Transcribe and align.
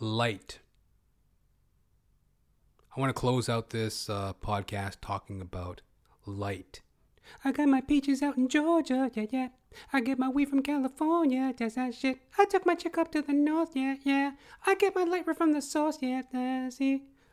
light. 0.00 0.58
I 2.94 3.00
want 3.00 3.10
to 3.10 3.18
close 3.18 3.48
out 3.48 3.70
this 3.70 4.08
uh, 4.08 4.32
podcast 4.42 4.96
talking 5.00 5.40
about 5.40 5.82
light. 6.24 6.80
I 7.44 7.52
got 7.52 7.68
my 7.68 7.80
peaches 7.80 8.22
out 8.22 8.36
in 8.36 8.48
Georgia, 8.48 9.10
yeah, 9.14 9.26
yeah. 9.30 9.48
I 9.92 10.00
get 10.00 10.18
my 10.18 10.28
weed 10.28 10.48
from 10.48 10.62
California, 10.62 11.52
that's 11.56 11.74
that 11.74 11.94
shit. 11.94 12.18
I 12.38 12.44
took 12.44 12.64
my 12.64 12.74
chick 12.74 12.96
up 12.98 13.10
to 13.12 13.22
the 13.22 13.32
north, 13.32 13.70
yeah, 13.74 13.96
yeah. 14.04 14.32
I 14.66 14.74
get 14.74 14.94
my 14.94 15.04
light 15.04 15.26
right 15.26 15.36
from 15.36 15.52
the 15.52 15.62
source, 15.62 15.98
yeah, 16.00 16.22
that's. 16.32 16.80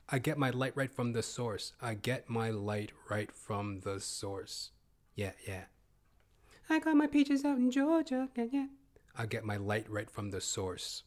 I 0.10 0.20
get 0.20 0.38
my 0.38 0.50
light 0.50 0.74
right 0.76 0.94
from 0.94 1.14
the 1.14 1.24
source. 1.24 1.74
I 1.82 1.94
get 1.94 2.30
my 2.30 2.50
light 2.50 2.92
right 3.10 3.32
from 3.32 3.82
the 3.82 4.00
source. 4.00 4.72
Yeah, 5.16 5.32
yeah. 5.48 5.66
I 6.70 6.80
got 6.80 6.96
my 6.96 7.08
peaches 7.08 7.46
out 7.46 7.58
in 7.58 7.72
Georgia, 7.72 8.30
yeah, 8.36 8.46
yeah. 8.52 8.68
I 9.18 9.26
get 9.28 9.46
my 9.46 9.58
light 9.58 9.90
right 9.90 10.10
from 10.10 10.32
the 10.32 10.42
source. 10.42 11.04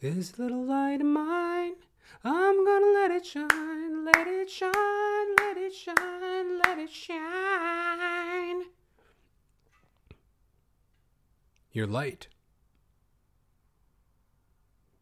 This 0.00 0.38
little 0.38 0.64
light 0.64 1.00
of 1.00 1.06
mine, 1.06 1.74
I'm 2.22 2.64
gonna 2.64 2.92
let 2.92 3.10
it 3.10 3.26
shine, 3.26 4.04
let 4.04 4.26
it 4.26 4.50
shine, 4.50 5.34
let 5.38 5.56
it 5.56 5.74
shine, 5.74 6.58
let 6.58 6.78
it 6.78 6.90
shine. 6.90 8.64
Your 11.72 11.86
light. 11.86 12.28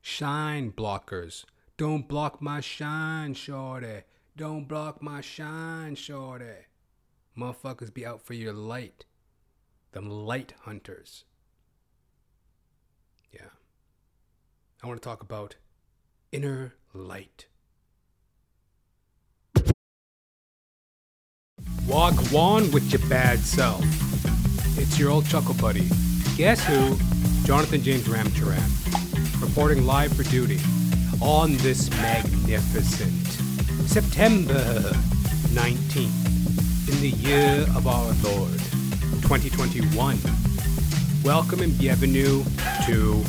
Shine 0.01 0.73
blockers. 0.73 1.45
Don't 1.77 2.07
block 2.07 2.41
my 2.43 2.61
shine, 2.61 3.35
shorty. 3.35 4.03
Don't 4.37 4.69
block 4.69 5.03
my 5.03 5.21
shine, 5.21 5.95
shorty. 5.95 6.67
Motherfuckers 7.37 7.93
be 7.93 8.07
out 8.07 8.23
for 8.23 8.35
your 8.35 8.53
light. 8.53 9.07
Them 9.93 10.09
light 10.09 10.55
hunters. 10.63 11.25
I 14.85 14.87
want 14.87 15.01
to 15.01 15.09
talk 15.09 15.23
about 15.23 15.55
inner 16.31 16.75
light. 16.93 17.47
Wagwan 21.87 22.71
with 22.71 22.93
your 22.93 23.01
bad 23.09 23.39
self. 23.39 23.83
It's 24.79 24.99
your 24.99 25.11
old 25.11 25.25
chuckle 25.25 25.55
buddy. 25.55 25.89
Guess 26.37 26.67
who? 26.67 26.99
Jonathan 27.47 27.83
James 27.83 28.07
Ramcharan, 28.07 29.41
reporting 29.41 29.87
live 29.87 30.15
for 30.15 30.23
duty 30.25 30.61
on 31.23 31.57
this 31.59 31.89
magnificent 31.93 33.27
September 33.89 34.83
19th 35.55 36.93
in 36.93 37.01
the 37.01 37.09
year 37.09 37.63
of 37.75 37.87
our 37.87 38.13
Lord 38.23 38.59
2021. 39.23 40.19
Welcome 41.25 41.61
and 41.61 41.79
bienvenue 41.79 42.45
to 42.85 43.25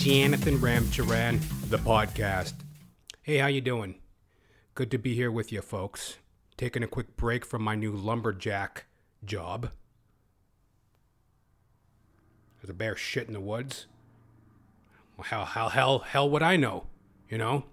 Jonathan 0.00 0.56
Ramcharan, 0.56 1.42
the 1.68 1.76
podcast. 1.76 2.54
Hey, 3.20 3.36
how 3.36 3.48
you 3.48 3.60
doing? 3.60 3.96
Good 4.74 4.90
to 4.92 4.98
be 4.98 5.14
here 5.14 5.30
with 5.30 5.52
you 5.52 5.60
folks. 5.60 6.16
Taking 6.56 6.82
a 6.82 6.86
quick 6.86 7.18
break 7.18 7.44
from 7.44 7.60
my 7.60 7.74
new 7.74 7.92
lumberjack 7.92 8.86
job. 9.26 9.68
There's 12.56 12.70
a 12.70 12.72
bear 12.72 12.96
shit 12.96 13.26
in 13.26 13.34
the 13.34 13.42
woods. 13.42 13.88
Well, 15.18 15.26
how, 15.26 15.44
how, 15.44 15.68
hell, 15.68 15.98
hell 15.98 16.30
would 16.30 16.42
I 16.42 16.56
know? 16.56 16.86
You 17.28 17.36
know? 17.36 17.64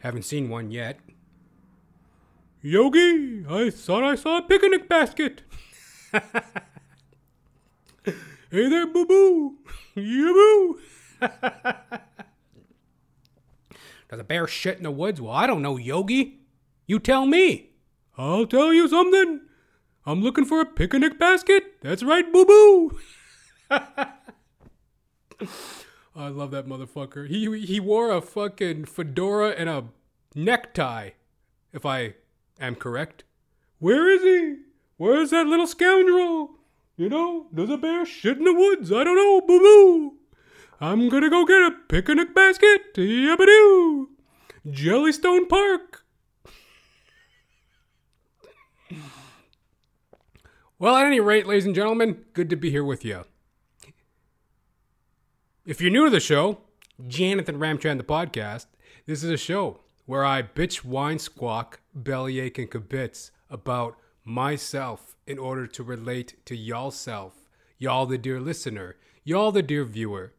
Haven't 0.00 0.24
seen 0.26 0.50
one 0.50 0.70
yet. 0.70 1.00
Yogi, 2.60 3.46
I 3.48 3.70
thought 3.70 4.04
I 4.04 4.14
saw 4.14 4.40
a 4.40 4.42
picnic 4.42 4.90
basket. 4.90 5.40
hey 8.50 8.68
there, 8.68 8.86
boo 8.86 9.06
boo. 9.06 9.56
You 9.94 10.78
boo. 11.20 11.28
Does 14.08 14.20
a 14.20 14.24
bear 14.24 14.46
shit 14.46 14.76
in 14.76 14.84
the 14.84 14.90
woods? 14.90 15.20
Well, 15.20 15.32
I 15.32 15.46
don't 15.46 15.62
know, 15.62 15.76
Yogi. 15.76 16.40
You 16.86 16.98
tell 16.98 17.26
me. 17.26 17.70
I'll 18.16 18.46
tell 18.46 18.72
you 18.72 18.88
something. 18.88 19.40
I'm 20.04 20.22
looking 20.22 20.44
for 20.44 20.60
a 20.60 20.66
picnic 20.66 21.18
basket. 21.18 21.80
That's 21.82 22.02
right, 22.02 22.32
boo 22.32 22.44
boo. 22.44 22.98
I 26.16 26.28
love 26.28 26.50
that 26.52 26.66
motherfucker. 26.66 27.28
He 27.28 27.66
he 27.66 27.80
wore 27.80 28.10
a 28.10 28.20
fucking 28.22 28.84
fedora 28.86 29.50
and 29.50 29.68
a 29.68 29.84
necktie, 30.34 31.10
if 31.72 31.84
I 31.84 32.14
am 32.60 32.76
correct. 32.76 33.24
Where 33.78 34.08
is 34.08 34.22
he? 34.22 34.62
Where's 34.96 35.30
that 35.30 35.46
little 35.46 35.66
scoundrel? 35.66 36.55
You 36.96 37.10
know, 37.10 37.46
there's 37.52 37.68
a 37.68 37.76
bear 37.76 38.06
shit 38.06 38.38
in 38.38 38.44
the 38.44 38.54
woods. 38.54 38.90
I 38.90 39.04
don't 39.04 39.16
know, 39.16 39.42
boo 39.42 39.58
boo. 39.58 40.14
I'm 40.80 41.10
gonna 41.10 41.28
go 41.28 41.44
get 41.44 41.60
a 41.60 41.70
picnic 41.88 42.34
basket. 42.34 42.94
Yabba 42.94 43.44
doo! 43.44 44.10
Jellystone 44.66 45.46
Park. 45.48 46.04
well, 50.78 50.96
at 50.96 51.06
any 51.06 51.20
rate, 51.20 51.46
ladies 51.46 51.66
and 51.66 51.74
gentlemen, 51.74 52.24
good 52.32 52.48
to 52.50 52.56
be 52.56 52.70
here 52.70 52.84
with 52.84 53.04
you. 53.04 53.24
If 55.66 55.80
you're 55.80 55.90
new 55.90 56.04
to 56.04 56.10
the 56.10 56.20
show, 56.20 56.60
Jonathan 57.06 57.58
Ramcharan, 57.58 57.98
the 57.98 58.04
podcast, 58.04 58.66
this 59.04 59.22
is 59.22 59.30
a 59.30 59.36
show 59.36 59.80
where 60.06 60.24
I 60.24 60.42
bitch, 60.42 60.76
whine, 60.76 61.18
squawk, 61.18 61.80
bellyache, 61.94 62.58
and 62.58 62.70
kibitz 62.70 63.32
about 63.50 63.96
myself 64.24 65.15
in 65.26 65.38
order 65.38 65.66
to 65.66 65.82
relate 65.82 66.44
to 66.46 66.56
y'all 66.56 66.90
self, 66.90 67.48
y'all 67.78 68.06
the 68.06 68.18
dear 68.18 68.40
listener, 68.40 68.96
y'all 69.24 69.52
the 69.52 69.62
dear 69.62 69.84
viewer. 69.84 70.32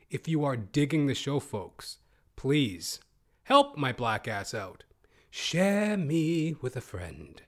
If 0.10 0.28
you 0.28 0.46
are 0.46 0.56
digging 0.56 1.08
the 1.08 1.16
show, 1.16 1.40
folks, 1.40 1.98
please 2.36 3.00
help 3.44 3.76
my 3.76 3.92
black 3.92 4.28
ass 4.28 4.54
out. 4.54 4.84
Share 5.38 5.98
me 5.98 6.56
with 6.62 6.78
a 6.78 6.82
friend. 6.82 7.42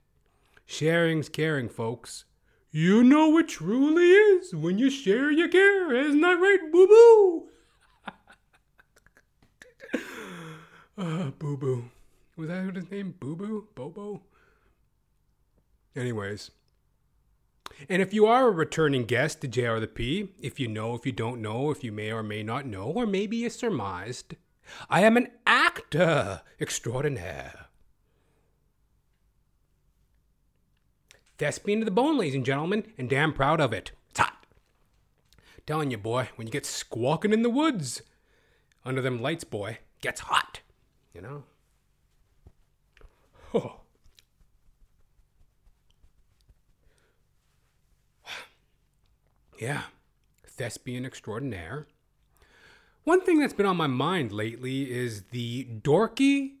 Sharing's 0.66 1.30
caring, 1.30 1.70
folks. 1.70 2.26
You 2.70 3.02
know 3.02 3.38
it 3.38 3.48
truly 3.48 4.10
is 4.10 4.54
when 4.54 4.78
you 4.78 4.90
share 4.90 5.30
your 5.30 5.48
care, 5.48 5.94
isn't 5.94 6.20
that 6.20 6.34
right, 6.34 6.70
boo 6.70 6.86
boo? 6.86 7.48
uh, 10.98 11.30
boo 11.30 11.56
boo. 11.56 11.90
Was 12.36 12.48
that 12.48 12.76
his 12.76 12.90
name? 12.90 13.14
Boo 13.18 13.34
boo? 13.34 13.68
Bobo? 13.74 14.20
Anyways, 15.96 16.50
and 17.88 18.02
if 18.02 18.12
you 18.12 18.26
are 18.26 18.48
a 18.48 18.52
returning 18.52 19.06
guest 19.06 19.40
to 19.40 19.48
JR 19.48 19.78
the 19.78 19.86
P, 19.86 20.28
if 20.38 20.60
you 20.60 20.68
know, 20.68 20.94
if 20.94 21.06
you 21.06 21.12
don't 21.12 21.40
know, 21.40 21.70
if 21.70 21.82
you 21.82 21.90
may 21.90 22.12
or 22.12 22.22
may 22.22 22.42
not 22.42 22.66
know, 22.66 22.84
or 22.84 23.06
maybe 23.06 23.38
you 23.38 23.48
surmised, 23.48 24.34
I 24.90 25.00
am 25.04 25.16
an 25.16 25.28
actor 25.46 26.42
extraordinaire. 26.60 27.67
Thespian 31.38 31.78
to 31.78 31.84
the 31.84 31.92
bone, 31.92 32.18
ladies 32.18 32.34
and 32.34 32.44
gentlemen, 32.44 32.84
and 32.98 33.08
damn 33.08 33.32
proud 33.32 33.60
of 33.60 33.72
it. 33.72 33.92
It's 34.10 34.18
hot. 34.18 34.44
Telling 35.66 35.92
you, 35.92 35.98
boy, 35.98 36.28
when 36.34 36.48
you 36.48 36.52
get 36.52 36.66
squawking 36.66 37.32
in 37.32 37.42
the 37.42 37.50
woods 37.50 38.02
under 38.84 39.00
them 39.00 39.22
lights, 39.22 39.44
boy, 39.44 39.78
gets 40.00 40.22
hot. 40.22 40.60
You 41.14 41.20
know? 41.20 41.44
Oh. 43.54 43.80
Yeah, 49.58 49.82
thespian 50.46 51.04
extraordinaire. 51.04 51.86
One 53.04 53.20
thing 53.22 53.40
that's 53.40 53.54
been 53.54 53.66
on 53.66 53.76
my 53.76 53.86
mind 53.86 54.32
lately 54.32 54.90
is 54.90 55.22
the 55.30 55.64
dorky 55.64 56.56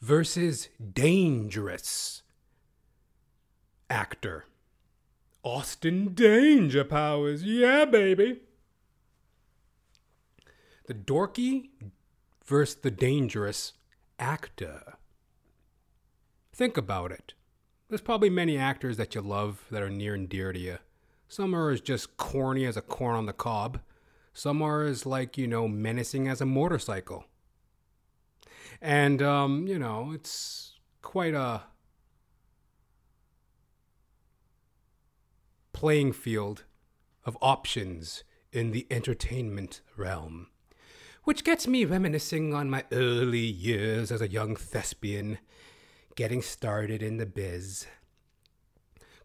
versus 0.00 0.68
dangerous 0.92 2.22
actor. 3.90 4.46
Austin 5.42 6.14
Danger 6.14 6.84
Powers, 6.84 7.42
yeah, 7.42 7.84
baby. 7.84 8.40
the 10.90 10.94
dorky 10.94 11.68
versus 12.44 12.74
the 12.74 12.90
dangerous 12.90 13.74
actor. 14.18 14.94
Think 16.52 16.76
about 16.76 17.12
it. 17.12 17.34
There's 17.88 18.00
probably 18.00 18.28
many 18.28 18.58
actors 18.58 18.96
that 18.96 19.14
you 19.14 19.20
love 19.20 19.64
that 19.70 19.84
are 19.84 19.88
near 19.88 20.14
and 20.14 20.28
dear 20.28 20.52
to 20.52 20.58
you. 20.58 20.78
Some 21.28 21.54
are 21.54 21.70
as 21.70 21.80
just 21.80 22.16
corny 22.16 22.64
as 22.64 22.76
a 22.76 22.82
corn 22.82 23.14
on 23.14 23.26
the 23.26 23.32
cob. 23.32 23.78
Some 24.34 24.62
are 24.62 24.82
as 24.82 25.06
like, 25.06 25.38
you 25.38 25.46
know, 25.46 25.68
menacing 25.68 26.26
as 26.26 26.40
a 26.40 26.44
motorcycle. 26.44 27.24
And 28.82 29.22
um, 29.22 29.68
you 29.68 29.78
know, 29.78 30.10
it's 30.12 30.72
quite 31.02 31.34
a 31.34 31.62
playing 35.80 36.12
field 36.12 36.64
of 37.24 37.38
options 37.40 38.22
in 38.52 38.70
the 38.70 38.86
entertainment 38.90 39.80
realm. 39.96 40.46
Which 41.24 41.42
gets 41.42 41.66
me 41.66 41.86
reminiscing 41.86 42.52
on 42.52 42.68
my 42.68 42.84
early 42.92 43.46
years 43.46 44.12
as 44.12 44.20
a 44.20 44.28
young 44.28 44.56
thespian, 44.56 45.38
getting 46.16 46.42
started 46.42 47.02
in 47.02 47.16
the 47.16 47.24
biz. 47.24 47.86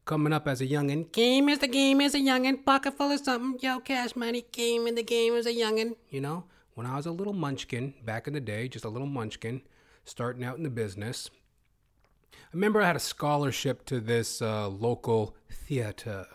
Coming 0.06 0.32
up 0.32 0.48
as 0.48 0.62
a 0.62 0.66
youngin', 0.66 1.12
game 1.12 1.50
is 1.50 1.60
the 1.60 1.68
game 1.68 2.00
is 2.00 2.16
a 2.16 2.20
youngin', 2.20 2.64
pocket 2.64 2.96
full 2.96 3.12
of 3.12 3.20
something, 3.20 3.60
yo, 3.62 3.82
cash 3.82 4.16
money, 4.16 4.46
game 4.54 4.88
in 4.88 4.96
the 4.96 5.04
game 5.04 5.36
as 5.36 5.46
a 5.46 5.54
youngin'. 5.54 5.98
You 6.10 6.22
know, 6.22 6.46
when 6.76 6.88
I 6.88 6.96
was 6.96 7.06
a 7.06 7.12
little 7.12 7.34
munchkin 7.34 7.96
back 8.06 8.28
in 8.28 8.34
the 8.34 8.40
day, 8.40 8.70
just 8.70 8.86
a 8.86 8.90
little 8.90 9.10
munchkin, 9.10 9.62
starting 10.06 10.46
out 10.46 10.56
in 10.56 10.64
the 10.64 10.70
business. 10.70 11.30
I 12.34 12.38
remember 12.54 12.82
I 12.82 12.88
had 12.88 12.96
a 12.96 13.02
scholarship 13.02 13.84
to 13.88 14.00
this 14.00 14.42
uh, 14.42 14.70
local 14.70 15.36
theater 15.50 16.28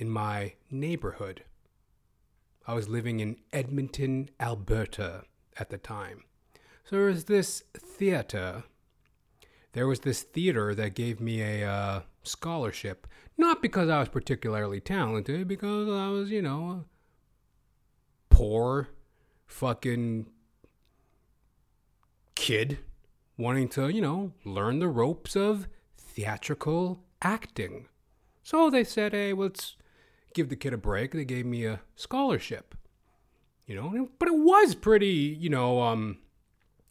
in 0.00 0.08
my 0.08 0.54
neighborhood. 0.70 1.44
I 2.66 2.74
was 2.74 2.88
living 2.88 3.20
in 3.20 3.36
Edmonton, 3.52 4.30
Alberta 4.40 5.24
at 5.58 5.68
the 5.68 5.78
time. 5.78 6.24
So 6.84 6.96
there 6.96 7.06
was 7.06 7.24
this 7.24 7.62
theater. 7.76 8.64
There 9.72 9.86
was 9.86 10.00
this 10.00 10.22
theater 10.22 10.74
that 10.74 10.94
gave 10.94 11.20
me 11.20 11.42
a 11.42 11.68
uh, 11.68 12.00
scholarship. 12.22 13.06
Not 13.36 13.62
because 13.62 13.88
I 13.88 14.00
was 14.00 14.08
particularly 14.08 14.80
talented, 14.80 15.46
because 15.46 15.88
I 15.88 16.08
was, 16.08 16.30
you 16.30 16.42
know, 16.42 16.84
poor, 18.30 18.88
fucking 19.46 20.26
kid 22.34 22.78
wanting 23.36 23.68
to, 23.68 23.88
you 23.88 24.00
know, 24.00 24.32
learn 24.44 24.78
the 24.78 24.88
ropes 24.88 25.36
of 25.36 25.68
theatrical 25.96 27.02
acting. 27.22 27.86
So 28.42 28.70
they 28.70 28.84
said, 28.84 29.12
hey, 29.12 29.32
let's 29.32 29.76
give 30.34 30.48
the 30.48 30.56
kid 30.56 30.72
a 30.72 30.78
break. 30.78 31.12
They 31.12 31.24
gave 31.24 31.46
me 31.46 31.64
a 31.64 31.80
scholarship. 31.96 32.74
You 33.66 33.76
know, 33.76 34.08
but 34.18 34.26
it 34.26 34.36
was 34.36 34.74
pretty, 34.74 35.36
you 35.38 35.48
know, 35.48 35.80
um, 35.80 36.18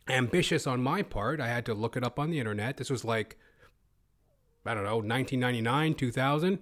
ambitious 0.07 0.65
on 0.65 0.81
my 0.81 1.01
part. 1.01 1.41
I 1.41 1.47
had 1.47 1.65
to 1.65 1.73
look 1.73 1.97
it 1.97 2.05
up 2.05 2.17
on 2.17 2.29
the 2.29 2.39
internet. 2.39 2.77
This 2.77 2.89
was 2.89 3.03
like, 3.03 3.37
I 4.65 4.73
don't 4.73 4.83
know, 4.83 4.97
1999, 4.97 5.95
2000, 5.95 6.59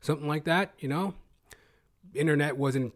something 0.00 0.28
like 0.28 0.44
that, 0.44 0.74
you 0.78 0.88
know? 0.88 1.14
Internet 2.14 2.56
wasn't 2.56 2.94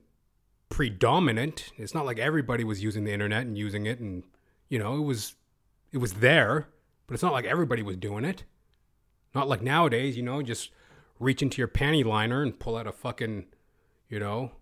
predominant. 0.68 1.72
It's 1.76 1.94
not 1.94 2.06
like 2.06 2.18
everybody 2.18 2.64
was 2.64 2.82
using 2.82 3.04
the 3.04 3.12
internet 3.12 3.42
and 3.42 3.58
using 3.58 3.86
it 3.86 3.98
and, 3.98 4.22
you 4.68 4.78
know, 4.78 4.96
it 4.96 5.04
was 5.04 5.34
it 5.92 5.98
was 5.98 6.14
there, 6.14 6.68
but 7.06 7.14
it's 7.14 7.22
not 7.22 7.32
like 7.32 7.44
everybody 7.44 7.82
was 7.82 7.96
doing 7.96 8.24
it. 8.24 8.44
Not 9.34 9.48
like 9.48 9.62
nowadays, 9.62 10.16
you 10.16 10.22
know, 10.22 10.42
just 10.42 10.70
reach 11.20 11.42
into 11.42 11.58
your 11.58 11.68
panty 11.68 12.04
liner 12.04 12.42
and 12.42 12.58
pull 12.58 12.76
out 12.76 12.86
a 12.86 12.92
fucking, 12.92 13.46
you 14.08 14.18
know, 14.18 14.52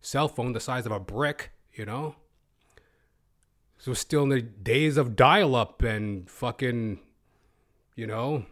cell 0.00 0.28
phone 0.28 0.52
the 0.52 0.60
size 0.60 0.86
of 0.86 0.92
a 0.92 1.00
brick, 1.00 1.50
you 1.74 1.84
know? 1.84 2.14
So 3.76 3.92
still 3.92 4.22
in 4.22 4.28
the 4.30 4.40
days 4.40 4.96
of 4.96 5.16
dial 5.16 5.54
up 5.54 5.82
and 5.82 6.30
fucking, 6.30 7.00
you 7.96 8.06
know, 8.06 8.46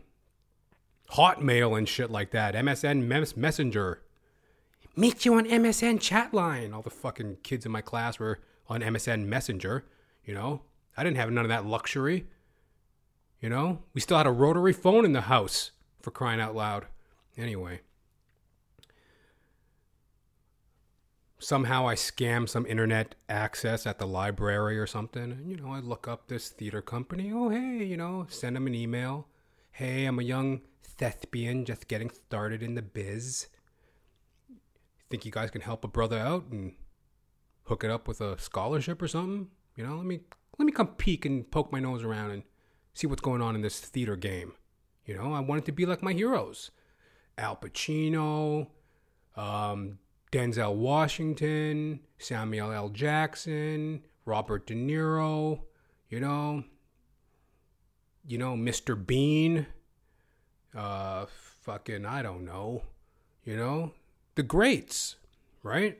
Hotmail 1.13 1.77
and 1.79 1.89
shit 1.89 2.11
like 2.11 2.31
that. 2.33 2.55
MSN 2.55 3.07
mes- 3.07 3.37
Messenger. 3.37 4.03
Meet 4.97 5.25
you 5.25 5.35
on 5.35 5.47
MSN 5.47 6.01
chat 6.01 6.35
line. 6.35 6.73
All 6.73 6.83
the 6.83 6.91
fucking 6.91 7.39
kids 7.43 7.65
in 7.65 7.73
my 7.73 7.81
class 7.81 8.19
were 8.19 8.41
on 8.69 8.81
MSN 8.81 9.27
Messenger, 9.27 9.85
you 10.25 10.35
know? 10.35 10.63
I 10.97 11.05
didn't 11.05 11.17
have 11.17 11.31
none 11.31 11.45
of 11.45 11.49
that 11.49 11.65
luxury. 11.65 12.27
You 13.41 13.49
know? 13.49 13.83
We 13.95 14.01
still 14.01 14.17
had 14.17 14.27
a 14.27 14.33
rotary 14.33 14.73
phone 14.73 15.05
in 15.05 15.13
the 15.13 15.23
house 15.23 15.71
for 16.01 16.11
crying 16.11 16.41
out 16.41 16.55
loud. 16.55 16.87
Anyway, 17.37 17.81
somehow 21.39 21.89
I 21.89 21.95
scam 21.95 22.49
some 22.49 22.67
internet 22.67 23.15
access 23.29 23.87
at 23.87 23.99
the 23.99 24.07
library 24.07 24.79
or 24.79 24.87
something. 24.87 25.33
And, 25.33 25.51
you 25.51 25.57
know, 25.57 25.73
I 25.73 25.81
look 25.81 26.07
up 26.07 26.29
this 26.29 26.49
theater 26.49 26.83
company. 26.83 27.33
Oh, 27.33 27.49
hey, 27.49 27.85
you 27.85 27.97
know, 27.97 28.27
send 28.29 28.57
them 28.57 28.67
an 28.67 28.75
email. 28.75 29.27
Hey, 29.73 30.05
I'm 30.05 30.19
a 30.19 30.23
young 30.23 30.61
thespian 30.83 31.65
just 31.65 31.89
getting 31.89 32.11
started 32.11 32.63
in 32.63 32.75
the 32.75 32.83
biz. 32.83 33.49
Think 35.11 35.25
you 35.25 35.33
guys 35.33 35.51
can 35.51 35.63
help 35.63 35.85
a 35.85 35.89
brother 35.89 36.19
out 36.19 36.45
and 36.51 36.75
hook 37.65 37.85
it 37.85 37.91
up 37.91 38.07
with 38.07 38.21
a 38.21 38.39
scholarship 38.39 39.03
or 39.03 39.09
something? 39.09 39.49
You 39.77 39.87
know, 39.87 39.97
let 39.97 40.07
me 40.07 40.21
let 40.59 40.67
me 40.67 40.73
come 40.73 40.89
peek 40.89 41.25
and 41.25 41.51
poke 41.51 41.73
my 41.73 41.81
nose 41.81 42.03
around 42.03 42.31
and 42.31 42.43
see 42.95 43.07
what's 43.07 43.23
going 43.23 43.41
on 43.41 43.55
in 43.55 43.63
this 43.63 43.81
theater 43.81 44.17
game. 44.17 44.53
You 45.07 45.17
know, 45.17 45.33
I 45.33 45.41
want 45.41 45.63
it 45.63 45.65
to 45.67 45.73
be 45.73 45.87
like 45.87 46.03
my 46.03 46.13
heroes. 46.13 46.71
Al 47.39 47.57
Pacino, 47.57 48.69
um, 49.37 49.99
Denzel 50.31 50.75
Washington, 50.75 52.01
Samuel 52.19 52.73
L. 52.73 52.89
Jackson, 52.89 54.03
Robert 54.25 54.67
De 54.67 54.75
Niro, 54.75 55.61
you 56.09 56.21
know, 56.21 56.65
you 58.27 58.39
know, 58.39 58.55
Mr. 58.55 58.95
Bean, 59.07 59.67
uh, 60.75 61.27
fucking, 61.63 62.07
I 62.07 62.23
don't 62.23 62.45
know, 62.45 62.83
you 63.45 63.57
know, 63.57 63.93
the 64.35 64.43
greats, 64.43 65.17
right? 65.63 65.99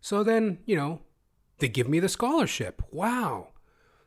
So 0.00 0.22
then, 0.22 0.58
you 0.66 0.76
know, 0.76 1.00
they 1.58 1.68
give 1.68 1.88
me 1.88 2.00
the 2.00 2.08
scholarship. 2.08 2.82
Wow. 2.92 3.48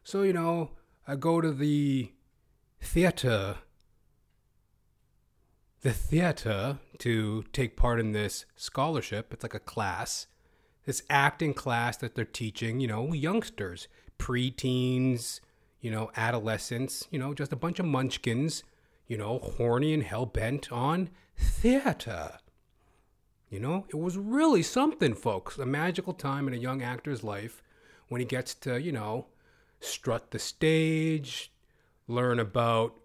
So, 0.04 0.22
you 0.22 0.34
know, 0.34 0.72
I 1.08 1.16
go 1.16 1.42
to 1.42 1.52
the 1.52 2.12
theater 2.80 3.58
the 5.82 5.94
theater 5.94 6.80
to 7.00 7.44
take 7.54 7.78
part 7.78 8.00
in 8.00 8.12
this 8.12 8.46
scholarship. 8.56 9.34
It's 9.34 9.44
like 9.44 9.54
a 9.54 9.60
class, 9.60 10.28
this 10.86 11.04
acting 11.10 11.54
class 11.54 11.98
that 11.98 12.16
they're 12.16 12.26
teaching, 12.26 12.80
you 12.80 12.88
know, 12.88 13.14
youngsters, 13.14 13.88
preteens, 14.18 15.40
you 15.80 15.90
know, 15.90 16.12
adolescents, 16.16 17.08
you 17.12 17.20
know, 17.20 17.34
just 17.34 17.54
a 17.54 17.58
bunch 17.58 17.80
of 17.80 17.86
munchkins, 17.86 18.64
you 19.08 19.18
know, 19.18 19.40
horny 19.40 19.94
and 19.94 20.04
hell 20.04 20.26
bent 20.26 20.72
on 20.72 21.10
theater. 21.38 22.40
You 23.50 23.60
know, 23.60 23.86
it 23.90 23.96
was 23.96 24.18
really 24.18 24.62
something, 24.62 25.16
folks. 25.16 25.58
A 25.58 25.66
magical 25.66 26.14
time 26.14 26.48
in 26.48 26.54
a 26.54 26.58
young 26.58 26.84
actor's 26.84 27.24
life 27.24 27.64
when 28.10 28.20
he 28.20 28.26
gets 28.26 28.54
to, 28.56 28.80
you 28.80 28.92
know, 28.92 29.28
strut 29.80 30.32
the 30.32 30.40
stage, 30.40 31.52
learn 32.08 32.38
about 32.40 32.96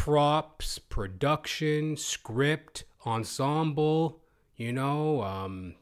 props, 0.00 0.78
production, 0.78 1.94
script, 1.94 2.84
ensemble, 3.04 4.18
you 4.56 4.72
know, 4.72 5.22
um, 5.22 5.74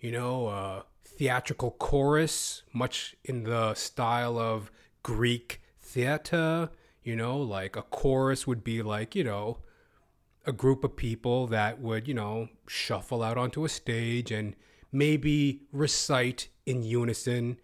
you 0.00 0.12
know, 0.12 0.48
uh, 0.48 0.82
theatrical 1.02 1.70
chorus, 1.70 2.62
much 2.74 3.16
in 3.24 3.44
the 3.44 3.72
style 3.72 4.38
of 4.38 4.70
Greek 5.02 5.62
theater. 5.80 6.68
You 7.02 7.16
know, 7.16 7.38
like 7.38 7.74
a 7.74 7.80
chorus 7.80 8.46
would 8.46 8.62
be 8.62 8.82
like, 8.82 9.14
you 9.14 9.24
know, 9.24 9.60
a 10.44 10.52
group 10.52 10.84
of 10.84 10.94
people 10.94 11.46
that 11.46 11.80
would, 11.80 12.06
you 12.06 12.12
know, 12.12 12.50
shuffle 12.68 13.22
out 13.22 13.38
onto 13.38 13.64
a 13.64 13.70
stage 13.70 14.30
and 14.30 14.54
maybe 14.92 15.62
recite 15.72 16.48
in 16.66 16.82
unison 16.82 17.56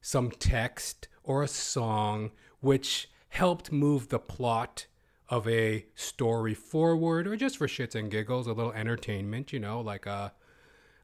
some 0.00 0.30
text 0.30 1.08
or 1.24 1.42
a 1.42 1.48
song, 1.48 2.30
which 2.60 3.08
helped 3.34 3.72
move 3.72 4.10
the 4.10 4.18
plot 4.18 4.86
of 5.28 5.48
a 5.48 5.84
story 5.96 6.54
forward 6.54 7.26
or 7.26 7.34
just 7.34 7.56
for 7.56 7.66
shits 7.66 7.96
and 7.96 8.08
giggles, 8.08 8.46
a 8.46 8.52
little 8.52 8.72
entertainment, 8.72 9.52
you 9.52 9.58
know, 9.58 9.80
like 9.80 10.06
a, 10.06 10.32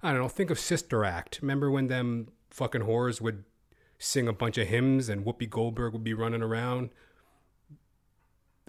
uh, 0.00 0.12
don't 0.12 0.20
know, 0.20 0.28
think 0.28 0.48
of 0.48 0.58
Sister 0.58 1.04
Act. 1.04 1.40
Remember 1.42 1.72
when 1.72 1.88
them 1.88 2.28
fucking 2.50 2.82
whores 2.82 3.20
would 3.20 3.42
sing 3.98 4.28
a 4.28 4.32
bunch 4.32 4.58
of 4.58 4.68
hymns 4.68 5.08
and 5.08 5.26
Whoopi 5.26 5.50
Goldberg 5.50 5.92
would 5.92 6.04
be 6.04 6.14
running 6.14 6.40
around? 6.40 6.90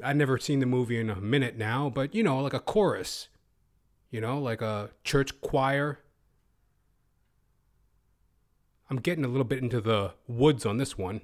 I've 0.04 0.16
never 0.16 0.40
seen 0.40 0.60
the 0.60 0.66
movie 0.66 1.00
in 1.00 1.12
a 1.12 1.22
minute 1.22 1.56
now, 1.56 1.92
but 1.94 2.16
you 2.16 2.24
know, 2.24 2.40
like 2.40 2.56
a 2.56 2.60
chorus, 2.60 3.28
you 4.10 4.20
know, 4.20 4.40
like 4.40 4.64
a 4.64 4.90
church 5.04 5.40
choir. 5.40 6.00
I'm 8.90 8.98
getting 8.98 9.24
a 9.24 9.28
little 9.28 9.44
bit 9.44 9.60
into 9.60 9.82
the 9.82 10.14
woods 10.28 10.66
on 10.66 10.78
this 10.78 10.98
one. 10.98 11.22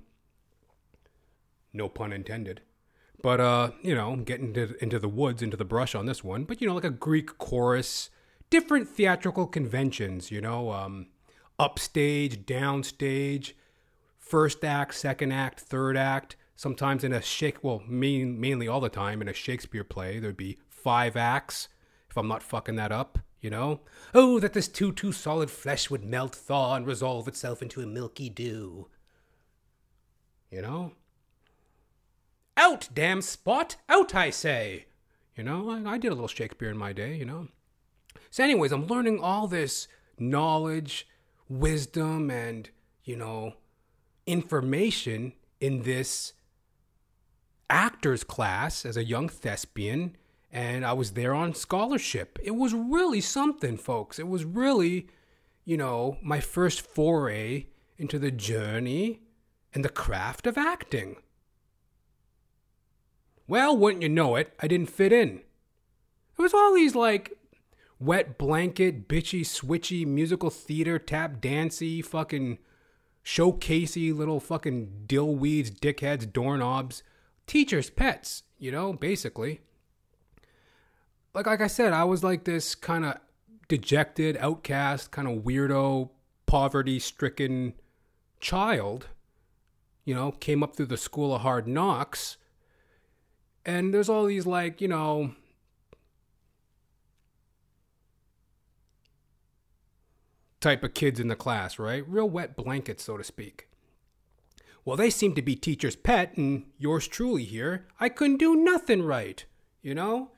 No 1.78 1.88
pun 1.88 2.12
intended. 2.12 2.62
But 3.22 3.40
uh, 3.40 3.72
you 3.82 3.96
know, 3.96 4.16
getting 4.18 4.48
into, 4.48 4.76
into 4.82 5.00
the 5.00 5.08
woods, 5.08 5.42
into 5.42 5.58
the 5.58 5.66
brush 5.66 5.96
on 5.96 6.06
this 6.06 6.24
one. 6.24 6.44
But 6.44 6.60
you 6.60 6.68
know, 6.68 6.76
like 6.76 6.84
a 6.84 6.90
Greek 6.90 7.38
chorus, 7.38 8.10
different 8.50 8.90
theatrical 8.90 9.48
conventions. 9.48 10.30
You 10.32 10.42
know, 10.42 10.72
um, 10.72 11.08
upstage, 11.60 12.46
downstage, 12.46 13.54
first 14.20 14.64
act, 14.64 14.94
second 14.96 15.32
act, 15.32 15.60
third 15.60 15.96
act. 15.96 16.36
Sometimes 16.56 17.04
in 17.04 17.14
a 17.14 17.22
shake, 17.22 17.64
well, 17.64 17.84
main, 17.88 18.40
mainly 18.40 18.68
all 18.68 18.80
the 18.80 18.90
time 18.90 19.22
in 19.22 19.28
a 19.28 19.34
Shakespeare 19.34 19.84
play, 19.84 20.18
there'd 20.18 20.36
be 20.36 20.58
five 20.68 21.16
acts, 21.16 21.68
if 22.10 22.18
I'm 22.18 22.28
not 22.28 22.42
fucking 22.42 22.78
that 22.78 22.92
up, 22.92 23.20
you 23.42 23.52
know? 23.52 23.82
Oh, 24.16 24.40
that 24.40 24.54
this 24.54 24.68
too, 24.68 24.92
too 24.92 25.12
solid 25.12 25.52
flesh 25.52 25.92
would 25.92 26.04
melt, 26.04 26.34
thaw, 26.34 26.76
and 26.76 26.88
resolve 26.88 27.28
itself 27.28 27.62
into 27.62 27.82
a 27.82 27.86
milky 27.86 28.28
dew. 28.28 28.88
You 30.50 30.64
know? 30.64 30.94
Out, 32.58 32.90
damn 32.92 33.22
spot! 33.22 33.76
Out, 33.88 34.16
I 34.16 34.32
say! 34.32 34.88
You 35.36 35.44
know, 35.44 35.70
I, 35.70 35.94
I 35.94 35.98
did 36.00 36.08
a 36.08 36.16
little 36.16 36.28
Shakespeare 36.28 36.72
in 36.72 36.78
my 36.78 36.92
day, 36.92 37.16
you 37.16 37.24
know? 37.24 37.50
So, 38.32 38.44
anyways, 38.44 38.72
I'm 38.72 38.88
learning 38.88 39.20
all 39.20 39.48
this 39.48 39.88
knowledge, 40.18 41.08
wisdom, 41.48 42.32
and, 42.32 42.68
you 43.04 43.16
know, 43.16 43.54
information 44.26 45.34
in 45.62 45.84
this 45.84 46.34
actors 47.70 48.24
class 48.24 48.86
as 48.86 48.98
a 48.98 49.04
young 49.04 49.30
thespian. 49.30 50.18
And 50.52 50.84
I 50.84 50.94
was 50.94 51.12
there 51.12 51.36
on 51.36 51.54
scholarship. 51.54 52.40
It 52.42 52.56
was 52.56 52.74
really 52.74 53.22
something, 53.22 53.78
folks. 53.78 54.18
It 54.18 54.28
was 54.28 54.46
really, 54.46 55.08
you 55.64 55.78
know, 55.78 56.18
my 56.24 56.40
first 56.40 56.82
foray 56.82 57.68
into 58.00 58.18
the 58.18 58.32
journey 58.32 59.22
and 59.74 59.86
the 59.86 59.90
craft 59.90 60.48
of 60.48 60.58
acting. 60.58 61.18
Well, 63.48 63.78
wouldn't 63.78 64.04
you 64.04 64.10
know 64.10 64.36
it, 64.36 64.54
I 64.60 64.68
didn't 64.68 64.90
fit 64.90 65.14
in. 65.14 65.42
It 66.38 66.42
was 66.42 66.54
all 66.54 66.74
these 66.74 66.96
like 66.96 67.38
wet 68.00 68.38
blanket, 68.38 69.08
bitchy, 69.08 69.42
switchy, 69.42 70.06
musical 70.06 70.50
theater, 70.50 71.00
tap 71.00 71.42
dancey, 71.42 72.02
fucking 72.02 72.60
showcasey 73.24 74.16
little 74.16 74.40
fucking 74.40 75.06
dillweeds, 75.08 75.70
dickheads, 75.70 76.32
doorknobs, 76.32 77.04
teachers' 77.46 77.90
pets, 77.90 78.44
you 78.60 78.72
know, 78.72 78.94
basically. 78.94 79.62
Like 81.34 81.48
like 81.48 81.62
I 81.62 81.68
said, 81.68 81.94
I 81.94 82.04
was 82.04 82.24
like 82.24 82.44
this 82.44 82.76
kind 82.76 83.06
of 83.06 83.18
dejected, 83.68 84.38
outcast, 84.38 85.12
kind 85.12 85.28
of 85.28 85.44
weirdo, 85.44 86.10
poverty-stricken 86.46 87.74
child. 88.40 89.08
You 90.06 90.16
know, 90.16 90.32
came 90.32 90.64
up 90.64 90.76
through 90.76 90.86
the 90.86 90.98
school 90.98 91.36
of 91.36 91.42
hard 91.42 91.68
knocks. 91.68 92.38
And 93.68 93.94
there's 93.94 94.08
all 94.08 94.26
these 94.26 94.46
like, 94.46 94.80
you 94.80 94.88
know, 94.88 95.34
type 100.62 100.84
of 100.84 100.94
kids 100.94 101.20
in 101.20 101.28
the 101.28 101.36
class, 101.36 101.78
right? 101.78 102.08
Real 102.08 102.30
wet 102.30 102.56
blankets, 102.56 103.04
so 103.04 103.18
to 103.18 103.26
speak. 103.26 103.68
Well, 104.86 104.96
they 104.96 105.10
seem 105.10 105.36
to 105.36 105.42
be 105.42 105.58
teacher's 105.58 105.98
pet, 105.98 106.38
and 106.38 106.64
yours 106.78 107.10
truly 107.10 107.44
here, 107.44 107.88
I 108.00 108.08
couldn't 108.08 108.38
do 108.38 108.56
nothing 108.56 109.04
right. 109.04 109.44
You 109.82 109.94
know? 109.94 110.32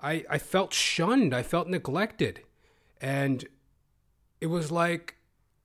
I, 0.00 0.24
I 0.30 0.38
felt 0.38 0.72
shunned, 0.72 1.34
I 1.34 1.42
felt 1.42 1.66
neglected. 1.66 2.42
And 3.00 3.44
it 4.40 4.46
was 4.46 4.70
like, 4.70 5.16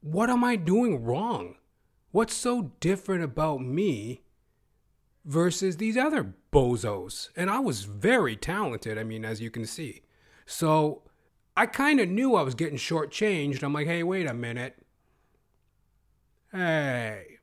what 0.01 0.31
am 0.31 0.43
I 0.43 0.55
doing 0.55 1.03
wrong? 1.03 1.57
What's 2.11 2.33
so 2.33 2.71
different 2.79 3.23
about 3.23 3.61
me 3.61 4.22
versus 5.25 5.77
these 5.77 5.97
other 5.97 6.35
bozos? 6.51 7.29
And 7.35 7.49
I 7.49 7.59
was 7.59 7.83
very 7.83 8.35
talented, 8.35 8.97
I 8.97 9.03
mean, 9.03 9.25
as 9.25 9.41
you 9.41 9.49
can 9.49 9.65
see. 9.65 10.03
So 10.45 11.03
I 11.55 11.65
kind 11.65 11.99
of 11.99 12.09
knew 12.09 12.35
I 12.35 12.41
was 12.41 12.55
getting 12.55 12.77
shortchanged. 12.77 13.63
I'm 13.63 13.73
like, 13.73 13.87
hey, 13.87 14.03
wait 14.03 14.27
a 14.27 14.33
minute. 14.33 14.75
Hey, 16.51 17.39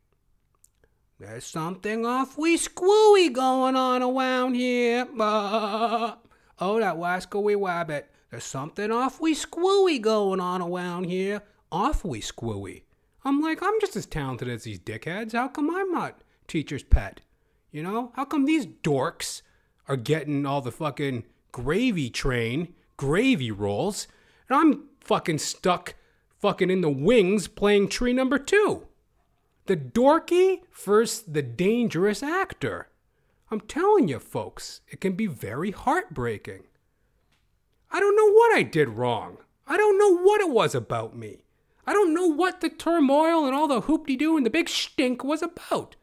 there's 1.19 1.45
something 1.45 2.07
awfully 2.07 2.57
squooey 2.57 3.33
going 3.33 3.77
on 3.77 4.03
around 4.03 4.55
here. 4.55 5.07
Uh, 5.19 6.15
oh, 6.59 6.81
that 6.81 6.97
wascally 6.97 7.57
wabbit. 7.57 8.05
There's 8.31 8.45
something 8.45 8.91
awfully 8.91 9.35
squooey 9.35 10.01
going 10.01 10.41
on 10.41 10.63
around 10.63 11.05
here. 11.05 11.43
Awfully 11.73 12.21
squooey. 12.21 12.85
I'm 13.25 13.41
like, 13.41 13.63
I'm 13.63 13.79
just 13.81 13.97
as 13.97 14.07
talented 14.07 14.49
as 14.49 14.63
these 14.63 14.79
dickheads. 14.79 15.33
How 15.33 15.49
come 15.49 15.75
I'm 15.75 15.93
not 15.93 16.21
teacher's 16.49 16.83
pet? 16.83 17.21
You 17.71 17.83
know? 17.83 18.13
How 18.15 18.25
come 18.25 18.45
these 18.45 18.67
dorks 18.67 19.43
are 19.89 19.97
getting 19.97 20.47
all 20.47 20.61
the 20.61 20.73
fucking 20.73 21.25
gravy 21.53 22.11
train 22.11 22.75
gravy 23.01 23.51
rolls, 23.51 24.07
and 24.47 24.59
I'm 24.59 24.83
fucking 25.01 25.39
stuck 25.39 25.95
fucking 26.39 26.69
in 26.69 26.83
the 26.83 26.91
wings 26.91 27.49
playing 27.49 27.89
tree 27.89 28.13
number 28.13 28.39
two. 28.39 28.87
The 29.65 29.77
dorky 29.77 30.61
first 30.71 31.33
the 31.33 31.41
dangerous 31.41 32.23
actor. 32.23 32.89
I'm 33.51 33.63
telling 33.63 34.07
you, 34.09 34.19
folks, 34.19 34.83
it 34.87 35.01
can 35.01 35.15
be 35.15 35.27
very 35.27 35.71
heartbreaking. 35.71 36.65
I 37.91 38.01
don't 38.01 38.17
know 38.17 38.31
what 38.31 38.55
I 38.55 38.65
did 38.65 38.91
wrong. 38.91 39.39
I 39.67 39.79
don't 39.79 39.99
know 39.99 40.19
what 40.19 40.43
it 40.43 40.51
was 40.51 40.75
about 40.75 41.17
me. 41.17 41.39
I 41.87 41.95
don't 41.95 42.13
know 42.13 42.27
what 42.27 42.61
the 42.61 42.69
turmoil 42.69 43.47
and 43.47 43.55
all 43.55 43.67
the 43.67 43.81
hoop-de-doo 43.81 44.37
and 44.37 44.45
the 44.45 44.51
big 44.51 44.69
stink 44.69 45.25
was 45.25 45.41
about. 45.41 45.97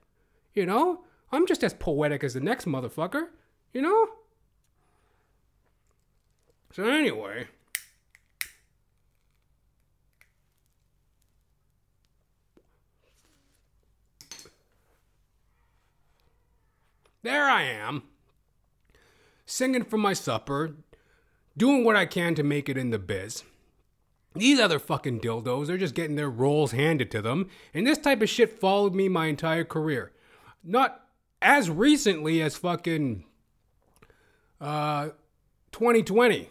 You 0.56 0.66
know? 0.66 1.04
I'm 1.31 1.46
just 1.46 1.63
as 1.63 1.74
poetic 1.74 2.24
as 2.24 2.34
the 2.34 2.39
next 2.39 2.65
motherfucker. 2.65 3.27
You 3.74 3.81
know? 3.81 4.07
So, 6.74 6.86
anyway. 6.86 7.48
There 17.24 17.46
I 17.46 17.63
am, 17.63 18.03
singing 19.46 19.84
for 19.84 19.98
my 19.98 20.13
supper, 20.13 20.75
doing 21.57 21.84
what 21.84 21.98
I 21.98 22.05
can 22.05 22.36
to 22.36 22.43
make 22.43 22.69
it 22.69 22.77
in 22.77 22.91
the 22.91 23.00
biz. 23.00 23.43
These 24.34 24.62
other 24.62 24.79
fucking 24.79 25.19
dildos, 25.19 25.67
they're 25.67 25.77
just 25.77 25.96
getting 25.96 26.15
their 26.15 26.29
roles 26.29 26.72
handed 26.72 27.12
to 27.12 27.22
them, 27.22 27.50
and 27.74 27.86
this 27.86 27.98
type 27.98 28.22
of 28.22 28.29
shit 28.29 28.62
followed 28.62 28.96
me 28.96 29.10
my 29.10 29.25
entire 29.25 29.65
career. 29.65 30.13
Not 30.63 31.07
as 31.41 31.70
recently 31.70 32.41
as 32.41 32.58
fucking 32.58 33.24
uh 34.60 35.10
2020 35.72 36.50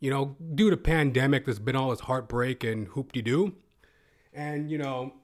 you 0.00 0.10
know, 0.10 0.36
due 0.54 0.70
to 0.70 0.76
pandemic, 0.76 1.44
there's 1.44 1.58
been 1.58 1.76
all 1.76 1.90
this 1.90 2.00
heartbreak 2.00 2.64
and 2.64 2.88
hoop-de-doo. 2.88 3.54
And, 4.32 4.70
you 4.70 4.78
know, 4.78 5.14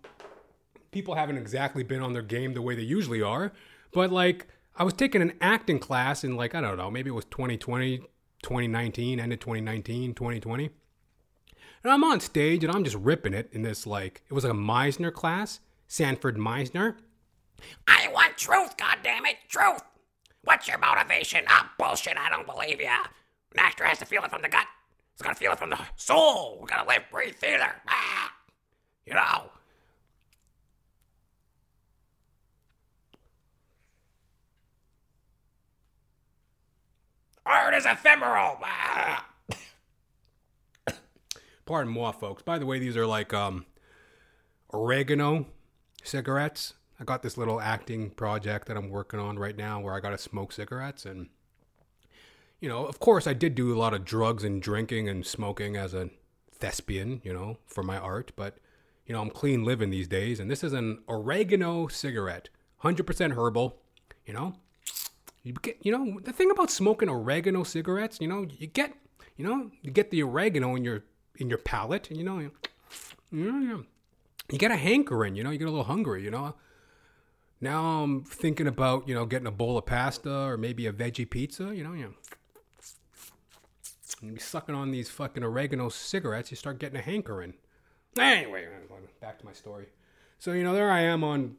people 0.91 1.15
haven't 1.15 1.37
exactly 1.37 1.83
been 1.83 2.01
on 2.01 2.13
their 2.13 2.23
game 2.23 2.55
the 2.55 2.63
way 2.63 2.75
they 2.75 2.83
usually 2.83 3.21
are. 3.21 3.53
But, 3.93 4.11
like, 4.11 4.49
I 4.75 4.85
was 4.85 4.95
taking 4.95 5.21
an 5.21 5.35
acting 5.41 5.79
class 5.79 6.25
in, 6.25 6.37
like, 6.37 6.55
I 6.55 6.61
don't 6.61 6.79
know, 6.79 6.91
maybe 6.91 7.11
it 7.11 7.15
was 7.15 7.27
2020, 7.27 7.99
2019, 8.43 9.21
ended 9.21 9.41
2019, 9.41 10.15
2020. 10.15 10.71
And 11.85 11.93
I'm 11.93 12.05
on 12.05 12.21
stage 12.21 12.65
and 12.65 12.75
I'm 12.75 12.85
just 12.85 12.97
ripping 12.97 13.35
it 13.35 13.51
in 13.53 13.63
this, 13.63 13.87
like, 13.87 14.23
it 14.31 14.33
was 14.33 14.45
like 14.45 14.53
a 14.53 14.57
Meisner 14.57 15.13
class, 15.13 15.61
Sanford 15.87 16.39
Meisner. 16.39 16.95
I 17.87 18.09
want 18.33 18.39
truth, 18.39 18.77
goddammit, 18.77 19.37
truth. 19.49 19.83
What's 20.45 20.69
your 20.69 20.79
motivation? 20.79 21.45
Ah, 21.49 21.69
oh, 21.69 21.85
bullshit, 21.85 22.17
I 22.17 22.29
don't 22.31 22.47
believe 22.47 22.81
you. 22.81 22.87
An 22.87 23.59
actor 23.59 23.85
has 23.85 23.99
to 23.99 24.05
feel 24.05 24.23
it 24.25 24.31
from 24.31 24.43
the 24.43 24.49
gut. 24.49 24.67
He's 25.15 25.23
got 25.23 25.31
to 25.31 25.39
feel 25.39 25.53
it 25.53 25.59
from 25.59 25.71
the 25.71 25.79
soul. 25.97 26.59
We 26.61 26.67
got 26.67 26.83
to 26.83 26.89
live, 26.89 27.05
breathe 27.11 27.35
theater. 27.37 27.75
Ah, 27.89 28.33
you 29.07 29.15
know. 29.15 29.51
Art 37.45 37.75
is 37.75 37.87
ephemeral. 37.87 38.59
Ah. 38.63 39.27
Pardon 41.67 41.93
moi, 41.93 42.13
folks. 42.13 42.43
By 42.43 42.59
the 42.59 42.67
way, 42.67 42.79
these 42.79 42.97
are 42.97 43.07
like 43.07 43.35
um, 43.35 43.67
oregano 44.73 45.47
cigarettes. 46.03 46.75
I 47.03 47.05
got 47.05 47.21
this 47.21 47.37
little 47.37 47.61
acting 47.61 48.11
project 48.11 48.69
that 48.69 48.77
I'm 48.77 48.89
working 48.89 49.19
on 49.19 49.37
right 49.37 49.57
now 49.57 49.81
where 49.81 49.93
I 49.93 49.99
got 49.99 50.11
to 50.11 50.19
smoke 50.19 50.53
cigarettes 50.53 51.05
and 51.05 51.29
you 52.61 52.69
know, 52.69 52.87
of 52.87 53.01
course, 53.01 53.27
I 53.27 53.33
did 53.33 53.57
do 53.57 53.75
a 53.75 53.77
lot 53.77 53.93
of 53.93 54.05
drugs 54.05 54.45
and 54.45 54.63
drinking 54.63 55.09
and 55.09 55.27
smoking 55.27 55.77
as 55.77 55.95
a 55.95 56.11
thespian, 56.53 57.21
you 57.25 57.33
know, 57.33 57.59
for 57.67 57.83
my 57.83 57.99
art, 57.99 58.31
but, 58.37 58.59
you 59.05 59.13
know, 59.13 59.21
I'm 59.21 59.31
clean 59.31 59.65
living 59.65 59.91
these 59.91 60.07
days. 60.07 60.39
And 60.39 60.49
this 60.49 60.63
is 60.63 60.73
an 60.73 61.01
oregano 61.09 61.89
cigarette, 61.89 62.51
100% 62.85 63.37
herbal, 63.37 63.77
you 64.25 64.33
know. 64.33 64.55
You 65.43 65.55
get, 65.55 65.79
you 65.83 65.91
know, 65.91 66.21
the 66.21 66.33
thing 66.33 66.53
about 66.53 66.71
smoking 66.71 67.09
oregano 67.09 67.65
cigarettes, 67.65 68.19
you 68.21 68.29
know, 68.29 68.47
you 68.49 68.69
get, 68.69 68.95
you 69.37 69.45
know, 69.45 69.73
you 69.83 69.91
get 69.91 70.13
the 70.13 70.23
oregano 70.23 70.77
in 70.77 70.85
your 70.85 71.03
in 71.39 71.49
your 71.49 71.59
palate, 71.59 72.11
and 72.11 72.17
you 72.17 72.25
know, 72.25 72.39
you, 72.39 72.53
you, 73.33 73.87
you 74.53 74.59
get 74.59 74.71
a 74.71 74.77
hankering, 74.77 75.35
you 75.35 75.43
know, 75.43 75.51
you 75.51 75.59
get 75.59 75.67
a 75.67 75.71
little 75.71 75.83
hungry, 75.87 76.23
you 76.23 76.31
know. 76.31 76.55
Now 77.63 78.03
I'm 78.03 78.25
thinking 78.25 78.67
about, 78.67 79.09
you 79.09 79.15
know, 79.15 79.25
getting 79.25 79.47
a 79.47 79.53
bowl 79.53 79.79
of 79.79 79.87
pasta 79.87 80.31
or 80.31 80.59
maybe 80.59 80.87
a 80.87 80.93
veggie 80.93 81.29
pizza, 81.29 81.75
you 81.75 81.85
know, 81.85 81.95
you 81.95 82.03
know 82.03 82.15
be 84.31 84.39
sucking 84.39 84.75
on 84.75 84.93
these 84.93 85.11
fucking 85.11 85.43
oregano 85.43 85.89
cigarettes, 85.89 86.51
you 86.51 86.57
start 86.57 86.79
getting 86.79 86.99
a 86.99 87.03
hankering. 87.03 87.55
Anyway, 88.19 88.67
back 89.21 89.39
to 89.39 89.45
my 89.45 89.53
story. 89.53 89.87
So, 90.39 90.53
you 90.53 90.63
know, 90.63 90.75
there 90.75 90.91
I 90.91 91.01
am 91.01 91.25
on, 91.25 91.57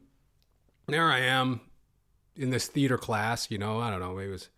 there 0.86 1.10
I 1.10 1.20
am 1.20 1.60
in 2.36 2.50
this 2.50 2.66
theater 2.66 2.96
class, 2.96 3.50
you 3.50 3.58
know, 3.58 3.80
I 3.80 3.90
don't 3.90 4.00
know, 4.00 4.18
it 4.18 4.28
was 4.28 4.48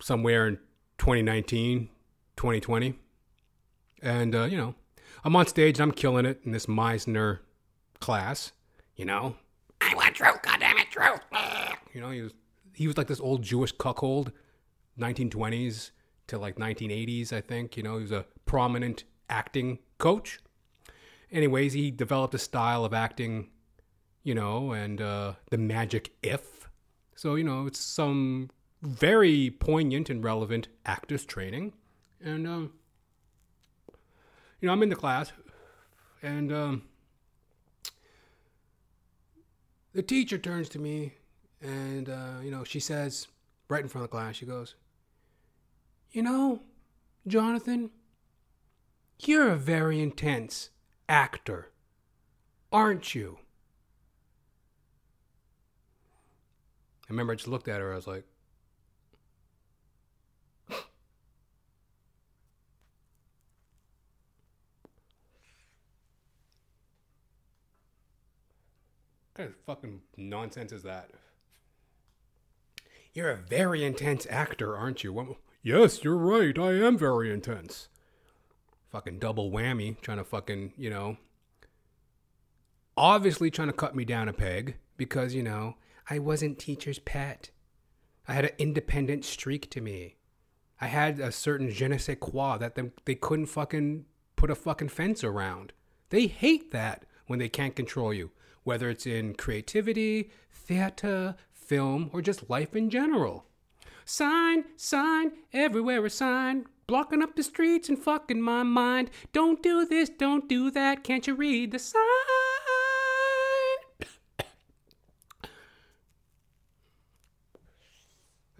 somewhere 0.00 0.48
in 0.48 0.56
2019, 0.98 1.88
2020. 2.36 2.94
And, 4.02 4.34
uh, 4.34 4.44
you 4.44 4.56
know, 4.56 4.74
I'm 5.24 5.36
on 5.36 5.46
stage 5.46 5.78
and 5.78 5.90
I'm 5.90 5.96
killing 5.96 6.26
it 6.26 6.40
in 6.44 6.52
this 6.52 6.66
Meisner 6.66 7.40
class, 8.00 8.52
you 8.96 9.04
know. 9.04 9.36
I 9.80 9.94
want 9.94 10.14
truth, 10.14 10.40
goddamn 10.42 10.78
it, 10.78 10.90
truth. 10.90 11.20
You 11.92 12.00
know, 12.00 12.10
he 12.10 12.22
was, 12.22 12.32
he 12.74 12.86
was 12.86 12.96
like 12.96 13.06
this 13.06 13.20
old 13.20 13.42
Jewish 13.42 13.72
cuckold, 13.72 14.32
1920s 14.98 15.90
to 16.28 16.38
like 16.38 16.56
1980s, 16.56 17.32
I 17.32 17.40
think. 17.40 17.76
You 17.76 17.82
know, 17.82 17.96
he 17.96 18.02
was 18.02 18.12
a 18.12 18.26
prominent 18.44 19.04
acting 19.28 19.78
coach. 19.98 20.38
Anyways, 21.30 21.72
he 21.72 21.90
developed 21.90 22.34
a 22.34 22.38
style 22.38 22.84
of 22.84 22.94
acting, 22.94 23.48
you 24.22 24.34
know, 24.34 24.72
and 24.72 25.00
uh, 25.00 25.34
the 25.50 25.58
magic 25.58 26.12
if. 26.22 26.68
So, 27.14 27.34
you 27.34 27.44
know, 27.44 27.66
it's 27.66 27.80
some 27.80 28.50
very 28.82 29.50
poignant 29.50 30.10
and 30.10 30.22
relevant 30.22 30.68
actors 30.84 31.24
training. 31.24 31.72
And, 32.22 32.46
um, 32.46 32.72
you 34.60 34.66
know, 34.66 34.72
I'm 34.72 34.82
in 34.82 34.88
the 34.88 34.96
class, 34.96 35.32
and 36.22 36.52
um, 36.52 36.82
the 39.96 40.02
teacher 40.02 40.36
turns 40.36 40.68
to 40.68 40.78
me, 40.78 41.14
and, 41.62 42.10
uh, 42.10 42.34
you 42.42 42.50
know, 42.50 42.64
she 42.64 42.78
says, 42.78 43.28
right 43.70 43.82
in 43.82 43.88
front 43.88 44.04
of 44.04 44.10
the 44.10 44.16
class, 44.16 44.36
she 44.36 44.44
goes, 44.44 44.74
You 46.12 46.22
know, 46.22 46.60
Jonathan, 47.26 47.90
you're 49.24 49.50
a 49.50 49.56
very 49.56 50.02
intense 50.02 50.68
actor, 51.08 51.70
aren't 52.70 53.14
you? 53.14 53.38
I 57.08 57.12
remember 57.12 57.32
I 57.32 57.36
just 57.36 57.48
looked 57.48 57.68
at 57.68 57.80
her, 57.80 57.90
I 57.90 57.96
was 57.96 58.06
like, 58.06 58.24
kind 69.36 69.50
of 69.50 69.56
fucking 69.66 70.00
nonsense 70.16 70.72
is 70.72 70.82
that? 70.82 71.10
You're 73.12 73.30
a 73.30 73.36
very 73.36 73.84
intense 73.84 74.26
actor, 74.30 74.76
aren't 74.76 75.04
you? 75.04 75.36
Yes, 75.62 76.02
you're 76.02 76.16
right. 76.16 76.58
I 76.58 76.72
am 76.72 76.96
very 76.96 77.32
intense. 77.32 77.88
Fucking 78.90 79.18
double 79.18 79.50
whammy, 79.50 80.00
trying 80.00 80.18
to 80.18 80.24
fucking, 80.24 80.72
you 80.76 80.90
know, 80.90 81.18
obviously 82.96 83.50
trying 83.50 83.68
to 83.68 83.74
cut 83.74 83.94
me 83.94 84.04
down 84.04 84.28
a 84.28 84.32
peg 84.32 84.76
because, 84.96 85.34
you 85.34 85.42
know, 85.42 85.76
I 86.08 86.18
wasn't 86.18 86.58
teacher's 86.58 86.98
pet. 86.98 87.50
I 88.28 88.34
had 88.34 88.46
an 88.46 88.52
independent 88.58 89.24
streak 89.24 89.70
to 89.70 89.80
me. 89.80 90.16
I 90.80 90.86
had 90.86 91.20
a 91.20 91.32
certain 91.32 91.70
je 91.70 91.88
ne 91.88 91.98
sais 91.98 92.16
quoi 92.20 92.58
that 92.58 92.74
they, 92.74 92.90
they 93.04 93.14
couldn't 93.14 93.46
fucking 93.46 94.04
put 94.36 94.50
a 94.50 94.54
fucking 94.54 94.88
fence 94.88 95.24
around. 95.24 95.72
They 96.10 96.26
hate 96.26 96.70
that 96.72 97.04
when 97.26 97.38
they 97.38 97.48
can't 97.48 97.74
control 97.74 98.14
you, 98.14 98.30
whether 98.66 98.90
it's 98.90 99.06
in 99.06 99.32
creativity, 99.32 100.28
theater, 100.50 101.36
film, 101.52 102.10
or 102.12 102.20
just 102.20 102.50
life 102.50 102.74
in 102.74 102.90
general. 102.90 103.44
Sign, 104.04 104.64
sign, 104.76 105.30
everywhere 105.52 106.04
a 106.04 106.10
sign, 106.10 106.66
blocking 106.88 107.22
up 107.22 107.36
the 107.36 107.44
streets 107.44 107.88
and 107.88 107.96
fucking 107.96 108.42
my 108.42 108.64
mind. 108.64 109.10
Don't 109.32 109.62
do 109.62 109.86
this, 109.86 110.08
don't 110.08 110.48
do 110.48 110.72
that, 110.72 111.04
can't 111.04 111.28
you 111.28 111.36
read 111.36 111.70
the 111.70 111.78
sign? 111.78 112.02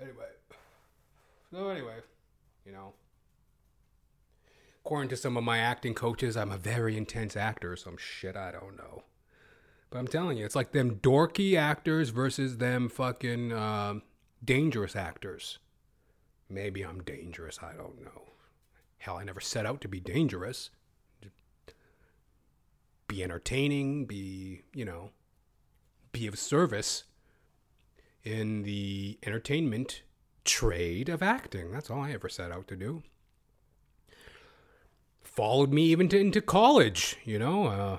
anyway, 0.00 0.30
so 1.50 1.68
anyway, 1.68 1.96
you 2.64 2.70
know, 2.70 2.92
according 4.84 5.08
to 5.08 5.16
some 5.16 5.36
of 5.36 5.42
my 5.42 5.58
acting 5.58 5.94
coaches, 5.94 6.36
I'm 6.36 6.52
a 6.52 6.58
very 6.58 6.96
intense 6.96 7.36
actor. 7.36 7.74
Some 7.74 7.96
shit 7.96 8.36
I 8.36 8.52
don't 8.52 8.76
know. 8.76 9.02
But 9.90 9.98
I'm 9.98 10.08
telling 10.08 10.36
you, 10.36 10.44
it's 10.44 10.56
like 10.56 10.72
them 10.72 10.96
dorky 10.96 11.56
actors 11.56 12.10
versus 12.10 12.58
them 12.58 12.88
fucking 12.88 13.52
um 13.52 14.02
dangerous 14.44 14.96
actors. 14.96 15.58
Maybe 16.48 16.82
I'm 16.82 17.02
dangerous. 17.02 17.58
I 17.62 17.72
don't 17.72 18.00
know. 18.02 18.22
Hell, 18.98 19.18
I 19.18 19.24
never 19.24 19.40
set 19.40 19.66
out 19.66 19.80
to 19.82 19.88
be 19.88 20.00
dangerous. 20.00 20.70
Be 23.08 23.22
entertaining, 23.22 24.06
be, 24.06 24.62
you 24.74 24.84
know, 24.84 25.10
be 26.12 26.26
of 26.26 26.38
service 26.38 27.04
in 28.24 28.62
the 28.62 29.18
entertainment 29.24 30.02
trade 30.44 31.08
of 31.08 31.22
acting. 31.22 31.70
That's 31.70 31.90
all 31.90 32.00
I 32.02 32.12
ever 32.12 32.28
set 32.28 32.50
out 32.50 32.66
to 32.68 32.76
do. 32.76 33.02
Followed 35.22 35.72
me 35.72 35.82
even 35.84 36.08
to, 36.08 36.18
into 36.18 36.40
college, 36.40 37.16
you 37.24 37.38
know. 37.38 37.66
Uh, 37.66 37.98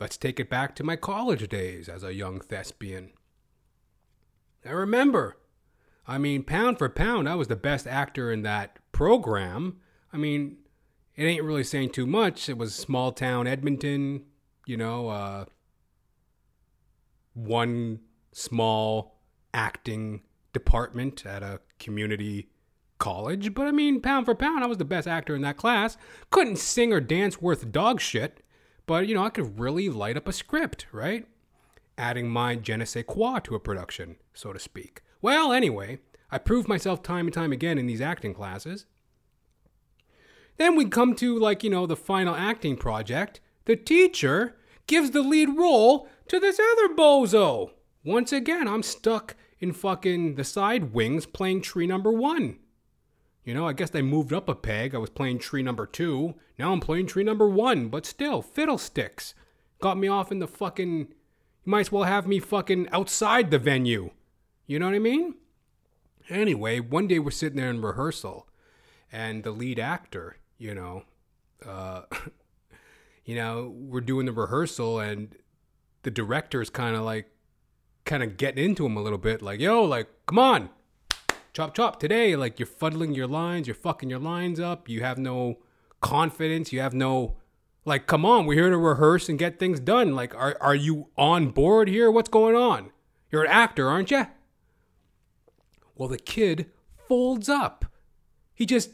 let's 0.00 0.16
take 0.16 0.38
it 0.40 0.50
back 0.50 0.74
to 0.76 0.84
my 0.84 0.96
college 0.96 1.48
days 1.48 1.88
as 1.88 2.02
a 2.02 2.14
young 2.14 2.40
thespian. 2.40 3.12
I 4.64 4.70
remember, 4.70 5.38
I 6.06 6.18
mean, 6.18 6.42
pound 6.42 6.78
for 6.78 6.88
pound, 6.88 7.28
I 7.28 7.34
was 7.34 7.48
the 7.48 7.56
best 7.56 7.86
actor 7.86 8.32
in 8.32 8.42
that 8.42 8.78
program. 8.92 9.78
I 10.12 10.16
mean, 10.16 10.58
it 11.14 11.24
ain't 11.24 11.44
really 11.44 11.64
saying 11.64 11.90
too 11.90 12.06
much. 12.06 12.48
It 12.48 12.58
was 12.58 12.74
small 12.74 13.12
town 13.12 13.46
Edmonton, 13.46 14.24
you 14.66 14.76
know, 14.76 15.08
uh, 15.08 15.44
one 17.34 18.00
small 18.32 19.20
acting 19.54 20.22
department 20.52 21.24
at 21.24 21.42
a 21.42 21.60
community 21.78 22.48
college. 22.98 23.54
But 23.54 23.66
I 23.66 23.72
mean, 23.72 24.00
pound 24.00 24.26
for 24.26 24.34
pound, 24.34 24.64
I 24.64 24.66
was 24.66 24.78
the 24.78 24.84
best 24.84 25.08
actor 25.08 25.34
in 25.34 25.42
that 25.42 25.56
class. 25.56 25.96
Couldn't 26.30 26.58
sing 26.58 26.92
or 26.92 27.00
dance 27.00 27.40
worth 27.40 27.72
dog 27.72 28.00
shit, 28.00 28.42
but 28.86 29.06
you 29.06 29.14
know, 29.14 29.24
I 29.24 29.30
could 29.30 29.58
really 29.58 29.88
light 29.88 30.16
up 30.16 30.28
a 30.28 30.32
script, 30.32 30.86
right? 30.92 31.26
Adding 31.98 32.28
my 32.28 32.56
je 32.56 32.76
ne 32.76 32.84
sais 32.84 33.04
quoi 33.06 33.38
to 33.40 33.54
a 33.54 33.60
production, 33.60 34.16
so 34.34 34.52
to 34.52 34.58
speak. 34.58 35.02
Well, 35.22 35.52
anyway, 35.52 35.98
I 36.30 36.38
proved 36.38 36.68
myself 36.68 37.02
time 37.02 37.26
and 37.26 37.34
time 37.34 37.52
again 37.52 37.78
in 37.78 37.86
these 37.86 38.00
acting 38.00 38.34
classes. 38.34 38.86
Then 40.56 40.76
we 40.76 40.86
come 40.86 41.14
to, 41.16 41.38
like, 41.38 41.62
you 41.62 41.70
know, 41.70 41.86
the 41.86 41.96
final 41.96 42.34
acting 42.34 42.76
project. 42.76 43.40
The 43.66 43.76
teacher 43.76 44.56
gives 44.86 45.10
the 45.10 45.22
lead 45.22 45.50
role 45.56 46.08
to 46.28 46.40
this 46.40 46.58
other 46.58 46.94
bozo. 46.94 47.70
Once 48.04 48.32
again, 48.32 48.66
I'm 48.68 48.82
stuck 48.82 49.36
in 49.58 49.72
fucking 49.72 50.36
the 50.36 50.44
side 50.44 50.92
wings 50.92 51.26
playing 51.26 51.62
tree 51.62 51.86
number 51.86 52.10
one. 52.10 52.58
You 53.46 53.54
know, 53.54 53.66
I 53.66 53.74
guess 53.74 53.90
they 53.90 54.02
moved 54.02 54.32
up 54.32 54.48
a 54.48 54.56
peg. 54.56 54.92
I 54.92 54.98
was 54.98 55.08
playing 55.08 55.38
tree 55.38 55.62
number 55.62 55.86
two. 55.86 56.34
Now 56.58 56.72
I'm 56.72 56.80
playing 56.80 57.06
tree 57.06 57.22
number 57.22 57.48
one, 57.48 57.88
but 57.88 58.04
still, 58.04 58.42
fiddlesticks. 58.42 59.34
Got 59.80 59.98
me 59.98 60.08
off 60.08 60.32
in 60.32 60.40
the 60.40 60.48
fucking. 60.48 60.98
You 60.98 61.06
might 61.64 61.80
as 61.80 61.92
well 61.92 62.02
have 62.02 62.26
me 62.26 62.40
fucking 62.40 62.88
outside 62.90 63.52
the 63.52 63.60
venue. 63.60 64.10
You 64.66 64.80
know 64.80 64.86
what 64.86 64.96
I 64.96 64.98
mean? 64.98 65.36
Anyway, 66.28 66.80
one 66.80 67.06
day 67.06 67.20
we're 67.20 67.30
sitting 67.30 67.56
there 67.56 67.70
in 67.70 67.80
rehearsal, 67.80 68.48
and 69.12 69.44
the 69.44 69.52
lead 69.52 69.78
actor, 69.78 70.38
you 70.58 70.74
know, 70.74 71.04
uh, 71.64 72.02
you 73.24 73.36
know, 73.36 73.72
we're 73.76 74.00
doing 74.00 74.26
the 74.26 74.32
rehearsal, 74.32 74.98
and 74.98 75.36
the 76.02 76.10
director's 76.10 76.68
kind 76.68 76.96
of 76.96 77.02
like, 77.02 77.30
kind 78.04 78.24
of 78.24 78.36
getting 78.36 78.64
into 78.64 78.84
him 78.86 78.96
a 78.96 79.02
little 79.02 79.18
bit, 79.18 79.40
like, 79.40 79.60
yo, 79.60 79.84
like, 79.84 80.08
come 80.26 80.40
on, 80.40 80.70
chop 81.56 81.74
chop 81.74 81.98
today. 81.98 82.36
Like, 82.36 82.58
you're 82.58 82.66
fuddling 82.66 83.14
your 83.14 83.26
lines, 83.26 83.66
you're 83.66 83.74
fucking 83.74 84.10
your 84.10 84.18
lines 84.18 84.60
up, 84.60 84.90
you 84.90 85.00
have 85.00 85.16
no 85.16 85.58
confidence, 86.02 86.70
you 86.70 86.80
have 86.80 86.92
no. 86.92 87.36
Like, 87.86 88.06
come 88.06 88.26
on, 88.26 88.44
we're 88.44 88.60
here 88.60 88.70
to 88.70 88.76
rehearse 88.76 89.28
and 89.28 89.38
get 89.38 89.58
things 89.58 89.80
done. 89.80 90.14
Like, 90.14 90.34
are, 90.34 90.58
are 90.60 90.74
you 90.74 91.08
on 91.16 91.50
board 91.50 91.88
here? 91.88 92.10
What's 92.10 92.28
going 92.28 92.54
on? 92.54 92.90
You're 93.30 93.44
an 93.44 93.50
actor, 93.50 93.88
aren't 93.88 94.10
you? 94.10 94.26
Well, 95.94 96.08
the 96.08 96.18
kid 96.18 96.70
folds 97.08 97.48
up. 97.48 97.86
He 98.54 98.66
just. 98.66 98.90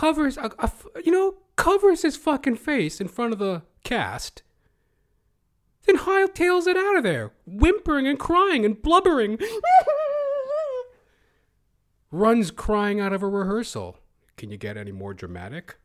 Covers 0.00 0.38
a, 0.38 0.50
a 0.58 0.72
you 1.04 1.12
know 1.12 1.34
covers 1.56 2.00
his 2.00 2.16
fucking 2.16 2.56
face 2.56 3.02
in 3.02 3.06
front 3.06 3.34
of 3.34 3.38
the 3.38 3.60
cast 3.84 4.42
then 5.84 5.98
hightails 5.98 6.66
it 6.66 6.74
out 6.74 6.96
of 6.96 7.02
there 7.02 7.32
whimpering 7.46 8.06
and 8.06 8.18
crying 8.18 8.64
and 8.64 8.80
blubbering. 8.80 9.38
Runs 12.10 12.50
crying 12.50 12.98
out 12.98 13.12
of 13.12 13.22
a 13.22 13.28
rehearsal. 13.28 13.98
Can 14.36 14.50
you 14.50 14.56
get 14.56 14.76
any 14.76 14.90
more 14.90 15.12
dramatic 15.12 15.76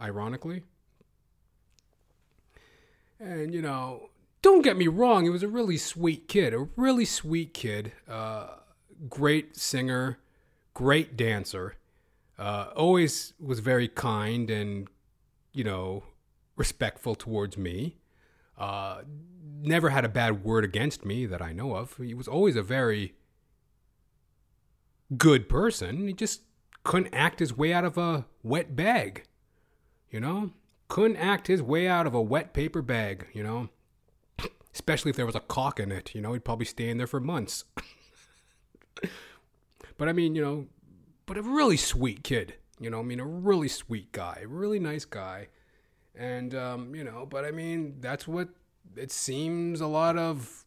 ironically? 0.00 0.64
And 3.20 3.54
you 3.54 3.62
know 3.62 4.10
don't 4.42 4.62
get 4.62 4.76
me 4.76 4.88
wrong, 4.88 5.24
he 5.24 5.30
was 5.30 5.44
a 5.44 5.48
really 5.48 5.76
sweet 5.76 6.26
kid, 6.26 6.52
a 6.52 6.68
really 6.76 7.04
sweet 7.04 7.54
kid, 7.54 7.92
uh, 8.08 8.48
great 9.08 9.56
singer, 9.56 10.18
great 10.74 11.16
dancer, 11.16 11.76
uh, 12.38 12.68
always 12.76 13.34
was 13.38 13.60
very 13.60 13.88
kind 13.88 14.50
and, 14.50 14.88
you 15.52 15.64
know, 15.64 16.04
respectful 16.56 17.14
towards 17.14 17.56
me. 17.56 17.96
Uh, 18.56 19.02
never 19.60 19.90
had 19.90 20.04
a 20.04 20.08
bad 20.08 20.44
word 20.44 20.64
against 20.64 21.04
me 21.04 21.26
that 21.26 21.42
I 21.42 21.52
know 21.52 21.76
of. 21.76 21.96
He 21.96 22.14
was 22.14 22.28
always 22.28 22.56
a 22.56 22.62
very 22.62 23.14
good 25.16 25.48
person. 25.48 26.06
He 26.08 26.14
just 26.14 26.42
couldn't 26.82 27.14
act 27.14 27.40
his 27.40 27.56
way 27.56 27.72
out 27.72 27.84
of 27.84 27.98
a 27.98 28.26
wet 28.42 28.76
bag, 28.76 29.24
you 30.10 30.20
know? 30.20 30.50
Couldn't 30.88 31.16
act 31.16 31.46
his 31.46 31.62
way 31.62 31.88
out 31.88 32.06
of 32.06 32.14
a 32.14 32.22
wet 32.22 32.52
paper 32.52 32.82
bag, 32.82 33.26
you 33.32 33.42
know? 33.42 33.70
Especially 34.72 35.10
if 35.10 35.16
there 35.16 35.26
was 35.26 35.34
a 35.34 35.40
cock 35.40 35.80
in 35.80 35.90
it, 35.90 36.14
you 36.14 36.20
know, 36.20 36.32
he'd 36.32 36.44
probably 36.44 36.66
stay 36.66 36.88
in 36.88 36.98
there 36.98 37.06
for 37.06 37.20
months. 37.20 37.64
but 39.96 40.08
I 40.08 40.12
mean, 40.12 40.34
you 40.34 40.42
know, 40.42 40.66
but 41.26 41.36
a 41.36 41.42
really 41.42 41.76
sweet 41.76 42.22
kid, 42.22 42.54
you 42.78 42.90
know, 42.90 43.00
I 43.00 43.02
mean, 43.02 43.20
a 43.20 43.26
really 43.26 43.68
sweet 43.68 44.12
guy, 44.12 44.42
really 44.46 44.78
nice 44.78 45.04
guy. 45.04 45.48
And, 46.14 46.54
um, 46.54 46.94
you 46.94 47.04
know, 47.04 47.26
but 47.28 47.44
I 47.44 47.50
mean, 47.50 47.96
that's 48.00 48.28
what 48.28 48.48
it 48.96 49.10
seems 49.10 49.80
a 49.80 49.86
lot 49.86 50.16
of 50.16 50.64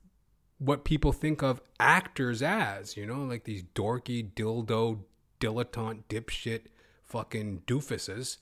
what 0.59 0.83
people 0.83 1.11
think 1.11 1.43
of 1.43 1.61
actors 1.79 2.41
as, 2.41 2.97
you 2.97 3.05
know, 3.05 3.23
like 3.23 3.43
these 3.43 3.63
dorky, 3.75 4.31
dildo, 4.33 4.99
dilettante, 5.39 6.03
dipshit, 6.09 6.63
fucking 7.03 7.61
doofuses. 7.67 8.37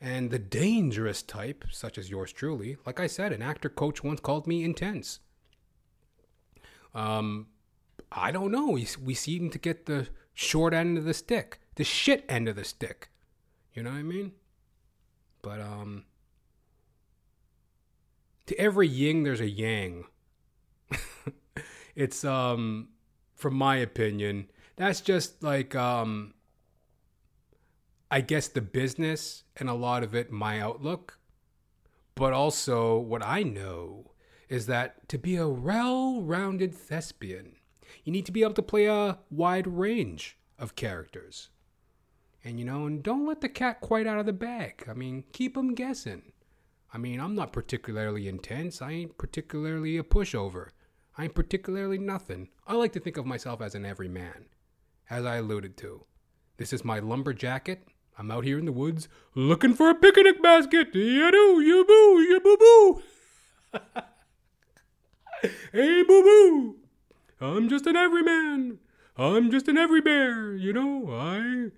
And 0.00 0.30
the 0.30 0.38
dangerous 0.38 1.22
type, 1.22 1.64
such 1.70 1.98
as 1.98 2.08
yours 2.08 2.32
truly, 2.32 2.76
like 2.86 3.00
I 3.00 3.08
said, 3.08 3.32
an 3.32 3.42
actor 3.42 3.68
coach 3.68 4.02
once 4.02 4.20
called 4.20 4.46
me 4.46 4.64
intense. 4.64 5.20
Um, 6.94 7.48
I 8.10 8.30
don't 8.30 8.52
know. 8.52 8.70
We, 8.70 8.86
we 9.02 9.14
seem 9.14 9.50
to 9.50 9.58
get 9.58 9.86
the 9.86 10.08
short 10.38 10.72
end 10.72 10.96
of 10.96 11.04
the 11.04 11.12
stick, 11.12 11.58
the 11.74 11.82
shit 11.82 12.24
end 12.28 12.48
of 12.48 12.54
the 12.54 12.62
stick. 12.62 13.10
You 13.74 13.82
know 13.82 13.90
what 13.90 13.98
I 13.98 14.02
mean? 14.04 14.32
But, 15.42 15.60
um, 15.60 16.04
to 18.46 18.56
every 18.58 18.86
yin, 18.86 19.24
there's 19.24 19.40
a 19.40 19.48
yang. 19.48 20.04
it's, 21.96 22.24
um, 22.24 22.90
from 23.34 23.54
my 23.54 23.76
opinion, 23.78 24.48
that's 24.76 25.00
just 25.00 25.42
like, 25.42 25.74
um, 25.74 26.34
I 28.08 28.20
guess 28.20 28.46
the 28.46 28.60
business 28.60 29.42
and 29.56 29.68
a 29.68 29.74
lot 29.74 30.04
of 30.04 30.14
it 30.14 30.30
my 30.30 30.60
outlook, 30.60 31.18
but 32.14 32.32
also 32.32 32.96
what 32.96 33.24
I 33.24 33.42
know 33.42 34.12
is 34.48 34.66
that 34.66 35.08
to 35.08 35.18
be 35.18 35.34
a 35.34 35.48
well 35.48 36.22
rounded 36.22 36.74
thespian, 36.74 37.56
you 38.08 38.12
need 38.12 38.24
to 38.24 38.32
be 38.32 38.42
able 38.42 38.54
to 38.54 38.62
play 38.62 38.86
a 38.86 39.18
wide 39.30 39.66
range 39.66 40.38
of 40.58 40.74
characters. 40.74 41.50
And 42.42 42.58
you 42.58 42.64
know, 42.64 42.86
and 42.86 43.02
don't 43.02 43.26
let 43.26 43.42
the 43.42 43.50
cat 43.50 43.82
quite 43.82 44.06
out 44.06 44.18
of 44.18 44.24
the 44.24 44.32
bag. 44.32 44.86
I 44.88 44.94
mean, 44.94 45.24
keep 45.32 45.52
them 45.52 45.74
guessing. 45.74 46.32
I 46.90 46.96
mean, 46.96 47.20
I'm 47.20 47.34
not 47.34 47.52
particularly 47.52 48.26
intense. 48.26 48.80
I 48.80 48.92
ain't 48.92 49.18
particularly 49.18 49.98
a 49.98 50.02
pushover. 50.02 50.68
I 51.18 51.24
ain't 51.24 51.34
particularly 51.34 51.98
nothing. 51.98 52.48
I 52.66 52.76
like 52.76 52.94
to 52.94 53.00
think 53.00 53.18
of 53.18 53.26
myself 53.26 53.60
as 53.60 53.74
an 53.74 53.84
everyman, 53.84 54.46
as 55.10 55.26
I 55.26 55.36
alluded 55.36 55.76
to. 55.76 56.06
This 56.56 56.72
is 56.72 56.86
my 56.86 57.00
lumber 57.00 57.34
jacket, 57.34 57.86
I'm 58.18 58.30
out 58.30 58.44
here 58.44 58.58
in 58.58 58.64
the 58.64 58.72
woods 58.72 59.10
looking 59.34 59.74
for 59.74 59.90
a 59.90 59.94
picnic 59.94 60.42
basket. 60.42 60.94
Ya 60.94 61.30
do, 61.30 61.60
ya 61.60 61.84
boo, 61.84 62.20
ya 62.22 62.38
boo 62.38 62.56
boo. 62.56 63.02
hey, 65.72 66.02
boo 66.04 66.22
boo. 66.22 66.77
I'm 67.40 67.68
just 67.68 67.86
an 67.86 67.96
everyman. 67.96 68.78
I'm 69.16 69.50
just 69.50 69.68
an 69.68 69.78
every 69.78 70.00
bear, 70.00 70.54
you 70.54 70.72
know. 70.72 71.10
I 71.10 71.70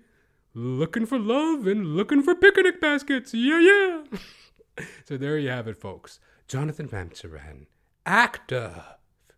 looking 0.53 1.05
for 1.05 1.19
love 1.19 1.67
and 1.67 1.95
looking 1.95 2.21
for 2.23 2.35
picnic 2.35 2.81
baskets. 2.81 3.33
Yeah, 3.33 3.59
yeah. 3.59 4.83
so 5.05 5.17
there 5.17 5.37
you 5.37 5.49
have 5.49 5.67
it, 5.67 5.77
folks. 5.77 6.19
Jonathan 6.47 6.87
Ramcharan, 6.87 7.67
actor 8.05 8.83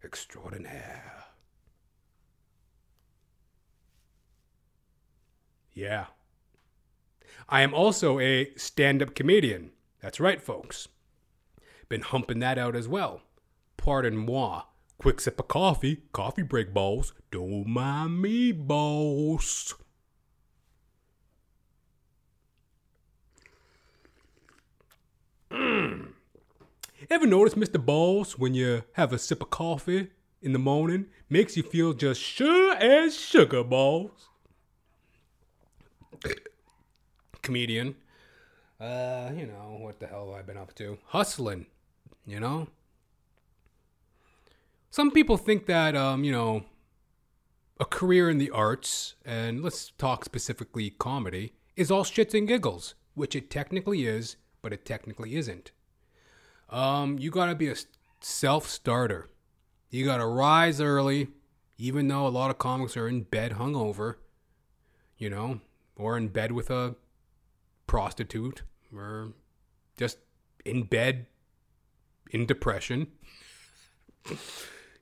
extraordinaire. 0.04 1.26
Yeah. 5.74 6.08
I 7.50 7.62
am 7.62 7.74
also 7.74 8.20
a 8.20 8.54
stand 8.56 9.02
up 9.02 9.16
comedian. 9.16 9.72
That's 10.02 10.20
right, 10.20 10.42
folks. 10.42 10.88
Been 11.90 12.02
humping 12.02 12.40
that 12.40 12.58
out 12.58 12.76
as 12.76 12.88
well. 12.88 13.22
Pardon 13.78 14.18
moi. 14.18 14.64
Quick 15.04 15.20
sip 15.20 15.38
of 15.38 15.50
coffee. 15.50 15.98
Coffee 16.14 16.44
break, 16.44 16.74
balls. 16.74 17.12
Don't 17.30 17.68
mind 17.68 18.22
me, 18.22 18.54
boss. 18.54 19.74
Mm. 25.52 26.14
Ever 27.10 27.28
notice, 27.28 27.56
Mr. 27.56 27.86
Balls, 27.86 28.40
when 28.40 28.54
you 28.54 28.84
have 28.94 29.12
a 29.12 29.20
sip 29.20 29.42
of 29.42 29.50
coffee 29.50 30.08
in 30.42 30.54
the 30.54 30.58
morning, 30.58 31.08
makes 31.30 31.58
you 31.58 31.64
feel 31.64 31.92
just 31.92 32.22
sure 32.22 32.74
as 32.76 33.14
sugar 33.14 33.62
balls? 33.62 34.30
comedian. 37.42 37.96
Uh, 38.80 39.32
you 39.36 39.48
know, 39.48 39.76
what 39.82 40.00
the 40.00 40.08
hell 40.08 40.32
have 40.32 40.40
I 40.40 40.42
been 40.44 40.56
up 40.58 40.74
to? 40.76 40.98
Hustling, 41.08 41.66
you 42.26 42.40
know? 42.40 42.70
Some 44.94 45.10
people 45.10 45.38
think 45.38 45.66
that, 45.66 45.96
um, 45.96 46.24
you 46.24 46.32
know, 46.32 46.66
a 47.80 47.86
career 47.86 48.30
in 48.30 48.38
the 48.38 48.52
arts, 48.52 49.16
and 49.26 49.64
let's 49.64 49.90
talk 49.98 50.24
specifically 50.24 50.92
comedy, 50.92 51.54
is 51.76 51.90
all 51.90 52.04
shits 52.04 52.38
and 52.38 52.48
giggles, 52.48 52.94
which 53.16 53.36
it 53.36 53.50
technically 53.50 54.06
is, 54.06 54.36
but 54.62 54.72
it 54.72 54.86
technically 54.86 55.36
isn't. 55.36 55.72
Um, 56.70 57.18
you 57.18 57.32
gotta 57.32 57.56
be 57.56 57.70
a 57.70 57.76
self 58.22 58.68
starter. 58.70 59.32
You 59.90 60.06
gotta 60.06 60.28
rise 60.28 60.80
early, 60.80 61.30
even 61.80 62.08
though 62.08 62.28
a 62.28 62.30
lot 62.30 62.52
of 62.52 62.60
comics 62.60 62.96
are 62.96 63.08
in 63.08 63.24
bed 63.24 63.54
hungover, 63.54 64.18
you 65.18 65.28
know, 65.28 65.60
or 65.96 66.18
in 66.18 66.28
bed 66.28 66.52
with 66.52 66.70
a 66.70 66.94
prostitute 67.88 68.62
or 68.96 69.34
just 69.98 70.20
in 70.64 70.84
bed 70.84 71.26
in 72.30 72.46
depression. 72.46 73.08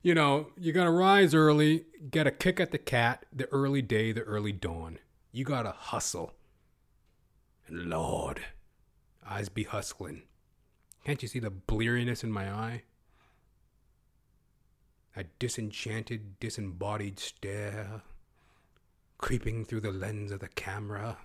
you 0.01 0.15
know, 0.15 0.47
you 0.57 0.71
gotta 0.71 0.91
rise 0.91 1.33
early, 1.33 1.85
get 2.09 2.27
a 2.27 2.31
kick 2.31 2.59
at 2.59 2.71
the 2.71 2.77
cat, 2.77 3.25
the 3.31 3.47
early 3.51 3.81
day, 3.81 4.11
the 4.11 4.21
early 4.21 4.51
dawn. 4.51 4.99
You 5.31 5.45
gotta 5.45 5.71
hustle. 5.71 6.33
And 7.67 7.89
Lord, 7.89 8.41
eyes 9.27 9.49
be 9.49 9.63
hustling. 9.63 10.23
Can't 11.05 11.21
you 11.21 11.27
see 11.27 11.39
the 11.39 11.49
bleariness 11.49 12.23
in 12.23 12.31
my 12.31 12.51
eye? 12.51 12.83
A 15.15 15.25
disenchanted, 15.39 16.39
disembodied 16.39 17.19
stare 17.19 18.01
creeping 19.21 19.63
through 19.63 19.81
the 19.81 19.91
lens 19.91 20.31
of 20.31 20.39
the 20.39 20.47
camera. 20.49 21.17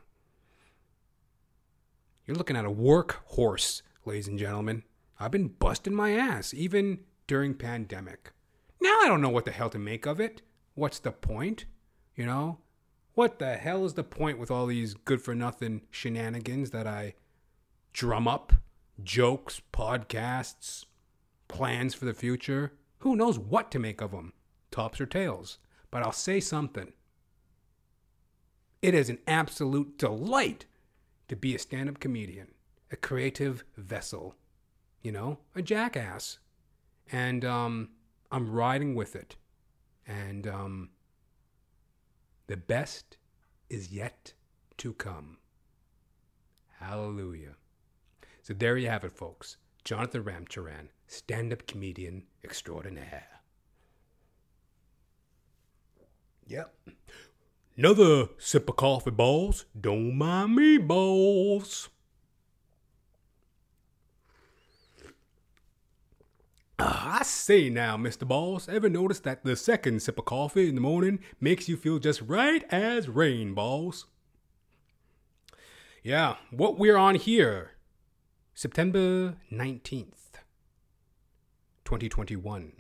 You're 2.27 2.37
looking 2.37 2.57
at 2.57 2.65
a 2.65 2.71
work 2.71 3.23
horse, 3.27 3.83
ladies 4.05 4.29
and 4.29 4.39
gentlemen. 4.39 4.83
I've 5.19 5.31
been 5.31 5.49
busting 5.49 5.95
my 5.95 6.13
ass, 6.13 6.53
even 6.53 7.01
during 7.27 7.55
pandemic. 7.55 8.33
Now 8.81 8.99
I 9.01 9.07
don't 9.09 9.21
know 9.21 9.29
what 9.29 9.45
the 9.45 9.51
hell 9.51 9.71
to 9.71 9.79
make 9.79 10.07
of 10.07 10.21
it. 10.21 10.43
What's 10.75 10.99
the 10.99 11.13
point? 11.13 11.65
You 12.15 12.27
know? 12.27 12.59
What 13.15 13.39
the 13.39 13.55
hell 13.55 13.85
is 13.87 13.95
the 13.95 14.05
point 14.05 14.39
with 14.39 14.51
all 14.51 14.67
these 14.67 14.93
good 14.93 15.23
for 15.23 15.35
nothing 15.35 15.83
shenanigans 15.91 16.71
that 16.71 16.87
I 16.87 17.15
drum 17.93 18.29
up? 18.29 18.53
Jokes, 19.03 19.63
podcasts, 19.73 20.85
plans 21.49 21.95
for 21.95 22.05
the 22.05 22.15
future? 22.15 22.73
Who 22.99 23.17
knows 23.17 23.39
what 23.39 23.71
to 23.71 23.79
make 23.79 24.01
of 24.01 24.11
them? 24.11 24.33
Tops 24.71 25.01
or 25.01 25.07
tails. 25.07 25.59
But 25.91 26.03
I'll 26.03 26.13
say 26.13 26.41
something. 26.41 26.93
It 28.83 28.95
is 28.95 29.09
an 29.09 29.19
absolute 29.27 29.99
delight 29.99 30.67
to 31.29 31.37
be 31.37 31.55
a 31.55 31.59
stand 31.59 31.89
up 31.89 31.99
comedian, 31.99 32.49
a 32.93 32.97
creative 32.97 33.65
vessel, 33.77 34.35
you 35.03 35.13
know, 35.13 35.39
a 35.55 35.63
jackass. 35.63 36.39
And 37.11 37.45
um, 37.45 37.89
I'm 38.31 38.51
riding 38.51 38.95
with 38.95 39.17
it. 39.17 39.37
And 40.07 40.47
um, 40.47 40.91
the 42.47 42.57
best 42.57 43.17
is 43.69 43.93
yet 43.93 44.33
to 44.79 44.93
come. 44.93 45.39
Hallelujah. 46.79 47.57
So 48.43 48.55
there 48.55 48.77
you 48.77 48.89
have 48.89 49.05
it, 49.05 49.13
folks. 49.13 49.57
Jonathan 49.85 50.25
Ramcharan, 50.25 50.89
stand 51.07 51.53
up 51.53 51.67
comedian 51.67 52.25
extraordinaire. 52.45 53.27
Yep. 56.47 56.75
Another 57.77 58.29
sip 58.39 58.69
of 58.69 58.77
coffee, 58.77 59.11
balls. 59.11 59.65
Don't 59.79 60.17
mind 60.17 60.57
me, 60.57 60.79
balls. 60.79 61.89
I 66.79 67.23
say 67.23 67.71
now, 67.71 67.97
Mr. 67.97 68.29
Boss, 68.29 68.69
ever 68.69 68.89
notice 68.89 69.21
that 69.21 69.45
the 69.45 69.57
second 69.57 70.03
sip 70.03 70.19
of 70.19 70.27
coffee 70.27 70.69
in 70.69 70.75
the 70.75 70.81
morning 70.81 71.21
makes 71.41 71.69
you 71.69 71.77
feel 71.77 71.99
just 71.99 72.21
right 72.21 72.65
as 72.71 73.09
rain, 73.09 73.55
boss? 73.55 74.05
Yeah, 76.03 76.37
what 76.51 76.79
we're 76.79 76.99
on 76.99 77.15
here, 77.15 77.73
September 78.55 79.37
19th, 79.51 80.43
2021. 81.85 82.73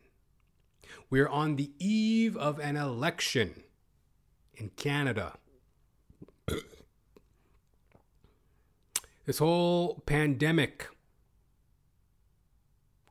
We're 1.08 1.28
on 1.28 1.56
the 1.56 1.70
eve 1.78 2.36
of 2.36 2.58
an 2.58 2.76
election 2.76 3.62
in 4.54 4.70
Canada. 4.76 5.38
this 9.24 9.38
whole 9.38 10.02
pandemic 10.06 10.86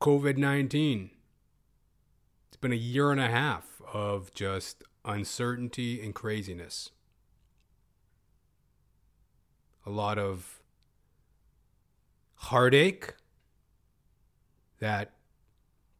COVID 0.02 0.38
19. 0.38 1.10
It's 2.48 2.58
been 2.58 2.74
a 2.74 2.76
year 2.76 3.12
and 3.12 3.20
a 3.20 3.30
half 3.30 3.82
of 3.92 4.34
just 4.34 4.84
uncertainty 5.06 6.02
and 6.02 6.14
craziness. 6.14 6.92
A 9.86 9.90
lot 9.90 10.18
of 10.18 10.62
heartache 12.36 13.14
that 14.80 15.14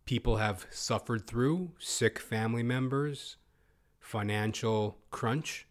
people 0.06 0.38
have 0.38 0.68
suffered 0.70 1.26
through, 1.26 1.72
sick 1.80 2.20
family 2.20 2.64
members, 2.64 3.38
financial 4.00 4.98
crunch, 5.10 5.68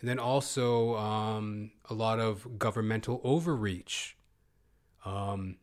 and 0.00 0.08
then 0.08 0.18
also 0.18 0.96
um, 0.96 1.72
a 1.90 1.94
lot 1.94 2.18
of 2.18 2.58
governmental 2.58 3.20
overreach. 3.22 4.16
Um, 5.04 5.56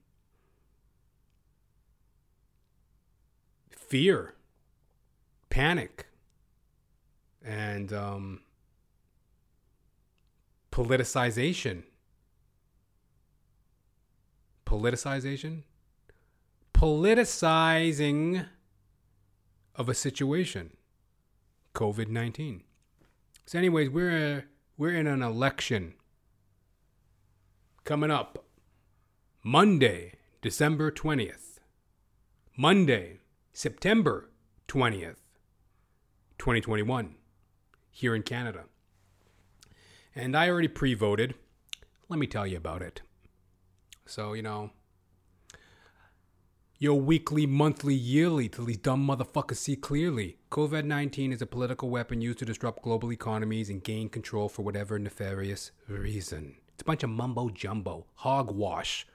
fear, 3.87 4.35
panic, 5.49 6.07
and 7.43 7.93
um, 7.93 8.41
politicization. 10.71 11.83
Politicization? 14.65 15.63
Politicizing 16.73 18.45
of 19.75 19.89
a 19.89 19.93
situation. 19.93 20.71
COVID 21.73 22.09
19. 22.09 22.63
So, 23.45 23.57
anyways, 23.57 23.89
we're, 23.89 24.45
we're 24.77 24.95
in 24.95 25.07
an 25.07 25.21
election 25.21 25.93
coming 27.85 28.11
up 28.11 28.43
Monday, 29.43 30.15
December 30.41 30.91
20th. 30.91 31.59
Monday, 32.57 33.19
September 33.59 34.29
20th, 34.67 35.15
2021, 36.37 37.15
here 37.89 38.13
in 38.13 38.21
Canada. 38.21 38.65
And 40.13 40.37
I 40.37 40.47
already 40.47 40.67
pre 40.67 40.93
voted. 40.93 41.33
Let 42.07 42.19
me 42.19 42.27
tell 42.27 42.45
you 42.45 42.55
about 42.55 42.83
it. 42.83 43.01
So, 44.05 44.33
you 44.33 44.43
know, 44.43 44.69
your 46.77 47.01
weekly, 47.01 47.47
monthly, 47.47 47.95
yearly, 47.95 48.47
till 48.47 48.65
these 48.65 48.77
dumb 48.77 49.07
motherfuckers 49.07 49.55
see 49.55 49.75
clearly. 49.75 50.37
COVID 50.51 50.85
19 50.85 51.33
is 51.33 51.41
a 51.41 51.47
political 51.47 51.89
weapon 51.89 52.21
used 52.21 52.37
to 52.37 52.45
disrupt 52.45 52.83
global 52.83 53.11
economies 53.11 53.71
and 53.71 53.83
gain 53.83 54.07
control 54.07 54.49
for 54.49 54.61
whatever 54.61 54.99
nefarious 54.99 55.71
reason. 55.87 56.57
It's 56.75 56.83
a 56.83 56.85
bunch 56.85 57.01
of 57.01 57.09
mumbo 57.09 57.49
jumbo, 57.49 58.05
hogwash, 58.17 59.07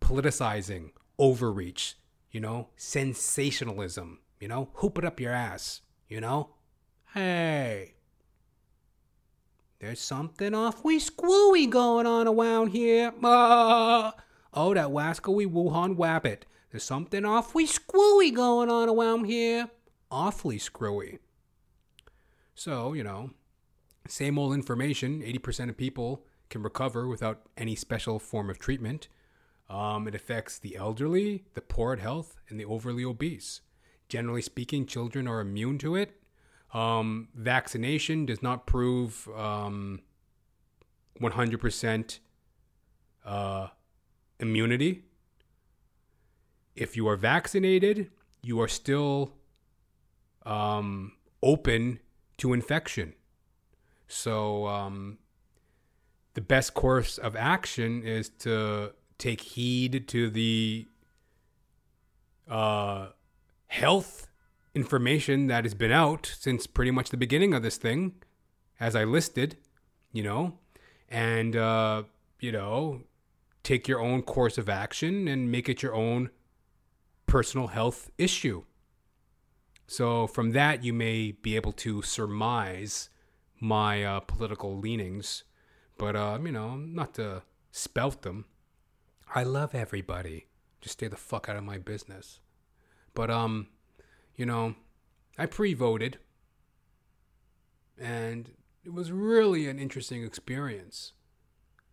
politicizing, 0.00 0.90
overreach, 1.16 1.94
you 2.32 2.40
know, 2.40 2.68
sensationalism, 2.76 4.18
you 4.40 4.48
know, 4.48 4.70
hoop 4.74 4.98
it 4.98 5.04
up 5.04 5.20
your 5.20 5.32
ass, 5.32 5.82
you 6.08 6.20
know? 6.20 6.50
Hey, 7.14 7.94
there's 9.78 10.00
something 10.00 10.54
awfully 10.54 10.98
screwy 10.98 11.66
going 11.66 12.06
on 12.06 12.26
around 12.26 12.68
here. 12.68 13.12
Oh, 14.54 14.74
that 14.74 14.88
wascally 14.88 15.50
Wuhan 15.50 15.96
wabbit. 15.96 16.42
There's 16.70 16.84
something 16.84 17.24
awfully 17.24 17.64
screwy 17.64 18.30
going 18.30 18.68
on 18.68 18.90
around 18.90 19.24
here. 19.24 19.70
Awfully 20.10 20.58
screwy. 20.58 21.20
So, 22.54 22.92
you 22.92 23.02
know, 23.02 23.30
same 24.06 24.38
old 24.38 24.52
information 24.52 25.22
80% 25.22 25.70
of 25.70 25.78
people 25.78 26.26
can 26.50 26.62
recover 26.62 27.08
without 27.08 27.40
any 27.56 27.74
special 27.74 28.18
form 28.18 28.50
of 28.50 28.58
treatment. 28.58 29.08
Um, 29.72 30.06
it 30.06 30.14
affects 30.14 30.58
the 30.58 30.76
elderly, 30.76 31.44
the 31.54 31.62
poor 31.62 31.94
at 31.94 31.98
health, 31.98 32.36
and 32.50 32.60
the 32.60 32.64
overly 32.66 33.06
obese. 33.06 33.62
Generally 34.10 34.42
speaking, 34.42 34.84
children 34.84 35.26
are 35.26 35.40
immune 35.40 35.78
to 35.78 35.96
it. 35.96 36.20
Um, 36.74 37.28
vaccination 37.34 38.26
does 38.26 38.42
not 38.42 38.66
prove 38.66 39.26
um, 39.34 40.00
100% 41.18 42.18
uh, 43.24 43.68
immunity. 44.38 45.04
If 46.76 46.94
you 46.94 47.08
are 47.08 47.16
vaccinated, 47.16 48.10
you 48.42 48.60
are 48.60 48.68
still 48.68 49.32
um, 50.44 51.12
open 51.42 52.00
to 52.36 52.52
infection. 52.52 53.14
So, 54.06 54.66
um, 54.66 55.18
the 56.34 56.42
best 56.42 56.74
course 56.74 57.16
of 57.16 57.36
action 57.36 58.02
is 58.02 58.28
to 58.40 58.92
take 59.22 59.40
heed 59.40 60.08
to 60.08 60.28
the 60.28 60.88
uh, 62.50 63.06
health 63.68 64.26
information 64.74 65.46
that 65.46 65.64
has 65.64 65.74
been 65.74 65.92
out 65.92 66.34
since 66.40 66.66
pretty 66.66 66.90
much 66.90 67.10
the 67.10 67.16
beginning 67.16 67.54
of 67.54 67.62
this 67.62 67.76
thing, 67.76 68.14
as 68.80 68.96
I 68.96 69.04
listed, 69.04 69.58
you 70.12 70.24
know, 70.24 70.58
and, 71.08 71.54
uh, 71.54 72.02
you 72.40 72.50
know, 72.50 73.02
take 73.62 73.86
your 73.86 74.00
own 74.00 74.22
course 74.22 74.58
of 74.58 74.68
action 74.68 75.28
and 75.28 75.52
make 75.52 75.68
it 75.68 75.84
your 75.84 75.94
own 75.94 76.30
personal 77.26 77.68
health 77.68 78.10
issue. 78.18 78.64
So, 79.86 80.26
from 80.26 80.50
that, 80.50 80.82
you 80.82 80.92
may 80.92 81.30
be 81.30 81.54
able 81.54 81.72
to 81.72 82.02
surmise 82.02 83.08
my 83.60 84.02
uh, 84.02 84.20
political 84.20 84.76
leanings, 84.76 85.44
but, 85.96 86.16
uh, 86.16 86.40
you 86.42 86.50
know, 86.50 86.74
not 86.74 87.14
to 87.14 87.42
spout 87.70 88.22
them. 88.22 88.46
I 89.34 89.44
love 89.44 89.74
everybody. 89.74 90.46
Just 90.80 90.94
stay 90.94 91.08
the 91.08 91.16
fuck 91.16 91.48
out 91.48 91.56
of 91.56 91.64
my 91.64 91.78
business. 91.78 92.40
But 93.14 93.30
um, 93.30 93.68
you 94.36 94.44
know, 94.46 94.74
I 95.38 95.46
pre-voted 95.46 96.18
and 97.98 98.50
it 98.84 98.92
was 98.92 99.12
really 99.12 99.68
an 99.68 99.78
interesting 99.78 100.24
experience. 100.24 101.12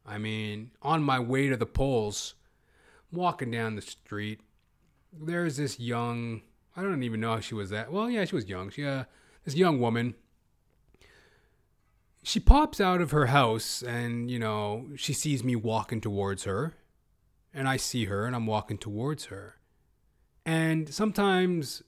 I 0.05 0.17
mean, 0.17 0.71
on 0.81 1.03
my 1.03 1.19
way 1.19 1.49
to 1.49 1.57
the 1.57 1.65
polls, 1.65 2.35
walking 3.11 3.51
down 3.51 3.75
the 3.75 3.81
street, 3.81 4.41
there's 5.13 5.57
this 5.57 5.79
young, 5.79 6.41
I 6.75 6.81
don't 6.81 7.03
even 7.03 7.19
know 7.19 7.33
how 7.33 7.39
she 7.39 7.55
was 7.55 7.69
that. 7.69 7.91
Well, 7.91 8.09
yeah, 8.09 8.25
she 8.25 8.35
was 8.35 8.49
young. 8.49 8.69
She 8.69 8.85
uh 8.85 9.05
this 9.45 9.55
young 9.55 9.79
woman 9.79 10.15
she 12.21 12.39
pops 12.39 12.81
out 12.81 13.01
of 13.01 13.11
her 13.11 13.27
house 13.27 13.81
and, 13.81 14.29
you 14.29 14.39
know, 14.39 14.89
she 14.95 15.13
sees 15.13 15.43
me 15.43 15.55
walking 15.55 16.01
towards 16.01 16.43
her 16.43 16.75
and 17.59 17.67
I 17.67 17.75
see 17.75 18.05
her 18.05 18.25
and 18.25 18.33
I'm 18.33 18.45
walking 18.45 18.77
towards 18.77 19.25
her. 19.25 19.57
And 20.45 20.93
sometimes 20.93 21.83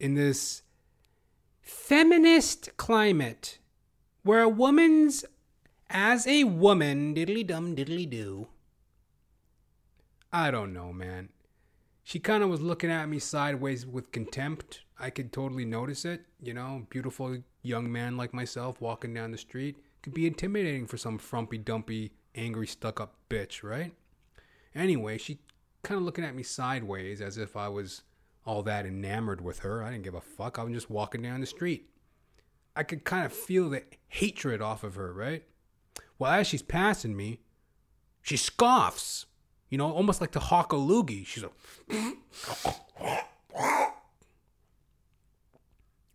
in 0.00 0.14
this 0.14 0.62
feminist 1.60 2.76
climate 2.76 3.60
where 4.24 4.42
a 4.42 4.48
woman's 4.48 5.24
as 5.88 6.26
a 6.26 6.42
woman 6.42 7.14
diddly 7.14 7.46
dum 7.46 7.76
diddly 7.76 8.10
do, 8.10 8.48
I 10.32 10.50
don't 10.50 10.72
know, 10.72 10.92
man. 10.92 11.28
She 12.02 12.18
kind 12.18 12.42
of 12.42 12.50
was 12.50 12.60
looking 12.60 12.90
at 12.90 13.08
me 13.08 13.20
sideways 13.20 13.86
with 13.86 14.10
contempt. 14.10 14.80
I 14.98 15.10
could 15.10 15.32
totally 15.32 15.64
notice 15.64 16.04
it. 16.04 16.22
You 16.42 16.54
know, 16.54 16.88
beautiful 16.90 17.38
young 17.62 17.92
man 17.92 18.16
like 18.16 18.34
myself 18.34 18.80
walking 18.80 19.14
down 19.14 19.30
the 19.30 19.38
street 19.38 19.76
could 20.02 20.12
be 20.12 20.26
intimidating 20.26 20.88
for 20.88 20.96
some 20.96 21.18
frumpy 21.18 21.58
dumpy, 21.58 22.10
angry, 22.34 22.66
stuck 22.66 23.00
up 23.00 23.14
bitch, 23.30 23.62
right? 23.62 23.92
Anyway, 24.74 25.18
she 25.18 25.38
kind 25.82 25.98
of 25.98 26.04
looking 26.04 26.24
at 26.24 26.34
me 26.34 26.42
sideways 26.42 27.20
as 27.20 27.38
if 27.38 27.56
I 27.56 27.68
was 27.68 28.02
all 28.44 28.62
that 28.62 28.86
enamored 28.86 29.40
with 29.40 29.60
her. 29.60 29.82
I 29.82 29.90
didn't 29.90 30.04
give 30.04 30.14
a 30.14 30.20
fuck. 30.20 30.58
I 30.58 30.64
was 30.64 30.72
just 30.72 30.90
walking 30.90 31.22
down 31.22 31.40
the 31.40 31.46
street. 31.46 31.90
I 32.74 32.82
could 32.82 33.04
kind 33.04 33.26
of 33.26 33.32
feel 33.32 33.68
the 33.70 33.82
hatred 34.08 34.62
off 34.62 34.84
of 34.84 34.94
her, 34.94 35.12
right? 35.12 35.44
Well, 36.18 36.32
as 36.32 36.46
she's 36.46 36.62
passing 36.62 37.16
me, 37.16 37.40
she 38.22 38.36
scoffs, 38.36 39.26
you 39.68 39.78
know, 39.78 39.90
almost 39.92 40.20
like 40.20 40.32
the 40.32 40.40
hawk 40.40 40.72
a 40.72 40.76
loogie. 40.76 41.26
She's 41.26 41.44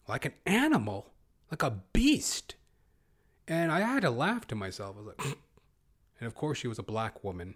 like 0.07 0.25
an 0.25 0.33
animal, 0.45 1.11
like 1.51 1.63
a 1.63 1.79
beast. 1.91 2.55
And 3.47 3.71
I 3.71 3.81
had 3.81 4.03
to 4.03 4.09
laugh 4.09 4.47
to 4.47 4.55
myself. 4.55 4.95
I 4.95 5.01
was 5.01 5.07
like, 5.07 5.37
and 6.19 6.27
of 6.27 6.35
course, 6.35 6.57
she 6.57 6.67
was 6.67 6.79
a 6.79 6.83
black 6.83 7.23
woman. 7.23 7.55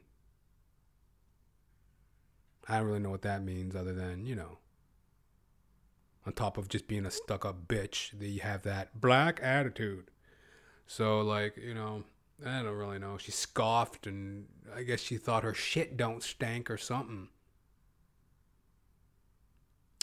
I 2.67 2.77
don't 2.77 2.87
really 2.87 2.99
know 2.99 3.09
what 3.09 3.21
that 3.21 3.43
means 3.43 3.75
other 3.75 3.93
than, 3.93 4.25
you 4.25 4.35
know, 4.35 4.57
on 6.25 6.33
top 6.33 6.57
of 6.57 6.67
just 6.67 6.87
being 6.87 7.05
a 7.05 7.11
stuck 7.11 7.45
up 7.45 7.67
bitch, 7.67 8.17
that 8.19 8.27
you 8.27 8.41
have 8.41 8.63
that 8.63 8.99
black 8.99 9.39
attitude. 9.41 10.11
So, 10.85 11.21
like, 11.21 11.55
you 11.57 11.73
know, 11.73 12.03
I 12.45 12.61
don't 12.61 12.75
really 12.75 12.99
know. 12.99 13.17
She 13.17 13.31
scoffed 13.31 14.05
and 14.05 14.45
I 14.75 14.83
guess 14.83 14.99
she 14.99 15.17
thought 15.17 15.43
her 15.43 15.53
shit 15.53 15.95
don't 15.95 16.21
stank 16.21 16.69
or 16.69 16.77
something. 16.77 17.29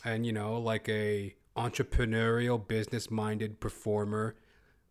And, 0.04 0.24
you 0.26 0.32
know, 0.32 0.58
like 0.58 0.88
a 0.88 1.34
entrepreneurial, 1.56 2.66
business 2.66 3.10
minded 3.10 3.60
performer, 3.60 4.36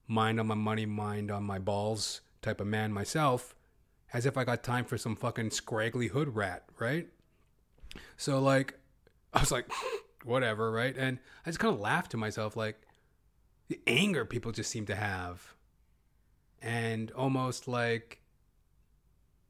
mind 0.07 0.39
on 0.39 0.47
my 0.47 0.55
money, 0.55 0.85
mind 0.85 1.31
on 1.31 1.43
my 1.43 1.59
balls 1.59 2.21
type 2.41 2.61
of 2.61 2.67
man 2.67 2.91
myself, 2.91 3.55
as 4.13 4.25
if 4.25 4.37
I 4.37 4.43
got 4.43 4.63
time 4.63 4.85
for 4.85 4.97
some 4.97 5.15
fucking 5.15 5.51
scraggly 5.51 6.07
hood 6.07 6.35
rat, 6.35 6.63
right? 6.79 7.07
So 8.17 8.39
like, 8.39 8.75
I 9.33 9.39
was 9.39 9.51
like, 9.51 9.69
whatever, 10.23 10.71
right? 10.71 10.95
And 10.97 11.19
I 11.45 11.49
just 11.49 11.59
kind 11.59 11.73
of 11.73 11.79
laughed 11.79 12.11
to 12.11 12.17
myself, 12.17 12.55
like 12.55 12.81
the 13.67 13.79
anger 13.87 14.25
people 14.25 14.51
just 14.51 14.71
seem 14.71 14.85
to 14.87 14.95
have, 14.95 15.53
and 16.61 17.11
almost 17.11 17.67
like, 17.67 18.21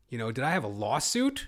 you 0.10 0.18
know, 0.18 0.32
did 0.32 0.44
I 0.44 0.52
have 0.52 0.64
a 0.64 0.68
lawsuit 0.68 1.48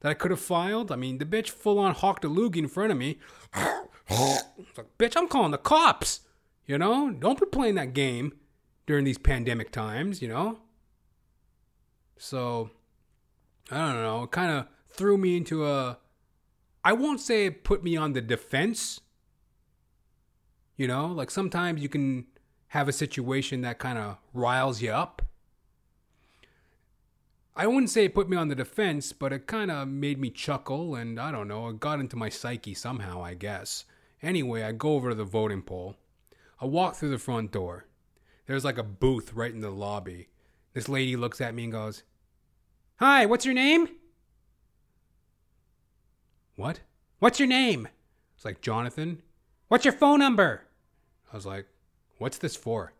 that 0.00 0.10
I 0.10 0.14
could 0.14 0.30
have 0.30 0.40
filed? 0.40 0.92
I 0.92 0.96
mean, 0.96 1.18
the 1.18 1.24
bitch 1.24 1.50
full 1.50 1.78
on 1.78 1.94
hawked 1.94 2.24
a 2.24 2.28
loogie 2.28 2.56
in 2.56 2.68
front 2.68 2.92
of 2.92 2.98
me. 2.98 3.18
like, 3.54 4.98
bitch, 4.98 5.16
I'm 5.16 5.28
calling 5.28 5.50
the 5.50 5.58
cops. 5.58 6.20
You 6.66 6.78
know, 6.78 7.10
don't 7.10 7.38
be 7.38 7.46
playing 7.46 7.76
that 7.76 7.92
game 7.94 8.32
during 8.86 9.04
these 9.04 9.18
pandemic 9.18 9.70
times. 9.70 10.20
You 10.20 10.28
know. 10.28 10.58
So, 12.18 12.70
I 13.70 13.78
don't 13.78 14.02
know. 14.02 14.26
Kind 14.26 14.52
of 14.52 14.66
threw 14.96 15.18
me 15.18 15.36
into 15.36 15.66
a 15.66 15.98
I 16.84 16.92
won't 16.92 17.20
say 17.20 17.46
it 17.46 17.64
put 17.64 17.82
me 17.82 17.96
on 17.96 18.12
the 18.12 18.20
defense. 18.20 19.00
You 20.76 20.86
know, 20.86 21.06
like 21.06 21.30
sometimes 21.30 21.82
you 21.82 21.88
can 21.88 22.26
have 22.68 22.88
a 22.88 22.92
situation 22.92 23.62
that 23.62 23.78
kind 23.78 23.98
of 23.98 24.18
riles 24.32 24.82
you 24.82 24.92
up. 24.92 25.22
I 27.56 27.66
wouldn't 27.66 27.90
say 27.90 28.04
it 28.04 28.14
put 28.14 28.28
me 28.28 28.36
on 28.36 28.48
the 28.48 28.54
defense, 28.54 29.12
but 29.12 29.32
it 29.32 29.46
kind 29.46 29.70
of 29.70 29.88
made 29.88 30.20
me 30.20 30.28
chuckle, 30.28 30.94
and 30.94 31.18
I 31.18 31.32
don't 31.32 31.48
know, 31.48 31.68
it 31.70 31.80
got 31.80 32.00
into 32.00 32.14
my 32.14 32.28
psyche 32.28 32.74
somehow, 32.74 33.24
I 33.24 33.32
guess. 33.32 33.86
Anyway, 34.22 34.62
I 34.62 34.72
go 34.72 34.92
over 34.92 35.08
to 35.08 35.14
the 35.14 35.24
voting 35.24 35.62
poll. 35.62 35.96
I 36.60 36.66
walk 36.66 36.96
through 36.96 37.10
the 37.10 37.18
front 37.18 37.52
door. 37.52 37.86
There's 38.46 38.64
like 38.64 38.78
a 38.78 38.82
booth 38.82 39.32
right 39.32 39.52
in 39.52 39.60
the 39.60 39.70
lobby. 39.70 40.28
This 40.74 40.88
lady 40.88 41.16
looks 41.16 41.40
at 41.40 41.54
me 41.54 41.64
and 41.64 41.72
goes, 41.72 42.02
Hi, 42.96 43.26
what's 43.26 43.44
your 43.44 43.54
name? 43.54 43.88
What? 46.56 46.80
What's 47.20 47.38
your 47.38 47.48
name? 47.48 47.88
It's 48.34 48.44
like, 48.44 48.60
Jonathan. 48.60 49.22
What's 49.68 49.84
your 49.84 49.94
phone 49.94 50.18
number? 50.18 50.62
I 51.32 51.36
was 51.36 51.46
like, 51.46 51.66
What's 52.18 52.38
this 52.38 52.56
for? 52.56 52.92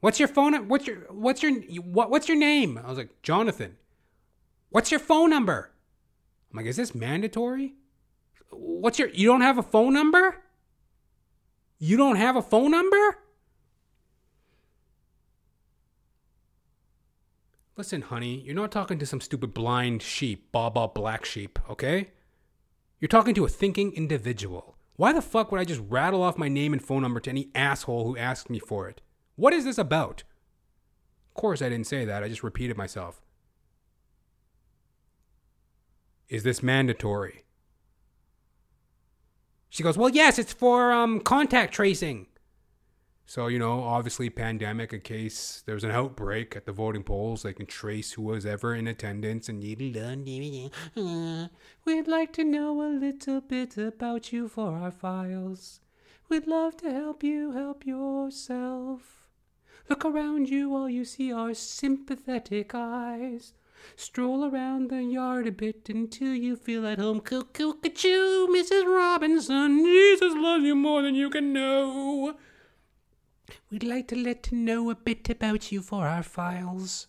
What's 0.00 0.18
your 0.18 0.28
phone? 0.28 0.68
What's 0.68 0.86
your 0.86 0.96
what's 1.10 1.42
your 1.42 1.52
what, 1.80 2.10
what's 2.10 2.28
your 2.28 2.36
name? 2.36 2.78
I 2.82 2.88
was 2.88 2.98
like, 2.98 3.22
Jonathan. 3.22 3.76
What's 4.70 4.90
your 4.90 5.00
phone 5.00 5.30
number? 5.30 5.70
I'm 6.50 6.58
like, 6.58 6.66
is 6.66 6.76
this 6.76 6.94
mandatory? 6.94 7.74
What's 8.50 8.98
your 8.98 9.08
you 9.08 9.26
don't 9.26 9.40
have 9.40 9.58
a 9.58 9.62
phone 9.62 9.92
number? 9.92 10.36
You 11.78 11.96
don't 11.96 12.16
have 12.16 12.36
a 12.36 12.42
phone 12.42 12.70
number? 12.70 13.18
Listen, 17.78 18.02
honey, 18.02 18.42
you're 18.44 18.56
not 18.56 18.72
talking 18.72 18.98
to 18.98 19.06
some 19.06 19.20
stupid 19.20 19.54
blind 19.54 20.02
sheep, 20.02 20.50
baba 20.50 20.88
black 20.88 21.24
sheep, 21.24 21.60
okay? 21.70 22.10
You're 22.98 23.06
talking 23.06 23.36
to 23.36 23.44
a 23.44 23.48
thinking 23.48 23.92
individual. 23.92 24.76
Why 24.96 25.12
the 25.12 25.22
fuck 25.22 25.52
would 25.52 25.60
I 25.60 25.64
just 25.64 25.82
rattle 25.88 26.20
off 26.20 26.36
my 26.36 26.48
name 26.48 26.72
and 26.72 26.84
phone 26.84 27.02
number 27.02 27.20
to 27.20 27.30
any 27.30 27.50
asshole 27.54 28.04
who 28.04 28.16
asked 28.16 28.50
me 28.50 28.58
for 28.58 28.88
it? 28.88 29.00
What 29.36 29.52
is 29.52 29.64
this 29.64 29.78
about? 29.78 30.24
Of 31.28 31.34
course, 31.34 31.62
I 31.62 31.68
didn't 31.68 31.86
say 31.86 32.04
that. 32.04 32.24
I 32.24 32.28
just 32.28 32.42
repeated 32.42 32.76
myself. 32.76 33.22
Is 36.28 36.42
this 36.42 36.64
mandatory? 36.64 37.44
She 39.68 39.84
goes, 39.84 39.96
Well, 39.96 40.08
yes, 40.08 40.36
it's 40.40 40.52
for 40.52 40.90
um, 40.90 41.20
contact 41.20 41.74
tracing. 41.74 42.26
So, 43.28 43.48
you 43.48 43.58
know, 43.58 43.82
obviously, 43.82 44.30
pandemic, 44.30 44.94
in 44.94 45.02
case 45.02 45.62
there's 45.66 45.84
an 45.84 45.90
outbreak 45.90 46.56
at 46.56 46.64
the 46.64 46.72
voting 46.72 47.02
polls, 47.02 47.42
they 47.42 47.52
can 47.52 47.66
trace 47.66 48.12
who 48.12 48.22
was 48.22 48.46
ever 48.46 48.74
in 48.74 48.88
attendance 48.88 49.50
and 49.50 49.62
uh, 50.96 51.48
We'd 51.84 52.08
like 52.08 52.32
to 52.32 52.44
know 52.44 52.80
a 52.80 52.88
little 52.88 53.42
bit 53.42 53.76
about 53.76 54.32
you 54.32 54.48
for 54.48 54.72
our 54.78 54.90
files. 54.90 55.80
We'd 56.30 56.46
love 56.46 56.78
to 56.78 56.90
help 56.90 57.22
you 57.22 57.52
help 57.52 57.84
yourself. 57.84 59.28
Look 59.90 60.06
around 60.06 60.48
you, 60.48 60.74
all 60.74 60.88
you 60.88 61.04
see 61.04 61.30
are 61.30 61.52
sympathetic 61.52 62.70
eyes. 62.74 63.52
Stroll 63.94 64.46
around 64.46 64.88
the 64.88 65.02
yard 65.02 65.46
a 65.46 65.52
bit 65.52 65.90
until 65.90 66.34
you 66.34 66.56
feel 66.56 66.86
at 66.86 66.98
home. 66.98 67.20
Coo 67.20 67.44
coo 67.44 67.74
Cuckoo, 67.74 67.90
cuckoo, 67.90 68.46
Mrs. 68.46 68.86
Robinson. 68.86 69.84
Jesus 69.84 70.32
loves 70.34 70.64
you 70.64 70.74
more 70.74 71.02
than 71.02 71.14
you 71.14 71.28
can 71.28 71.52
know. 71.52 72.34
We'd 73.70 73.84
like 73.84 74.08
to 74.08 74.16
let 74.16 74.52
know 74.52 74.90
a 74.90 74.94
bit 74.94 75.28
about 75.30 75.70
you 75.72 75.82
for 75.82 76.06
our 76.06 76.22
files. 76.22 77.06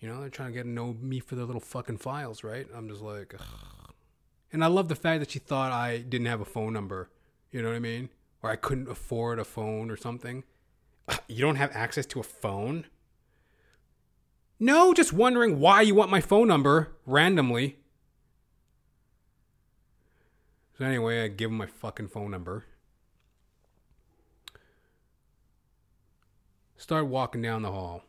You 0.00 0.08
know, 0.08 0.20
they're 0.20 0.28
trying 0.28 0.50
to 0.50 0.54
get 0.54 0.64
to 0.64 0.68
know 0.68 0.94
me 1.00 1.20
for 1.20 1.34
their 1.36 1.46
little 1.46 1.60
fucking 1.60 1.98
files, 1.98 2.44
right? 2.44 2.66
I'm 2.74 2.88
just 2.88 3.00
like, 3.00 3.34
ugh. 3.38 3.94
and 4.52 4.62
I 4.62 4.66
love 4.66 4.88
the 4.88 4.94
fact 4.94 5.20
that 5.20 5.30
she 5.30 5.38
thought 5.38 5.72
I 5.72 5.98
didn't 5.98 6.26
have 6.26 6.40
a 6.40 6.44
phone 6.44 6.72
number. 6.72 7.10
You 7.50 7.62
know 7.62 7.68
what 7.68 7.76
I 7.76 7.80
mean? 7.80 8.10
Or 8.42 8.50
I 8.50 8.56
couldn't 8.56 8.88
afford 8.88 9.38
a 9.38 9.44
phone 9.44 9.90
or 9.90 9.96
something. 9.96 10.44
You 11.28 11.40
don't 11.40 11.56
have 11.56 11.70
access 11.74 12.04
to 12.06 12.20
a 12.20 12.24
phone? 12.24 12.86
No, 14.58 14.92
just 14.94 15.12
wondering 15.12 15.60
why 15.60 15.82
you 15.82 15.94
want 15.94 16.10
my 16.10 16.20
phone 16.20 16.48
number 16.48 16.96
randomly. 17.06 17.76
So 20.78 20.84
anyway, 20.84 21.22
I 21.22 21.28
give 21.28 21.50
him 21.50 21.56
my 21.56 21.66
fucking 21.66 22.08
phone 22.08 22.30
number. 22.30 22.64
Start 26.76 27.06
walking 27.06 27.42
down 27.42 27.62
the 27.62 27.72
hall. 27.72 28.02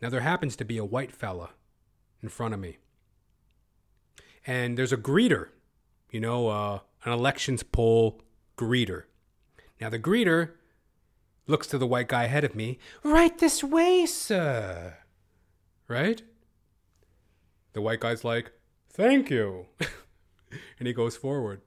Now 0.00 0.10
there 0.10 0.20
happens 0.20 0.56
to 0.56 0.64
be 0.64 0.78
a 0.78 0.84
white 0.84 1.12
fella 1.12 1.50
in 2.22 2.28
front 2.28 2.54
of 2.54 2.60
me. 2.60 2.78
And 4.46 4.78
there's 4.78 4.92
a 4.92 4.96
greeter, 4.96 5.48
you 6.10 6.20
know, 6.20 6.48
uh, 6.48 6.78
an 7.04 7.12
elections 7.12 7.62
poll 7.62 8.22
greeter. 8.56 9.04
Now 9.80 9.90
the 9.90 9.98
greeter 9.98 10.52
looks 11.46 11.66
to 11.68 11.78
the 11.78 11.86
white 11.86 12.08
guy 12.08 12.24
ahead 12.24 12.44
of 12.44 12.54
me. 12.54 12.78
Right 13.02 13.36
this 13.38 13.62
way, 13.62 14.06
sir. 14.06 14.98
Right? 15.88 16.22
The 17.72 17.82
white 17.82 18.00
guy's 18.00 18.24
like, 18.24 18.52
Thank 18.90 19.28
you. 19.28 19.66
and 20.78 20.86
he 20.86 20.94
goes 20.94 21.16
forward. 21.16 21.60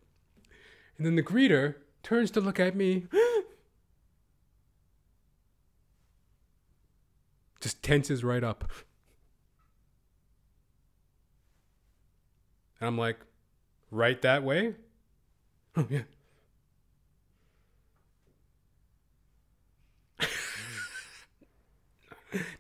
And 0.97 1.05
then 1.05 1.15
the 1.15 1.23
greeter 1.23 1.75
turns 2.01 2.31
to 2.31 2.41
look 2.41 2.59
at 2.59 2.75
me. 2.75 3.05
Just 7.59 7.83
tenses 7.83 8.23
right 8.23 8.43
up. 8.43 8.69
And 12.79 12.87
I'm 12.87 12.97
like, 12.97 13.17
right 13.91 14.21
that 14.21 14.43
way? 14.43 14.75
Oh, 15.75 15.85
yeah. 15.89 16.03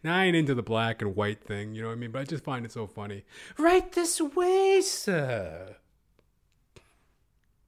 now 0.03 0.17
I 0.17 0.25
ain't 0.25 0.35
into 0.35 0.53
the 0.53 0.61
black 0.61 1.01
and 1.01 1.15
white 1.15 1.41
thing, 1.41 1.73
you 1.73 1.81
know 1.81 1.87
what 1.87 1.93
I 1.93 1.97
mean? 1.97 2.11
But 2.11 2.19
I 2.19 2.25
just 2.25 2.43
find 2.43 2.65
it 2.65 2.71
so 2.73 2.85
funny. 2.85 3.23
Right 3.57 3.89
this 3.93 4.19
way, 4.19 4.81
sir. 4.81 5.77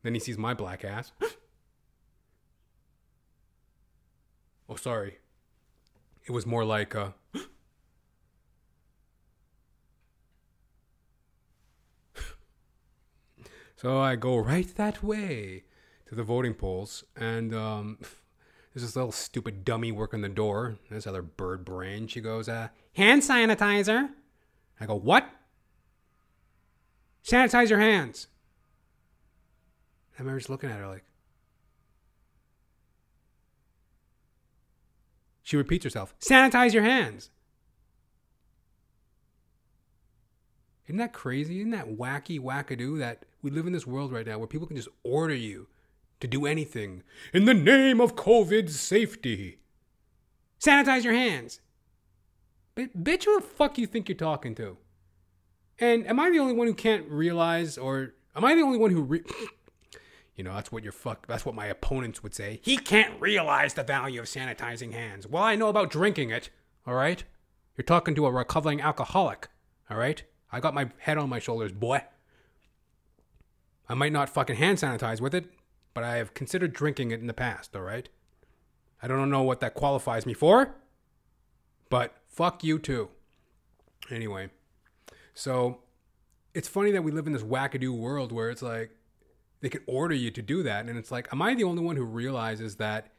Then 0.03 0.13
he 0.13 0.19
sees 0.19 0.37
my 0.37 0.53
black 0.53 0.83
ass. 0.83 1.13
oh, 4.69 4.75
sorry. 4.75 5.19
It 6.25 6.31
was 6.31 6.45
more 6.45 6.63
like, 6.63 6.95
uh, 6.95 7.09
so 13.75 13.99
I 13.99 14.15
go 14.15 14.37
right 14.37 14.73
that 14.75 15.03
way 15.03 15.63
to 16.07 16.15
the 16.15 16.23
voting 16.23 16.53
polls, 16.53 17.03
and 17.15 17.53
um, 17.55 17.97
there's 18.73 18.83
this 18.85 18.95
little 18.95 19.11
stupid 19.11 19.65
dummy 19.65 19.91
working 19.91 20.21
the 20.21 20.29
door. 20.29 20.77
This 20.89 21.07
other 21.07 21.21
bird 21.21 21.65
brain. 21.65 22.07
She 22.07 22.21
goes, 22.21 22.47
uh, 22.47 22.69
hand 22.93 23.21
sanitizer. 23.23 24.09
I 24.79 24.85
go, 24.85 24.95
what? 24.95 25.29
Sanitize 27.23 27.69
your 27.69 27.79
hands. 27.79 28.27
I 30.17 30.21
remember 30.21 30.39
just 30.39 30.49
looking 30.49 30.69
at 30.69 30.77
her 30.77 30.87
like, 30.87 31.03
She 35.51 35.57
repeats 35.57 35.83
herself 35.83 36.15
Sanitize 36.21 36.71
your 36.71 36.83
hands. 36.83 37.29
Isn't 40.87 40.95
that 40.95 41.11
crazy? 41.11 41.59
Isn't 41.59 41.71
that 41.71 41.97
wacky, 41.97 42.39
wackadoo 42.39 42.97
that 42.99 43.25
we 43.41 43.51
live 43.51 43.67
in 43.67 43.73
this 43.73 43.85
world 43.85 44.13
right 44.13 44.25
now 44.25 44.37
where 44.37 44.47
people 44.47 44.65
can 44.65 44.77
just 44.77 44.87
order 45.03 45.35
you 45.35 45.67
to 46.21 46.27
do 46.27 46.45
anything 46.45 47.03
in 47.33 47.43
the 47.43 47.53
name 47.53 47.99
of 47.99 48.15
COVID 48.15 48.69
safety? 48.69 49.59
Sanitize 50.57 51.03
your 51.03 51.15
hands. 51.15 51.59
But 52.73 53.03
bitch, 53.03 53.25
who 53.25 53.37
the 53.37 53.45
fuck 53.45 53.77
you 53.77 53.87
think 53.87 54.07
you're 54.07 54.17
talking 54.17 54.55
to? 54.55 54.77
And 55.79 56.07
am 56.07 56.17
I 56.17 56.29
the 56.29 56.39
only 56.39 56.53
one 56.53 56.67
who 56.67 56.73
can't 56.73 57.09
realize, 57.09 57.77
or 57.77 58.13
am 58.37 58.45
I 58.45 58.55
the 58.55 58.61
only 58.61 58.77
one 58.77 58.91
who, 58.91 59.01
re- 59.01 59.25
you 60.41 60.43
know, 60.43 60.55
that's 60.55 60.71
what 60.71 60.81
your 60.81 60.91
fuck, 60.91 61.27
that's 61.27 61.45
what 61.45 61.53
my 61.53 61.67
opponents 61.67 62.23
would 62.23 62.33
say. 62.33 62.59
He 62.63 62.75
can't 62.75 63.13
realize 63.21 63.75
the 63.75 63.83
value 63.83 64.21
of 64.21 64.25
sanitizing 64.25 64.91
hands. 64.91 65.27
Well, 65.27 65.43
I 65.43 65.55
know 65.55 65.67
about 65.67 65.91
drinking 65.91 66.31
it. 66.31 66.49
All 66.87 66.95
right, 66.95 67.23
you're 67.77 67.85
talking 67.85 68.15
to 68.15 68.25
a 68.25 68.31
recovering 68.31 68.81
alcoholic. 68.81 69.49
All 69.87 69.97
right, 69.97 70.23
I 70.51 70.59
got 70.59 70.73
my 70.73 70.89
head 70.97 71.19
on 71.19 71.29
my 71.29 71.37
shoulders, 71.37 71.71
boy. 71.71 72.01
I 73.87 73.93
might 73.93 74.11
not 74.11 74.29
fucking 74.29 74.55
hand 74.55 74.79
sanitize 74.79 75.21
with 75.21 75.35
it, 75.35 75.45
but 75.93 76.03
I 76.03 76.15
have 76.15 76.33
considered 76.33 76.73
drinking 76.73 77.11
it 77.11 77.19
in 77.19 77.27
the 77.27 77.35
past. 77.35 77.75
All 77.75 77.83
right, 77.83 78.09
I 78.99 79.07
don't 79.07 79.29
know 79.29 79.43
what 79.43 79.59
that 79.59 79.75
qualifies 79.75 80.25
me 80.25 80.33
for, 80.33 80.73
but 81.87 82.15
fuck 82.27 82.63
you 82.63 82.79
too. 82.79 83.09
Anyway. 84.09 84.49
So 85.35 85.81
it's 86.55 86.67
funny 86.67 86.89
that 86.93 87.03
we 87.03 87.11
live 87.11 87.27
in 87.27 87.33
this 87.33 87.43
wackadoo 87.43 87.95
world 87.95 88.31
where 88.31 88.49
it's 88.49 88.63
like 88.63 88.89
they 89.61 89.69
can 89.69 89.81
order 89.87 90.15
you 90.15 90.31
to 90.31 90.41
do 90.41 90.63
that. 90.63 90.87
And 90.87 90.97
it's 90.97 91.11
like, 91.11 91.27
am 91.31 91.41
I 91.41 91.55
the 91.55 91.63
only 91.63 91.83
one 91.83 91.95
who 91.95 92.03
realizes 92.03 92.75
that 92.77 93.11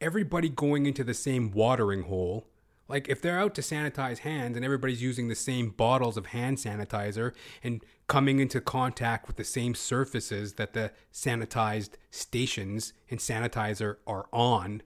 everybody 0.00 0.48
going 0.48 0.86
into 0.86 1.02
the 1.02 1.14
same 1.14 1.50
watering 1.50 2.02
hole, 2.02 2.48
like 2.88 3.08
if 3.08 3.20
they're 3.20 3.38
out 3.38 3.54
to 3.56 3.62
sanitize 3.62 4.18
hands 4.18 4.56
and 4.56 4.64
everybody's 4.64 5.02
using 5.02 5.28
the 5.28 5.34
same 5.34 5.70
bottles 5.70 6.16
of 6.16 6.26
hand 6.26 6.58
sanitizer 6.58 7.32
and 7.62 7.82
coming 8.06 8.38
into 8.38 8.60
contact 8.60 9.26
with 9.26 9.36
the 9.36 9.44
same 9.44 9.74
surfaces 9.74 10.54
that 10.54 10.72
the 10.72 10.92
sanitized 11.12 11.94
stations 12.10 12.92
and 13.10 13.18
sanitizer 13.18 13.96
are 14.06 14.26
on, 14.32 14.82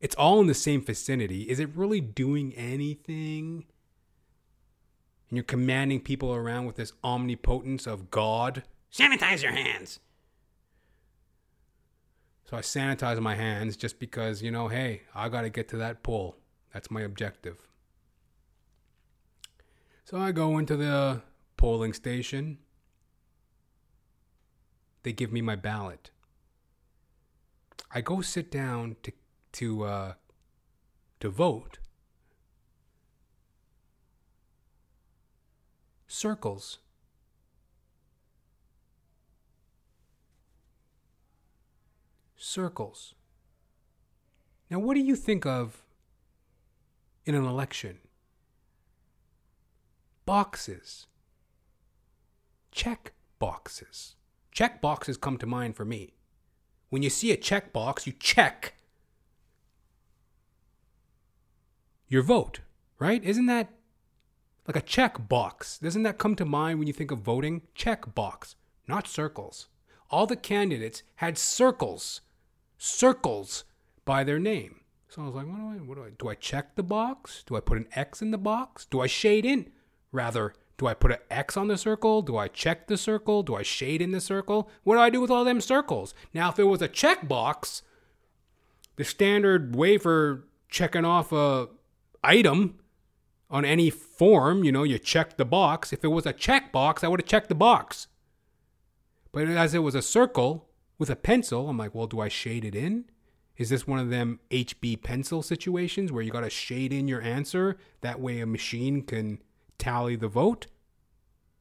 it's 0.00 0.14
all 0.16 0.40
in 0.40 0.46
the 0.46 0.54
same 0.54 0.84
vicinity. 0.84 1.42
Is 1.42 1.58
it 1.58 1.70
really 1.74 2.00
doing 2.00 2.52
anything? 2.54 3.64
and 5.32 5.38
you're 5.38 5.44
commanding 5.44 5.98
people 5.98 6.34
around 6.34 6.66
with 6.66 6.76
this 6.76 6.92
omnipotence 7.02 7.86
of 7.86 8.10
God. 8.10 8.64
Sanitize 8.92 9.42
your 9.42 9.52
hands. 9.52 9.98
So 12.52 12.58
I 12.58 12.60
sanitize 12.60 13.18
my 13.18 13.34
hands 13.34 13.78
just 13.78 13.98
because, 13.98 14.42
you 14.42 14.50
know, 14.50 14.68
hey, 14.68 15.04
I 15.14 15.30
got 15.30 15.40
to 15.40 15.48
get 15.48 15.68
to 15.68 15.78
that 15.78 16.02
poll. 16.02 16.36
That's 16.74 16.90
my 16.90 17.00
objective. 17.00 17.66
So 20.04 20.18
I 20.18 20.32
go 20.32 20.58
into 20.58 20.76
the 20.76 21.22
polling 21.56 21.94
station. 21.94 22.58
They 25.02 25.14
give 25.14 25.32
me 25.32 25.40
my 25.40 25.56
ballot. 25.56 26.10
I 27.90 28.02
go 28.02 28.20
sit 28.20 28.50
down 28.50 28.96
to 29.04 29.12
to 29.52 29.84
uh, 29.84 30.12
to 31.20 31.30
vote. 31.30 31.78
circles. 36.06 36.80
Circles. 42.42 43.14
Now, 44.68 44.80
what 44.80 44.94
do 44.94 45.00
you 45.00 45.14
think 45.14 45.46
of 45.46 45.84
in 47.24 47.36
an 47.36 47.44
election? 47.44 47.98
Boxes. 50.26 51.06
Check 52.72 53.12
boxes. 53.38 54.16
Check 54.50 54.80
boxes 54.80 55.16
come 55.16 55.38
to 55.38 55.46
mind 55.46 55.76
for 55.76 55.84
me. 55.84 56.14
When 56.90 57.02
you 57.02 57.10
see 57.10 57.30
a 57.30 57.36
check 57.36 57.72
box, 57.72 58.08
you 58.08 58.12
check 58.12 58.74
your 62.08 62.22
vote, 62.22 62.58
right? 62.98 63.22
Isn't 63.22 63.46
that 63.46 63.70
like 64.66 64.76
a 64.76 64.80
check 64.80 65.28
box. 65.28 65.78
Doesn't 65.78 66.02
that 66.02 66.18
come 66.18 66.34
to 66.36 66.44
mind 66.44 66.80
when 66.80 66.88
you 66.88 66.94
think 66.94 67.12
of 67.12 67.20
voting? 67.20 67.62
Check 67.74 68.14
box, 68.16 68.56
not 68.88 69.06
circles. 69.06 69.68
All 70.10 70.26
the 70.26 70.36
candidates 70.36 71.04
had 71.16 71.38
circles, 71.38 72.20
circles 72.82 73.64
by 74.04 74.24
their 74.24 74.40
name. 74.40 74.80
So 75.08 75.22
I 75.22 75.26
was 75.26 75.34
like, 75.34 75.46
what 75.46 75.56
do 75.56 75.62
I, 75.62 75.74
what 75.74 75.94
do 75.94 76.04
I, 76.04 76.10
do 76.18 76.28
I 76.28 76.34
check 76.34 76.74
the 76.74 76.82
box? 76.82 77.44
Do 77.46 77.54
I 77.54 77.60
put 77.60 77.78
an 77.78 77.86
X 77.94 78.20
in 78.20 78.32
the 78.32 78.38
box? 78.38 78.86
Do 78.86 79.00
I 79.00 79.06
shade 79.06 79.46
in? 79.46 79.70
Rather, 80.10 80.52
do 80.78 80.88
I 80.88 80.94
put 80.94 81.12
an 81.12 81.18
X 81.30 81.56
on 81.56 81.68
the 81.68 81.78
circle? 81.78 82.22
Do 82.22 82.36
I 82.36 82.48
check 82.48 82.88
the 82.88 82.96
circle? 82.96 83.44
Do 83.44 83.54
I 83.54 83.62
shade 83.62 84.02
in 84.02 84.10
the 84.10 84.20
circle? 84.20 84.68
What 84.82 84.96
do 84.96 85.00
I 85.00 85.10
do 85.10 85.20
with 85.20 85.30
all 85.30 85.44
them 85.44 85.60
circles? 85.60 86.12
Now, 86.34 86.48
if 86.48 86.58
it 86.58 86.64
was 86.64 86.82
a 86.82 86.88
check 86.88 87.28
box, 87.28 87.82
the 88.96 89.04
standard 89.04 89.76
way 89.76 89.96
for 89.96 90.44
checking 90.68 91.04
off 91.04 91.30
a 91.30 91.68
item 92.24 92.80
on 93.48 93.64
any 93.64 93.90
form, 93.90 94.64
you 94.64 94.72
know, 94.72 94.82
you 94.82 94.98
check 94.98 95.36
the 95.36 95.44
box. 95.44 95.92
If 95.92 96.02
it 96.02 96.08
was 96.08 96.26
a 96.26 96.32
check 96.32 96.72
box, 96.72 97.04
I 97.04 97.08
would 97.08 97.20
have 97.20 97.28
checked 97.28 97.48
the 97.48 97.54
box. 97.54 98.08
But 99.30 99.46
as 99.46 99.72
it 99.72 99.80
was 99.80 99.94
a 99.94 100.02
circle 100.02 100.68
with 101.02 101.10
a 101.10 101.16
pencil, 101.16 101.68
I'm 101.68 101.76
like, 101.76 101.96
well, 101.96 102.06
do 102.06 102.20
I 102.20 102.28
shade 102.28 102.64
it 102.64 102.76
in? 102.76 103.06
Is 103.56 103.70
this 103.70 103.88
one 103.88 103.98
of 103.98 104.08
them 104.08 104.38
HB 104.52 105.02
pencil 105.02 105.42
situations 105.42 106.12
where 106.12 106.22
you 106.22 106.30
got 106.30 106.42
to 106.42 106.48
shade 106.48 106.92
in 106.92 107.08
your 107.08 107.20
answer? 107.20 107.76
That 108.02 108.20
way 108.20 108.38
a 108.38 108.46
machine 108.46 109.02
can 109.02 109.42
tally 109.78 110.14
the 110.14 110.28
vote? 110.28 110.68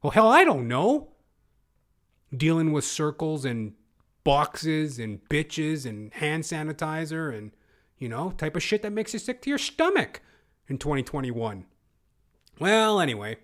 Well, 0.03 0.11
hell, 0.11 0.27
I 0.27 0.43
don't 0.43 0.67
know. 0.67 1.13
Dealing 2.31 2.71
with 2.71 2.83
circles 2.83 3.43
and 3.43 3.73
boxes 4.23 4.99
and 4.99 5.27
bitches 5.27 5.87
and 5.87 6.13
hand 6.13 6.43
sanitizer 6.43 7.35
and, 7.35 7.49
you 7.97 8.09
know, 8.09 8.35
type 8.37 8.55
of 8.55 8.61
shit 8.61 8.83
that 8.83 8.93
makes 8.93 9.11
you 9.13 9.17
sick 9.17 9.41
to 9.41 9.49
your 9.49 9.57
stomach 9.57 10.21
in 10.67 10.77
2021. 10.77 11.65
Well, 12.59 12.99
anyway, 12.99 13.37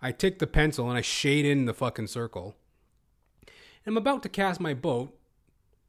I 0.00 0.12
take 0.12 0.38
the 0.38 0.46
pencil 0.46 0.88
and 0.88 0.96
I 0.96 1.00
shade 1.00 1.44
in 1.44 1.64
the 1.64 1.74
fucking 1.74 2.06
circle. 2.06 2.54
And 3.84 3.94
I'm 3.94 3.96
about 3.96 4.22
to 4.22 4.28
cast 4.28 4.60
my 4.60 4.74
vote, 4.74 5.16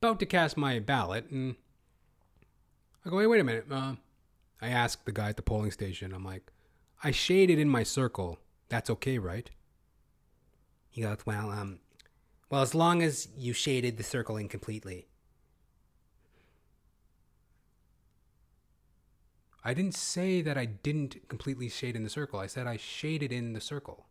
about 0.02 0.20
to 0.20 0.26
cast 0.26 0.58
my 0.58 0.80
ballot, 0.80 1.30
and 1.30 1.56
I 3.06 3.10
go, 3.12 3.20
hey, 3.20 3.28
wait 3.28 3.39
a 3.39 3.43
minute. 3.43 3.66
Uh, 3.70 3.93
I 4.60 4.70
ask 4.70 5.06
the 5.06 5.12
guy 5.12 5.30
at 5.30 5.36
the 5.36 5.43
polling 5.43 5.70
station, 5.70 6.12
I'm 6.12 6.26
like, 6.26 6.52
I 7.04 7.12
shaded 7.12 7.60
in 7.60 7.70
my 7.70 7.84
circle. 7.84 8.39
That's 8.68 8.89
okay, 8.89 9.20
right? 9.20 9.47
He 10.89 11.04
goes, 11.04 11.20
well, 11.24 11.52
um, 11.52 11.82
well, 12.49 12.64
as 12.64 12.74
long 12.74 13.04
as 13.04 13.28
you 13.38 13.54
shaded 13.54 13.97
the 13.97 14.04
circle 14.04 14.38
in 14.38 14.47
completely. 14.49 15.06
I 19.64 19.76
didn't 19.76 19.93
say 19.93 20.41
that 20.41 20.58
I 20.58 20.66
didn't 20.66 21.30
completely 21.30 21.70
shade 21.70 21.95
in 21.95 22.04
the 22.04 22.10
circle. 22.10 22.39
I 22.39 22.47
said 22.47 22.66
I 22.66 22.78
shaded 22.78 23.32
in 23.32 23.54
the 23.54 23.62
circle. 23.62 24.08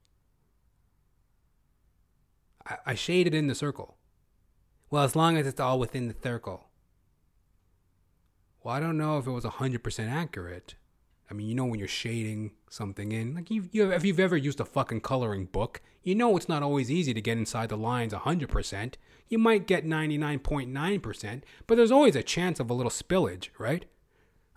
I, 2.64 2.76
I 2.86 2.95
shaded 2.95 3.34
in 3.34 3.49
the 3.49 3.57
circle. 3.57 3.97
Well, 4.91 5.05
as 5.05 5.14
long 5.14 5.36
as 5.36 5.47
it's 5.47 5.61
all 5.61 5.78
within 5.78 6.09
the 6.09 6.16
circle. 6.20 6.66
Well, 8.62 8.74
I 8.74 8.80
don't 8.80 8.99
know 8.99 9.18
if 9.18 9.26
it 9.26 9.30
was 9.30 9.45
100% 9.45 10.11
accurate. 10.11 10.74
I 11.30 11.34
mean, 11.34 11.47
you 11.47 11.55
know 11.55 11.64
when 11.64 11.78
you're 11.78 11.86
shading 11.86 12.51
something 12.68 13.12
in, 13.12 13.36
like 13.36 13.51
you, 13.53 13.68
you 13.70 13.93
if 13.93 14.05
you've 14.05 14.18
ever 14.18 14.36
used 14.36 14.59
a 14.59 14.64
fucking 14.64 15.03
coloring 15.03 15.47
book, 15.47 15.80
you 16.03 16.16
know 16.16 16.36
it's 16.36 16.49
not 16.49 16.64
always 16.64 16.91
easy 16.91 17.14
to 17.14 17.20
get 17.20 17.38
inside 17.38 17.68
the 17.68 17.76
lines 17.76 18.12
100%. 18.12 18.95
You 19.28 19.38
might 19.38 19.68
get 19.68 19.86
99.9%, 19.86 21.43
but 21.68 21.76
there's 21.76 21.93
always 21.93 22.16
a 22.16 22.22
chance 22.24 22.59
of 22.59 22.68
a 22.68 22.74
little 22.74 22.91
spillage, 22.91 23.51
right? 23.59 23.84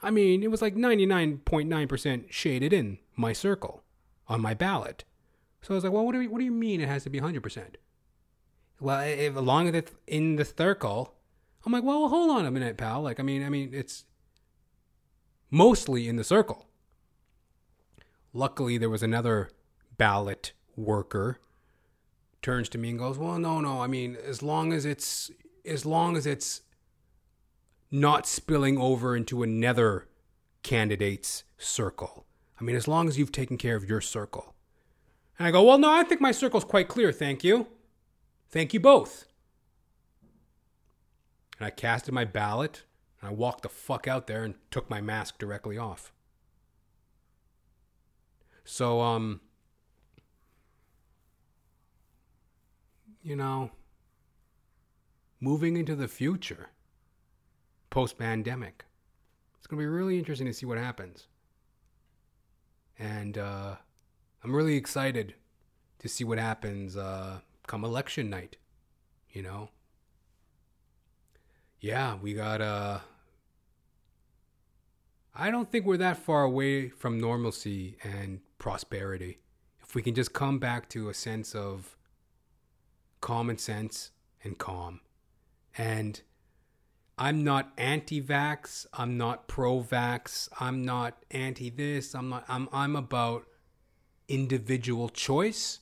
I 0.02 0.10
mean, 0.10 0.42
it 0.42 0.50
was 0.50 0.64
like 0.64 0.76
99.9% 0.76 2.32
shaded 2.32 2.74
in 2.74 2.98
my 3.16 3.34
circle 3.34 3.84
on 4.28 4.42
my 4.42 4.56
ballot. 4.56 5.04
So 5.62 5.74
I 5.74 5.76
was 5.76 5.84
like, 5.84 5.94
well, 5.94 6.06
what 6.06 6.14
do 6.14 6.22
you, 6.22 6.30
what 6.32 6.40
do 6.40 6.46
you 6.46 6.52
mean 6.52 6.82
it 6.82 6.90
has 6.90 7.04
to 7.04 7.12
be 7.12 7.22
100%? 7.22 7.76
Well, 8.84 9.00
if, 9.00 9.38
as 9.38 9.42
long 9.42 9.70
as 9.70 9.76
it's 9.76 9.92
in 10.08 10.36
the 10.36 10.44
circle, 10.44 11.16
I'm 11.66 11.72
like, 11.72 11.86
well, 11.86 12.10
hold 12.10 12.30
on 12.32 12.46
a 12.46 12.52
minute, 12.52 12.76
pal. 12.76 13.02
Like, 13.02 13.18
I 13.18 13.24
mean, 13.24 13.42
I 13.42 13.48
mean, 13.48 13.70
it's 13.72 14.04
mostly 15.50 16.10
in 16.10 16.18
the 16.18 16.24
circle. 16.26 16.68
Luckily, 18.34 18.78
there 18.78 18.90
was 18.90 19.02
another 19.02 19.52
ballot 19.98 20.52
worker 20.76 21.40
turns 22.42 22.68
to 22.68 22.78
me 22.78 22.90
and 22.90 23.00
goes, 23.00 23.18
"Well, 23.18 23.40
no, 23.40 23.62
no. 23.62 23.80
I 23.80 23.88
mean, 23.88 24.18
as 24.18 24.44
long 24.44 24.74
as 24.74 24.84
it's 24.84 25.32
as 25.64 25.86
long 25.86 26.18
as 26.18 26.26
it's 26.26 26.62
not 27.90 28.28
spilling 28.28 28.78
over 28.78 29.16
into 29.16 29.44
another 29.44 30.10
candidate's 30.62 31.46
circle. 31.58 32.26
I 32.60 32.66
mean, 32.66 32.76
as 32.76 32.88
long 32.88 33.08
as 33.08 33.18
you've 33.18 33.32
taken 33.32 33.58
care 33.58 33.78
of 33.78 33.88
your 33.88 34.02
circle. 34.02 34.56
And 35.40 35.48
I 35.48 35.52
go, 35.52 35.64
well, 35.64 35.78
no, 35.78 35.90
I 35.90 36.04
think 36.04 36.20
my 36.20 36.32
circle's 36.32 36.66
quite 36.66 36.88
clear, 36.88 37.12
thank 37.12 37.44
you. 37.44 37.68
Thank 38.54 38.72
you 38.72 38.80
both. 38.80 39.26
And 41.58 41.66
I 41.66 41.72
casted 41.72 42.14
my 42.14 42.24
ballot, 42.24 42.84
and 43.20 43.32
I 43.32 43.34
walked 43.34 43.64
the 43.64 43.70
fuck 43.70 44.08
out 44.08 44.28
there 44.28 44.44
and 44.44 44.54
took 44.70 44.92
my 44.92 45.02
mask 45.02 45.40
directly 45.40 45.76
off. 45.76 46.14
So, 48.64 49.02
um, 49.02 49.42
you 53.24 53.36
know, 53.36 53.72
moving 55.40 55.76
into 55.76 55.96
the 55.96 56.08
future 56.08 56.70
post 57.90 58.20
pandemic. 58.20 58.86
It's 59.58 59.66
going 59.66 59.80
to 59.80 59.84
be 59.84 59.88
really 59.88 60.20
interesting 60.20 60.46
to 60.46 60.54
see 60.54 60.68
what 60.68 60.78
happens. 60.78 61.26
And 63.00 63.36
uh, 63.36 63.78
I'm 64.44 64.56
really 64.56 64.76
excited 64.76 65.34
to 65.98 66.08
see 66.08 66.24
what 66.24 66.38
happens 66.38 66.96
uh, 66.96 67.40
come 67.68 67.84
election 67.84 68.30
night. 68.30 68.58
You 69.30 69.42
know? 69.42 69.70
Yeah, 71.80 72.16
we 72.16 72.34
got. 72.34 72.62
Uh, 72.62 73.00
I 75.36 75.50
don't 75.50 75.72
think 75.72 75.86
we're 75.86 75.98
that 75.98 76.18
far 76.18 76.44
away 76.44 76.90
from 76.90 77.20
normalcy 77.20 77.98
and 78.04 78.42
prosperity. 78.60 79.40
If 79.82 79.96
we 79.96 80.02
can 80.02 80.14
just 80.14 80.34
come 80.34 80.60
back 80.60 80.90
to 80.90 81.10
a 81.10 81.14
sense 81.14 81.56
of 81.56 81.98
common 83.22 83.58
sense 83.58 84.12
and 84.44 84.58
calm. 84.58 85.02
And 85.78 86.22
I'm 87.18 87.44
not 87.44 87.72
anti-vax, 87.78 88.86
I'm 88.94 89.18
not 89.18 89.48
pro-vax, 89.48 90.50
I'm 90.60 90.84
not 90.84 91.24
anti 91.32 91.70
this, 91.70 92.14
I'm 92.14 92.30
not 92.30 92.44
I'm 92.48 92.68
I'm 92.72 92.96
about 92.96 93.46
individual 94.28 95.10
choice 95.10 95.80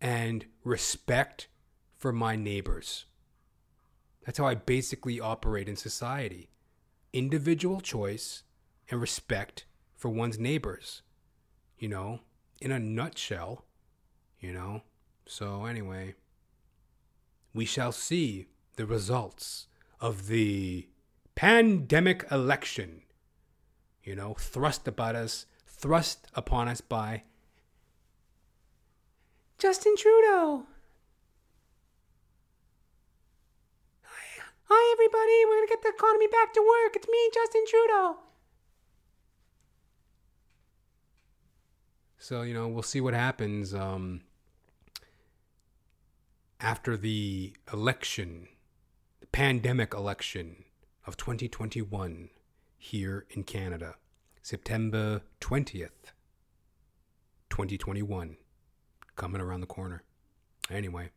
and 0.00 0.44
respect 0.68 1.48
for 1.96 2.12
my 2.12 2.36
neighbors. 2.36 3.06
That's 4.24 4.38
how 4.38 4.46
I 4.46 4.54
basically 4.54 5.20
operate 5.20 5.68
in 5.68 5.76
society. 5.76 6.50
Individual 7.12 7.80
choice 7.80 8.42
and 8.90 9.00
respect 9.00 9.64
for 9.96 10.08
one's 10.08 10.38
neighbors. 10.38 11.02
You 11.78 11.88
know, 11.88 12.20
in 12.60 12.70
a 12.70 12.78
nutshell, 12.78 13.64
you 14.40 14.52
know. 14.52 14.82
So 15.26 15.64
anyway, 15.64 16.14
we 17.54 17.64
shall 17.64 17.92
see 17.92 18.46
the 18.76 18.86
results 18.86 19.66
of 20.00 20.28
the 20.28 20.88
pandemic 21.34 22.26
election, 22.30 23.02
you 24.02 24.14
know, 24.14 24.34
thrust 24.34 24.86
about 24.86 25.14
us, 25.14 25.46
thrust 25.66 26.26
upon 26.34 26.68
us 26.68 26.80
by 26.80 27.22
Justin 29.58 29.96
Trudeau. 29.96 30.66
Hi, 34.02 34.42
hi 34.62 34.92
everybody. 34.92 35.44
We're 35.46 35.56
going 35.56 35.66
to 35.66 35.74
get 35.74 35.82
the 35.82 35.88
economy 35.88 36.28
back 36.28 36.52
to 36.54 36.60
work. 36.60 36.94
It's 36.94 37.08
me, 37.08 37.30
Justin 37.34 37.64
Trudeau. 37.68 38.18
So, 42.18 42.42
you 42.42 42.54
know, 42.54 42.68
we'll 42.68 42.84
see 42.84 43.00
what 43.00 43.14
happens 43.14 43.74
um, 43.74 44.20
after 46.60 46.96
the 46.96 47.52
election, 47.72 48.46
the 49.18 49.26
pandemic 49.26 49.92
election 49.92 50.66
of 51.04 51.16
2021 51.16 52.30
here 52.76 53.26
in 53.30 53.42
Canada, 53.42 53.96
September 54.40 55.22
20th, 55.40 56.12
2021, 57.50 58.36
coming 59.18 59.42
around 59.42 59.60
the 59.60 59.66
corner. 59.66 60.02
Anyway, 60.70 61.10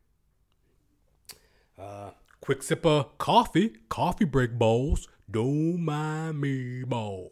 uh, 1.79 2.09
quick 2.41 2.63
sip 2.63 2.85
of 2.85 3.17
coffee, 3.17 3.75
coffee 3.87 4.25
break 4.25 4.57
balls. 4.57 5.07
Don't 5.29 5.85
mind 5.85 6.41
me, 6.41 6.83
balls. 6.83 7.31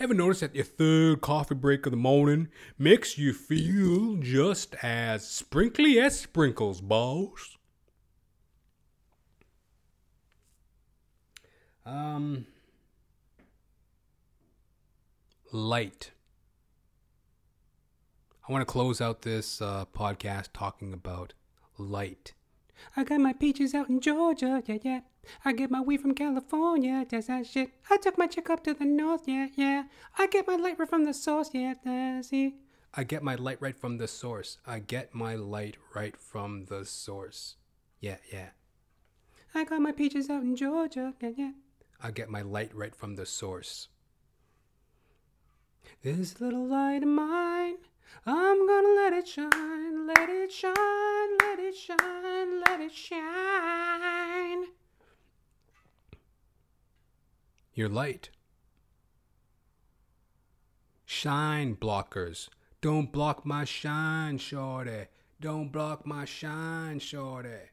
Ever 0.00 0.14
notice 0.14 0.40
that 0.40 0.54
your 0.54 0.64
third 0.64 1.22
coffee 1.22 1.54
break 1.54 1.86
of 1.86 1.92
the 1.92 1.96
morning 1.96 2.48
makes 2.78 3.16
you 3.16 3.32
feel 3.32 4.16
just 4.16 4.74
as 4.82 5.26
sprinkly 5.26 5.98
as 5.98 6.20
sprinkles, 6.20 6.80
boss? 6.80 7.56
Um, 11.86 12.46
light. 15.52 16.10
I 18.46 18.52
want 18.52 18.62
to 18.62 18.72
close 18.72 19.00
out 19.00 19.22
this 19.22 19.60
uh, 19.60 19.84
podcast 19.94 20.48
talking 20.52 20.92
about 20.92 21.34
light. 21.76 22.32
I 22.96 23.04
got 23.04 23.20
my 23.20 23.32
peaches 23.32 23.74
out 23.74 23.88
in 23.88 24.00
Georgia, 24.00 24.62
yeah, 24.66 24.78
yeah. 24.82 25.00
I 25.44 25.52
get 25.52 25.70
my 25.70 25.80
weed 25.80 26.00
from 26.00 26.14
California, 26.14 27.04
that's 27.08 27.26
that 27.26 27.46
shit. 27.46 27.70
I 27.90 27.96
took 27.96 28.16
my 28.16 28.26
chick 28.26 28.48
up 28.50 28.62
to 28.64 28.74
the 28.74 28.84
north, 28.84 29.22
yeah, 29.26 29.48
yeah. 29.56 29.84
I 30.16 30.26
get 30.26 30.46
my 30.46 30.56
light 30.56 30.78
right 30.78 30.88
from 30.88 31.04
the 31.04 31.14
source, 31.14 31.50
yeah, 31.52 31.74
that's. 31.84 32.32
I 32.94 33.04
get 33.04 33.22
my 33.22 33.34
light 33.34 33.58
right 33.60 33.78
from 33.78 33.98
the 33.98 34.08
source. 34.08 34.58
I 34.66 34.78
get 34.78 35.14
my 35.14 35.34
light 35.34 35.76
right 35.94 36.16
from 36.16 36.66
the 36.66 36.84
source. 36.84 37.56
Yeah, 38.00 38.16
yeah. 38.32 38.50
I 39.54 39.64
got 39.64 39.80
my 39.80 39.92
peaches 39.92 40.30
out 40.30 40.42
in 40.42 40.56
Georgia, 40.56 41.14
yeah, 41.20 41.30
yeah. 41.36 41.52
I 42.02 42.12
get 42.12 42.30
my 42.30 42.42
light 42.42 42.74
right 42.74 42.94
from 42.94 43.16
the 43.16 43.26
source. 43.26 43.88
This 46.02 46.40
little 46.40 46.64
light 46.64 47.02
of 47.02 47.08
mine, 47.08 47.74
I'm 48.24 48.68
gonna 48.68 48.94
let 48.94 49.12
it 49.12 49.26
shine, 49.26 50.06
let 50.06 50.28
it 50.28 50.52
shine, 50.52 50.74
let 51.40 51.58
it 51.58 51.76
shine, 51.76 52.60
let 52.60 52.80
it 52.80 52.92
shine. 52.92 54.66
Your 57.74 57.88
light. 57.88 58.30
Shine 61.04 61.74
blockers. 61.74 62.48
Don't 62.80 63.10
block 63.10 63.44
my 63.44 63.64
shine, 63.64 64.38
shorty. 64.38 65.06
Don't 65.40 65.72
block 65.72 66.06
my 66.06 66.24
shine, 66.24 67.00
shorty. 67.00 67.70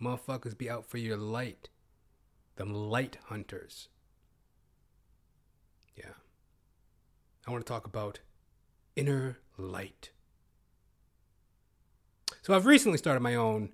Motherfuckers 0.00 0.56
be 0.56 0.70
out 0.70 0.86
for 0.86 0.98
your 0.98 1.16
light. 1.16 1.70
Them 2.54 2.72
light 2.72 3.18
hunters. 3.26 3.88
I 7.48 7.50
want 7.50 7.64
to 7.64 7.72
talk 7.72 7.86
about 7.86 8.18
inner 8.94 9.38
light. 9.56 10.10
So 12.42 12.54
I've 12.54 12.66
recently 12.66 12.98
started 12.98 13.20
my 13.20 13.36
own 13.36 13.70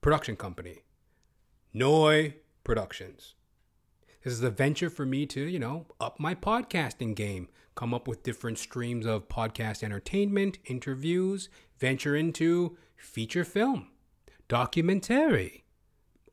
production 0.00 0.36
company, 0.36 0.84
Noi 1.74 2.36
Productions. 2.64 3.34
This 4.22 4.32
is 4.32 4.42
a 4.42 4.48
venture 4.48 4.88
for 4.88 5.04
me 5.04 5.26
to, 5.26 5.42
you 5.42 5.58
know, 5.58 5.84
up 6.00 6.18
my 6.18 6.34
podcasting 6.34 7.14
game, 7.14 7.50
come 7.74 7.92
up 7.92 8.08
with 8.08 8.22
different 8.22 8.56
streams 8.56 9.04
of 9.04 9.28
podcast 9.28 9.82
entertainment, 9.82 10.56
interviews, 10.64 11.50
venture 11.78 12.16
into 12.16 12.78
feature 12.96 13.44
film, 13.44 13.88
documentary, 14.48 15.64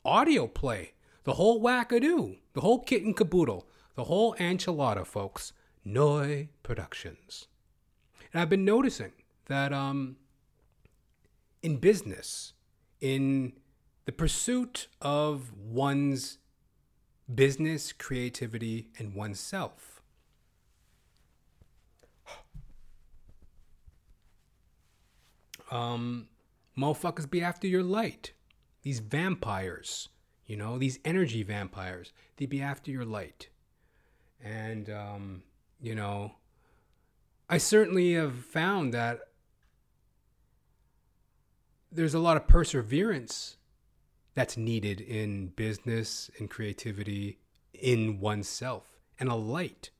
audio 0.06 0.46
play, 0.46 0.94
the 1.24 1.34
whole 1.34 1.60
wackadoo, 1.60 2.38
the 2.54 2.62
whole 2.62 2.78
kit 2.78 3.02
and 3.02 3.14
caboodle, 3.14 3.68
the 3.94 4.04
whole 4.04 4.34
enchilada, 4.36 5.06
folks. 5.06 5.52
Noi 5.84 6.48
Productions. 6.62 7.48
And 8.32 8.40
I've 8.40 8.48
been 8.48 8.64
noticing 8.64 9.12
that 9.46 9.72
um, 9.72 10.16
in 11.62 11.76
business, 11.76 12.52
in 13.00 13.54
the 14.04 14.12
pursuit 14.12 14.88
of 15.00 15.52
one's 15.56 16.38
business, 17.32 17.92
creativity, 17.92 18.88
and 18.98 19.14
oneself, 19.14 20.02
um, 25.70 26.28
motherfuckers 26.76 27.30
be 27.30 27.42
after 27.42 27.66
your 27.66 27.82
light. 27.82 28.32
These 28.82 29.00
vampires, 29.00 30.08
you 30.46 30.56
know, 30.56 30.78
these 30.78 30.98
energy 31.04 31.42
vampires, 31.42 32.12
they 32.36 32.46
be 32.46 32.60
after 32.60 32.90
your 32.90 33.04
light. 33.04 33.48
And, 34.42 34.90
um, 34.90 35.42
you 35.82 35.96
know, 35.96 36.36
I 37.50 37.58
certainly 37.58 38.14
have 38.14 38.36
found 38.36 38.94
that 38.94 39.20
there's 41.90 42.14
a 42.14 42.20
lot 42.20 42.36
of 42.38 42.46
perseverance 42.46 43.56
that's 44.34 44.56
needed 44.56 45.00
in 45.00 45.48
business 45.48 46.30
and 46.38 46.48
creativity 46.48 47.40
in 47.74 48.20
oneself 48.20 48.86
and 49.18 49.28
a 49.28 49.34
light. 49.34 49.90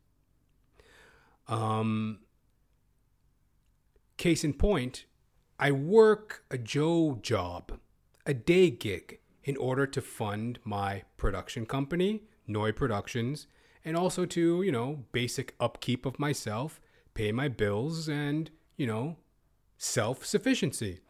Um, 1.49 2.21
case 4.17 4.45
in 4.45 4.55
point, 4.55 5.05
I 5.59 5.73
work 5.73 6.45
a 6.51 6.57
Joe 6.57 7.19
job, 7.21 7.79
a 8.25 8.33
day 8.33 8.71
gig, 8.71 9.19
in 9.45 9.57
order 9.57 9.87
to 9.89 10.01
fund 10.01 10.61
my 10.63 11.03
production 11.17 11.67
company, 11.67 12.23
Noi 12.47 12.71
Productions, 12.71 13.49
and 13.85 13.97
also 13.97 14.25
to, 14.27 14.63
you 14.63 14.73
know, 14.73 15.05
basic 15.13 15.55
upkeep 15.59 16.07
of 16.07 16.19
myself, 16.19 16.81
pay 17.15 17.33
my 17.33 17.49
bills, 17.49 18.09
and, 18.09 18.51
you 18.77 18.87
know, 18.87 19.17
self 19.79 20.25
sufficiency. 20.25 21.01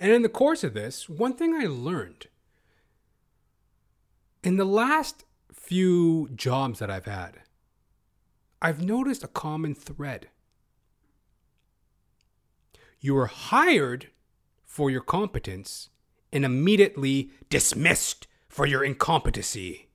and 0.00 0.12
in 0.12 0.22
the 0.22 0.28
course 0.28 0.64
of 0.64 0.74
this, 0.74 1.08
one 1.08 1.34
thing 1.34 1.54
I 1.54 1.66
learned 1.66 2.26
in 4.42 4.56
the 4.56 4.64
last 4.64 5.24
few 5.52 6.28
jobs 6.34 6.78
that 6.78 6.90
I've 6.90 7.04
had, 7.04 7.40
I've 8.62 8.82
noticed 8.82 9.22
a 9.22 9.28
common 9.28 9.74
thread. 9.74 10.28
You 13.00 13.16
are 13.18 13.26
hired 13.26 14.08
for 14.64 14.90
your 14.90 15.00
competence 15.00 15.90
and 16.32 16.44
immediately 16.44 17.30
dismissed 17.48 18.26
for 18.48 18.66
your 18.66 18.84
incompetency. 18.84 19.89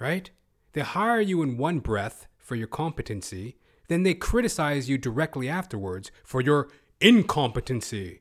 Right? 0.00 0.30
They 0.72 0.82
hire 0.82 1.20
you 1.20 1.42
in 1.42 1.56
one 1.56 1.80
breath 1.80 2.26
for 2.36 2.54
your 2.54 2.66
competency, 2.66 3.56
then 3.88 4.02
they 4.02 4.14
criticize 4.14 4.88
you 4.88 4.98
directly 4.98 5.48
afterwards 5.48 6.10
for 6.22 6.40
your 6.40 6.68
incompetency. 7.00 8.20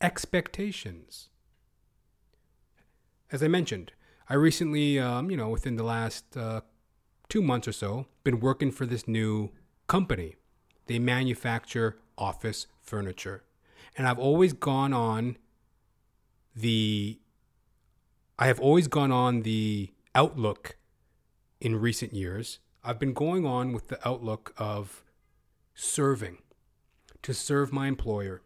Expectations. 0.00 1.28
As 3.32 3.42
I 3.42 3.48
mentioned, 3.48 3.92
I 4.28 4.34
recently, 4.34 4.98
um, 4.98 5.30
you 5.30 5.36
know, 5.36 5.48
within 5.48 5.76
the 5.76 5.84
last 5.84 6.36
uh, 6.36 6.60
two 7.28 7.42
months 7.42 7.68
or 7.68 7.72
so, 7.72 8.06
been 8.22 8.40
working 8.40 8.70
for 8.70 8.86
this 8.86 9.08
new 9.08 9.50
company. 9.86 10.36
They 10.86 10.98
manufacture 10.98 11.98
office 12.18 12.66
furniture. 12.82 13.44
And 13.96 14.06
I've 14.06 14.18
always 14.18 14.52
gone 14.52 14.92
on 14.92 15.36
the 16.54 17.18
I 18.36 18.48
have 18.48 18.58
always 18.58 18.88
gone 18.88 19.12
on 19.12 19.42
the 19.42 19.93
outlook 20.14 20.76
in 21.60 21.76
recent 21.76 22.12
years. 22.12 22.58
I've 22.82 22.98
been 22.98 23.14
going 23.14 23.46
on 23.46 23.72
with 23.72 23.88
the 23.88 24.06
outlook 24.06 24.54
of 24.56 25.02
serving, 25.74 26.38
to 27.22 27.34
serve 27.34 27.72
my 27.72 27.88
employer, 27.88 28.42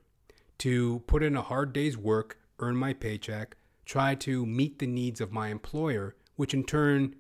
to 0.59 1.01
put 1.07 1.23
in 1.23 1.37
a 1.37 1.43
hard 1.43 1.73
day's 1.73 1.97
work, 1.97 2.39
earn 2.59 2.77
my 2.77 2.93
paycheck, 2.93 3.57
try 3.85 4.15
to 4.15 4.47
meet 4.47 4.79
the 4.79 4.87
needs 4.87 5.21
of 5.21 5.33
my 5.33 5.49
employer, 5.49 6.15
which 6.37 6.55
in 6.55 6.65
turn 6.65 7.17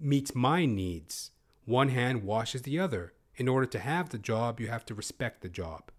meets 0.00 0.34
my 0.34 0.64
needs. 0.64 1.30
One 1.64 1.90
hand 1.90 2.22
washes 2.22 2.62
the 2.62 2.78
other. 2.78 3.12
In 3.36 3.48
order 3.48 3.66
to 3.66 3.78
have 3.78 4.08
the 4.08 4.18
job, 4.18 4.58
you 4.58 4.68
have 4.68 4.84
to 4.86 4.94
respect 4.94 5.42
the 5.42 5.48
job. 5.48 5.90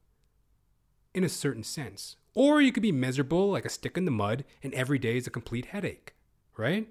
In 1.13 1.23
a 1.23 1.29
certain 1.29 1.63
sense. 1.63 2.15
Or 2.33 2.61
you 2.61 2.71
could 2.71 2.83
be 2.83 2.91
miserable 2.91 3.51
like 3.51 3.65
a 3.65 3.69
stick 3.69 3.97
in 3.97 4.05
the 4.05 4.11
mud 4.11 4.45
and 4.63 4.73
every 4.73 4.99
day 4.99 5.17
is 5.17 5.27
a 5.27 5.31
complete 5.31 5.67
headache, 5.67 6.13
right? 6.57 6.87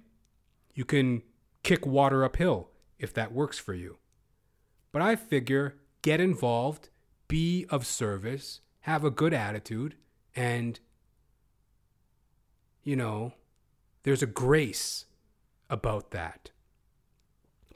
You 0.78 0.84
can 0.84 1.22
kick 1.64 1.84
water 1.84 2.24
uphill 2.24 2.70
if 3.00 3.12
that 3.14 3.32
works 3.32 3.58
for 3.58 3.74
you. 3.74 3.98
But 4.92 5.02
I 5.02 5.16
figure 5.16 5.74
get 6.02 6.20
involved, 6.20 6.88
be 7.26 7.66
of 7.68 7.84
service, 7.84 8.60
have 8.82 9.02
a 9.02 9.10
good 9.10 9.34
attitude, 9.34 9.96
and, 10.36 10.78
you 12.84 12.94
know, 12.94 13.32
there's 14.04 14.22
a 14.22 14.26
grace 14.26 15.06
about 15.68 16.12
that. 16.12 16.52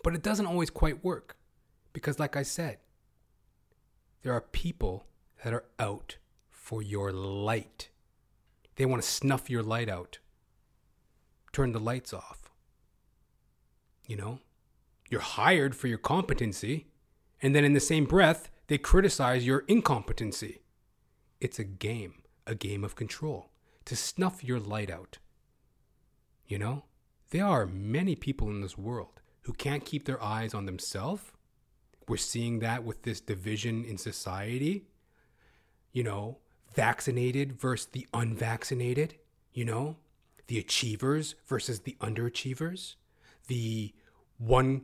But 0.05 0.15
it 0.15 0.23
doesn't 0.23 0.47
always 0.47 0.71
quite 0.71 1.03
work 1.03 1.37
because, 1.93 2.21
like 2.21 2.37
I 2.37 2.45
said, 2.45 2.79
there 4.23 4.33
are 4.33 4.41
people 4.41 5.07
that 5.43 5.53
are 5.53 5.65
out 5.81 6.19
for 6.53 6.81
your 6.81 7.11
light. 7.11 7.89
They 8.77 8.87
want 8.87 9.03
to 9.03 9.09
snuff 9.09 9.51
your 9.51 9.65
light 9.65 9.89
out, 9.89 10.21
turn 11.53 11.73
the 11.73 11.81
lights 11.81 12.15
off. 12.15 12.42
You 14.07 14.17
know, 14.17 14.39
you're 15.11 15.21
hired 15.21 15.75
for 15.75 15.87
your 15.87 15.99
competency, 15.99 16.87
and 17.41 17.55
then 17.55 17.65
in 17.65 17.73
the 17.73 17.81
same 17.81 18.05
breath, 18.05 18.51
they 18.67 18.79
criticize 18.79 19.47
your 19.47 19.65
incompetency. 19.69 20.63
It's 21.41 21.59
a 21.59 21.65
game, 21.65 22.23
a 22.47 22.55
game 22.55 22.85
of 22.85 22.97
control, 22.97 23.51
to 23.85 23.97
snuff 23.97 24.45
your 24.45 24.61
light 24.61 24.91
out. 24.91 25.19
You 26.47 26.59
know, 26.59 26.85
there 27.31 27.47
are 27.47 27.67
many 27.67 28.15
people 28.15 28.49
in 28.49 28.61
this 28.61 28.79
world 28.79 29.21
who 29.43 29.53
can't 29.53 29.85
keep 29.85 30.05
their 30.05 30.23
eyes 30.23 30.55
on 30.55 30.67
themselves. 30.67 31.23
We're 32.09 32.17
seeing 32.17 32.61
that 32.61 32.85
with 32.85 33.03
this 33.03 33.21
division 33.21 33.85
in 33.85 33.99
society. 33.99 34.87
You 35.93 36.05
know, 36.05 36.39
vaccinated 36.75 37.53
versus 37.53 37.87
the 37.87 38.07
unvaccinated, 38.15 39.17
you 39.53 39.65
know, 39.65 39.97
the 40.47 40.59
achievers 40.59 41.35
versus 41.47 41.81
the 41.81 41.97
underachievers, 42.01 42.95
the 43.53 43.93
one 44.39 44.81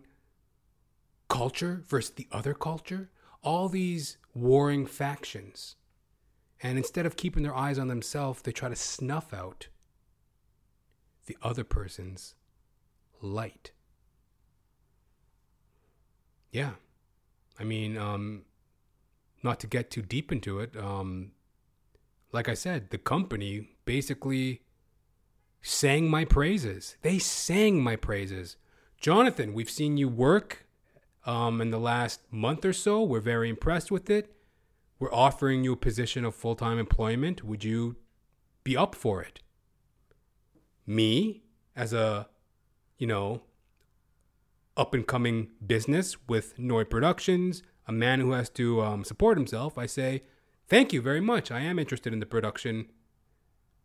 culture 1.29 1.83
versus 1.89 2.11
the 2.11 2.29
other 2.31 2.53
culture, 2.53 3.09
all 3.43 3.71
these 3.71 4.19
warring 4.35 4.85
factions. 4.85 5.77
And 6.63 6.77
instead 6.77 7.07
of 7.07 7.17
keeping 7.17 7.43
their 7.43 7.57
eyes 7.57 7.79
on 7.79 7.89
themselves, 7.89 8.43
they 8.43 8.53
try 8.53 8.69
to 8.69 8.77
snuff 8.77 9.33
out 9.33 9.69
the 11.25 11.39
other 11.41 11.65
person's 11.65 12.35
light. 13.23 13.73
Yeah. 16.53 16.73
I 17.59 17.65
mean, 17.65 17.97
um, 17.97 18.43
not 19.43 19.61
to 19.61 19.67
get 19.67 19.91
too 19.91 20.03
deep 20.03 20.31
into 20.31 20.61
it, 20.61 20.77
um, 20.77 21.31
like 22.33 22.51
I 22.51 22.55
said, 22.55 22.91
the 22.91 22.99
company 22.99 23.71
basically 23.87 24.61
sang 25.63 26.09
my 26.09 26.25
praises. 26.25 26.97
They 27.03 27.19
sang 27.19 27.83
my 27.83 27.97
praises. 27.97 28.57
Jonathan, 29.01 29.55
we've 29.55 29.71
seen 29.71 29.97
you 29.97 30.09
work 30.09 30.67
um, 31.25 31.61
in 31.61 31.71
the 31.71 31.79
last 31.79 32.21
month 32.31 32.65
or 32.65 32.73
so. 32.73 33.03
We're 33.03 33.21
very 33.21 33.49
impressed 33.49 33.91
with 33.91 34.11
it. 34.11 34.35
We're 34.99 35.13
offering 35.13 35.63
you 35.63 35.75
a 35.75 35.77
position 35.77 36.25
of 36.25 36.35
full 36.35 36.57
time 36.57 36.79
employment. 36.79 37.45
Would 37.45 37.65
you 37.65 37.97
be 38.65 38.77
up 38.77 38.95
for 38.95 39.23
it? 39.23 39.41
Me, 40.87 41.43
as 41.77 41.93
a, 41.93 42.29
you 42.97 43.07
know, 43.07 43.43
up 44.77 44.95
and 44.95 45.07
coming 45.07 45.51
business 45.65 46.17
with 46.29 46.59
Noi 46.59 46.85
Productions, 46.85 47.63
a 47.87 47.93
man 47.93 48.21
who 48.21 48.33
has 48.33 48.49
to 48.51 48.81
um, 48.81 49.05
support 49.05 49.37
himself, 49.37 49.77
I 49.79 49.87
say, 49.87 50.23
Thank 50.69 50.93
you 50.93 51.01
very 51.01 51.21
much. 51.21 51.51
I 51.51 51.61
am 51.61 51.79
interested 51.79 52.13
in 52.13 52.21
the 52.21 52.27
production. 52.27 52.87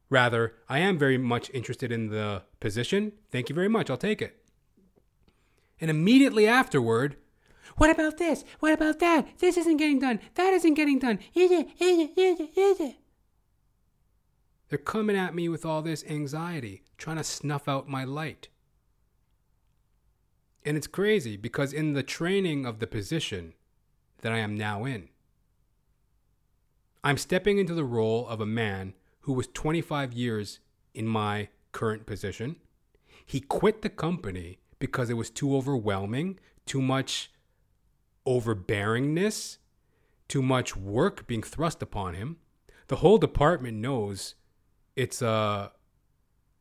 Rather, 0.09 0.55
I 0.69 0.79
am 0.79 0.97
very 0.97 1.17
much 1.17 1.49
interested 1.53 1.91
in 1.91 2.09
the 2.09 2.43
position. 2.59 3.13
Thank 3.31 3.49
you 3.49 3.55
very 3.55 3.69
much. 3.69 3.89
I'll 3.89 3.97
take 3.97 4.21
it. 4.21 4.37
And 5.81 5.89
immediately 5.89 6.47
afterward, 6.47 7.17
what 7.77 7.89
about 7.89 8.17
this? 8.17 8.43
What 8.59 8.73
about 8.73 8.99
that? 8.99 9.39
This 9.39 9.57
isn't 9.57 9.77
getting 9.77 9.99
done. 9.99 10.19
That 10.35 10.53
isn't 10.53 10.75
getting 10.75 10.99
done. 10.99 11.19
They're 14.69 14.77
coming 14.77 15.15
at 15.15 15.35
me 15.35 15.49
with 15.49 15.65
all 15.65 15.81
this 15.81 16.03
anxiety, 16.05 16.83
trying 16.97 17.17
to 17.17 17.23
snuff 17.23 17.67
out 17.67 17.87
my 17.87 18.03
light. 18.03 18.49
And 20.65 20.77
it's 20.77 20.87
crazy 20.87 21.35
because 21.37 21.73
in 21.73 21.93
the 21.93 22.03
training 22.03 22.65
of 22.65 22.79
the 22.79 22.87
position 22.87 23.53
that 24.21 24.31
I 24.31 24.37
am 24.37 24.55
now 24.55 24.85
in, 24.85 25.09
I'm 27.03 27.17
stepping 27.17 27.57
into 27.57 27.73
the 27.73 27.83
role 27.83 28.27
of 28.27 28.39
a 28.39 28.45
man 28.45 28.93
who 29.23 29.33
was 29.33 29.47
25 29.47 30.13
years 30.13 30.59
in 30.93 31.07
my 31.07 31.49
current 31.71 32.05
position. 32.05 32.55
He 33.25 33.39
quit 33.39 33.81
the 33.81 33.89
company 33.89 34.59
because 34.79 35.09
it 35.09 35.15
was 35.15 35.29
too 35.29 35.55
overwhelming, 35.55 36.39
too 36.65 36.81
much 36.81 37.31
overbearingness, 38.27 39.57
too 40.27 40.41
much 40.41 40.75
work 40.75 41.27
being 41.27 41.43
thrust 41.43 41.81
upon 41.81 42.13
him. 42.13 42.37
The 42.87 42.97
whole 42.97 43.17
department 43.17 43.77
knows 43.77 44.35
it's 44.95 45.21
a 45.21 45.71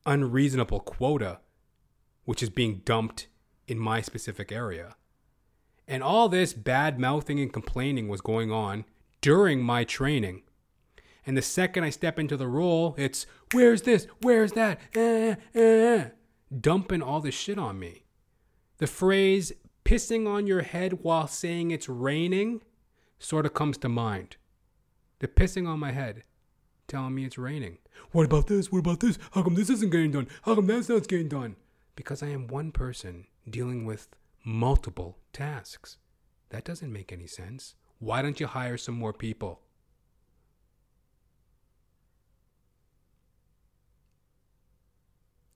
unreasonable 0.07 0.81
quota 0.81 1.41
which 2.25 2.43
is 2.43 2.51
being 2.51 2.83
dumped 2.85 3.27
in 3.67 3.79
my 3.79 4.01
specific 4.01 4.53
area. 4.53 4.97
And 5.89 6.03
all 6.03 6.29
this 6.29 6.53
bad 6.53 6.99
mouthing 6.99 7.41
and 7.41 7.53
complaining 7.53 8.09
was 8.09 8.21
going 8.21 8.53
on 8.53 8.85
during 9.21 9.63
my 9.63 9.85
training. 9.85 10.43
And 11.27 11.37
the 11.37 11.43
second 11.43 11.85
I 11.85 11.91
step 11.91 12.19
into 12.19 12.37
the 12.37 12.49
role, 12.49 12.95
it's 12.99 13.27
where's 13.53 13.83
this? 13.83 14.07
Where's 14.21 14.53
that? 14.53 14.81
Eh, 14.95 15.37
eh, 15.55 15.61
eh. 15.61 16.09
Dumping 16.61 17.03
all 17.03 17.21
this 17.21 17.35
shit 17.35 17.59
on 17.59 17.79
me. 17.79 18.05
The 18.79 18.87
phrase 18.87 19.53
pissing 19.85 20.27
on 20.27 20.47
your 20.47 20.63
head 20.63 21.03
while 21.03 21.29
saying 21.29 21.71
it's 21.71 21.89
raining 21.89 22.63
sort 23.19 23.47
of 23.47 23.55
comes 23.55 23.79
to 23.79 23.89
mind. 23.89 24.37
The 25.21 25.29
pissing 25.29 25.69
on 25.69 25.79
my 25.79 25.93
head, 25.93 26.25
telling 26.89 27.15
me 27.15 27.25
it's 27.25 27.39
raining. 27.39 27.79
What 28.11 28.27
about 28.27 28.49
this? 28.49 28.73
What 28.73 28.81
about 28.81 29.01
this? 29.01 29.19
How 29.33 29.43
come 29.43 29.55
this 29.55 29.71
isn't 29.71 29.91
getting 29.91 30.11
done? 30.11 30.29
How 30.43 30.55
come 30.55 30.67
that's 30.67 30.89
not 30.89 31.07
getting 31.07 31.29
done? 31.29 31.57
Because 31.95 32.23
I 32.23 32.29
am 32.29 32.49
one 32.49 32.73
person 32.73 33.27
dealing 33.49 33.87
with 33.87 34.09
multiple 34.45 35.19
tasks. 35.33 35.99
That 36.51 36.65
doesn't 36.65 36.93
make 36.93 37.13
any 37.13 37.27
sense. 37.27 37.75
Why 37.99 38.21
don't 38.21 38.41
you 38.41 38.47
hire 38.47 38.77
some 38.77 38.97
more 38.97 39.13
people? 39.13 39.61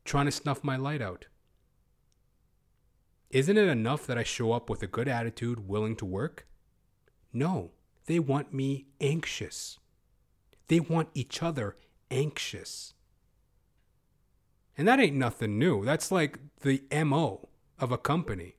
Trying 0.06 0.26
to 0.26 0.32
snuff 0.32 0.62
my 0.62 0.76
light 0.76 1.02
out. 1.02 1.26
Isn't 3.30 3.58
it 3.58 3.68
enough 3.68 4.06
that 4.06 4.16
I 4.16 4.22
show 4.22 4.52
up 4.52 4.70
with 4.70 4.80
a 4.84 4.86
good 4.86 5.08
attitude, 5.08 5.68
willing 5.68 5.96
to 5.96 6.04
work? 6.04 6.46
No, 7.32 7.72
they 8.06 8.20
want 8.20 8.54
me 8.54 8.86
anxious. 9.00 9.80
They 10.68 10.78
want 10.78 11.08
each 11.12 11.42
other 11.42 11.76
anxious. 12.08 12.94
And 14.78 14.86
that 14.86 15.00
ain't 15.00 15.16
nothing 15.16 15.58
new. 15.58 15.84
That's 15.84 16.12
like 16.12 16.38
the 16.60 16.84
MO 17.04 17.48
of 17.80 17.90
a 17.90 17.98
company. 17.98 18.58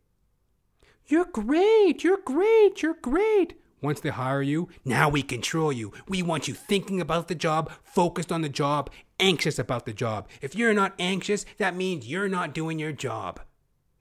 You're 1.05 1.25
great, 1.31 2.03
you're 2.03 2.19
great, 2.25 2.81
you're 2.81 2.97
great. 3.01 3.53
Once 3.81 4.01
they 4.01 4.09
hire 4.09 4.41
you, 4.41 4.67
now 4.83 5.07
we 5.07 5.23
control 5.23 5.71
you. 5.71 5.93
We 6.09 6.21
want 6.21 6.49
you 6.49 6.53
thinking 6.53 6.99
about 6.99 7.29
the 7.29 7.35
job, 7.35 7.71
focused 7.83 8.33
on 8.33 8.41
the 8.41 8.49
job, 8.49 8.89
anxious 9.19 9.59
about 9.59 9.85
the 9.85 9.93
job. 9.93 10.27
If 10.41 10.55
you're 10.55 10.73
not 10.73 10.93
anxious, 10.99 11.45
that 11.57 11.75
means 11.75 12.07
you're 12.07 12.29
not 12.29 12.53
doing 12.53 12.79
your 12.79 12.91
job. 12.91 13.39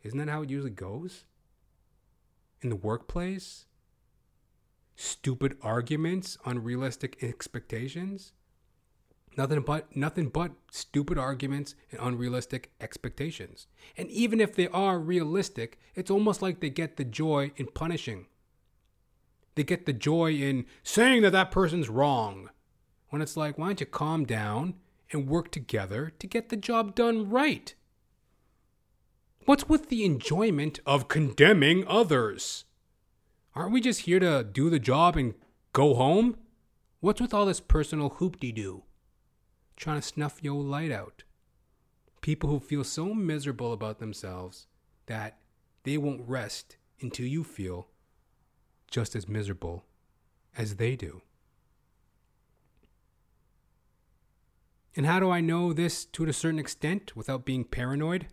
Isn't 0.03 0.19
that 0.19 0.29
how 0.29 0.43
it 0.43 0.51
usually 0.51 0.71
goes? 0.71 1.25
In 2.63 2.69
the 2.69 2.77
workplace? 2.77 3.67
Stupid 4.95 5.57
arguments, 5.63 6.39
unrealistic 6.45 7.23
expectations? 7.23 8.33
Nothing 9.37 9.61
but 9.61 9.95
nothing 9.95 10.31
but 10.31 10.53
stupid 10.71 11.19
arguments 11.19 11.75
and 11.91 12.01
unrealistic 12.01 12.73
expectations. 12.81 13.67
And 13.97 14.09
even 14.11 14.41
if 14.41 14.55
they 14.55 14.69
are 14.69 14.99
realistic, 14.99 15.79
it's 15.95 16.11
almost 16.11 16.41
like 16.41 16.61
they 16.61 16.71
get 16.71 16.97
the 16.97 17.05
joy 17.05 17.53
in 17.57 17.67
punishing. 17.67 18.27
They 19.55 19.65
get 19.65 19.85
the 19.85 19.93
joy 19.93 20.33
in 20.33 20.65
saying 20.83 21.23
that 21.23 21.33
that 21.33 21.51
person's 21.51 21.91
wrong. 21.91 22.49
When 23.11 23.21
it's 23.21 23.37
like, 23.37 23.59
why 23.59 23.67
don't 23.67 23.81
you 23.81 23.87
calm 23.87 24.25
down 24.25 24.75
and 25.13 25.29
work 25.29 25.51
together 25.51 26.13
to 26.19 26.27
get 26.27 26.49
the 26.49 26.57
job 26.57 26.95
done 26.95 27.29
right? 27.31 27.75
What's 29.45 29.69
with 29.69 29.89
the 29.89 30.05
enjoyment 30.05 30.81
of 30.85 31.09
condemning 31.09 31.85
others? 31.87 32.65
Aren't 33.55 33.73
we 33.73 33.81
just 33.81 34.01
here 34.01 34.19
to 34.19 34.43
do 34.43 34.69
the 34.69 34.81
job 34.81 35.17
and 35.17 35.35
go 35.73 35.95
home? 35.95 36.37
What's 37.01 37.21
with 37.21 37.33
all 37.33 37.47
this 37.47 37.61
personal 37.61 38.11
hoopty 38.11 38.55
doo? 38.55 38.83
Trying 39.77 40.01
to 40.01 40.07
snuff 40.07 40.43
your 40.43 40.63
light 40.63 40.91
out. 40.91 41.23
People 42.21 42.51
who 42.51 42.59
feel 42.59 42.83
so 42.83 43.15
miserable 43.15 43.73
about 43.73 44.01
themselves 44.01 44.67
that 45.07 45.39
they 45.85 45.97
won't 45.97 46.29
rest 46.29 46.77
until 47.01 47.27
you 47.27 47.45
feel 47.45 47.89
just 48.91 49.15
as 49.15 49.29
miserable 49.29 49.85
as 50.59 50.77
they 50.77 50.97
do. 50.97 51.23
And 54.97 55.05
how 55.05 55.21
do 55.21 55.31
I 55.31 55.43
know 55.43 55.75
this 55.75 56.07
to 56.07 56.25
a 56.25 56.33
certain 56.33 56.59
extent 56.59 57.15
without 57.15 57.45
being 57.45 57.65
paranoid? 57.65 58.29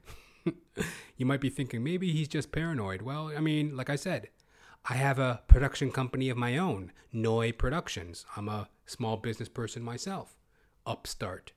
you 1.17 1.25
might 1.25 1.41
be 1.41 1.49
thinking 1.49 1.83
maybe 1.83 2.11
he's 2.11 2.29
just 2.29 2.53
paranoid. 2.53 3.01
Well, 3.01 3.33
I 3.35 3.41
mean, 3.41 3.75
like 3.75 3.89
I 3.89 3.97
said, 3.97 4.29
I 4.85 4.93
have 4.93 5.19
a 5.19 5.41
production 5.47 5.91
company 5.91 6.29
of 6.29 6.37
my 6.37 6.57
own, 6.57 6.93
Noi 7.11 7.51
Productions. 7.51 8.25
I'm 8.37 8.47
a 8.47 8.69
small 8.85 9.17
business 9.17 9.49
person 9.49 9.83
myself, 9.83 10.37
upstart. 10.85 11.51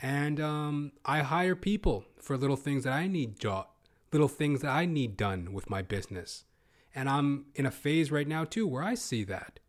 And 0.00 0.40
um, 0.40 0.92
I 1.04 1.20
hire 1.20 1.56
people 1.56 2.04
for 2.20 2.36
little 2.36 2.56
things 2.56 2.84
that 2.84 2.92
I 2.92 3.06
need 3.06 3.38
jo- 3.38 3.66
little 4.12 4.28
things 4.28 4.60
that 4.62 4.70
I 4.70 4.86
need 4.86 5.16
done 5.16 5.52
with 5.52 5.70
my 5.70 5.82
business. 5.82 6.44
And 6.94 7.08
I'm 7.08 7.46
in 7.54 7.66
a 7.66 7.70
phase 7.70 8.10
right 8.10 8.26
now 8.26 8.44
too 8.44 8.66
where 8.66 8.82
I 8.82 8.94
see 8.94 9.22
that, 9.24 9.60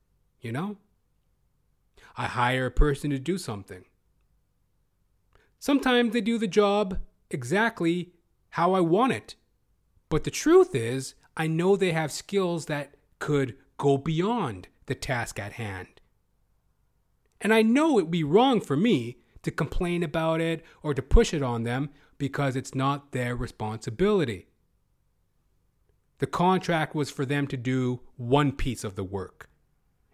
you 0.41 0.51
know? 0.51 0.77
I 2.15 2.25
hire 2.25 2.67
a 2.67 2.71
person 2.71 3.11
to 3.11 3.19
do 3.19 3.37
something. 3.37 3.85
Sometimes 5.59 6.13
they 6.13 6.21
do 6.21 6.37
the 6.37 6.47
job 6.47 6.99
exactly 7.29 8.13
how 8.51 8.73
I 8.73 8.79
want 8.79 9.13
it. 9.13 9.35
But 10.09 10.23
the 10.23 10.31
truth 10.31 10.73
is, 10.73 11.15
I 11.37 11.47
know 11.47 11.75
they 11.75 11.91
have 11.91 12.11
skills 12.11 12.65
that 12.65 12.95
could 13.19 13.55
go 13.77 13.97
beyond 13.97 14.69
the 14.87 14.95
task 14.95 15.37
at 15.37 15.53
hand. 15.53 16.01
And 17.41 17.53
I 17.53 17.61
know 17.61 17.99
it'd 17.99 18.11
be 18.11 18.23
wrong 18.23 18.59
for 18.59 18.75
me 18.75 19.19
to 19.43 19.51
complain 19.51 20.03
about 20.03 20.41
it 20.41 20.63
or 20.83 20.93
to 20.93 21.01
push 21.01 21.33
it 21.33 21.41
on 21.41 21.63
them 21.63 21.89
because 22.17 22.55
it's 22.55 22.75
not 22.75 23.11
their 23.11 23.35
responsibility. 23.35 24.47
The 26.17 26.27
contract 26.27 26.93
was 26.95 27.09
for 27.09 27.25
them 27.25 27.47
to 27.47 27.57
do 27.57 28.01
one 28.17 28.51
piece 28.51 28.83
of 28.83 28.95
the 28.95 29.03
work. 29.03 29.49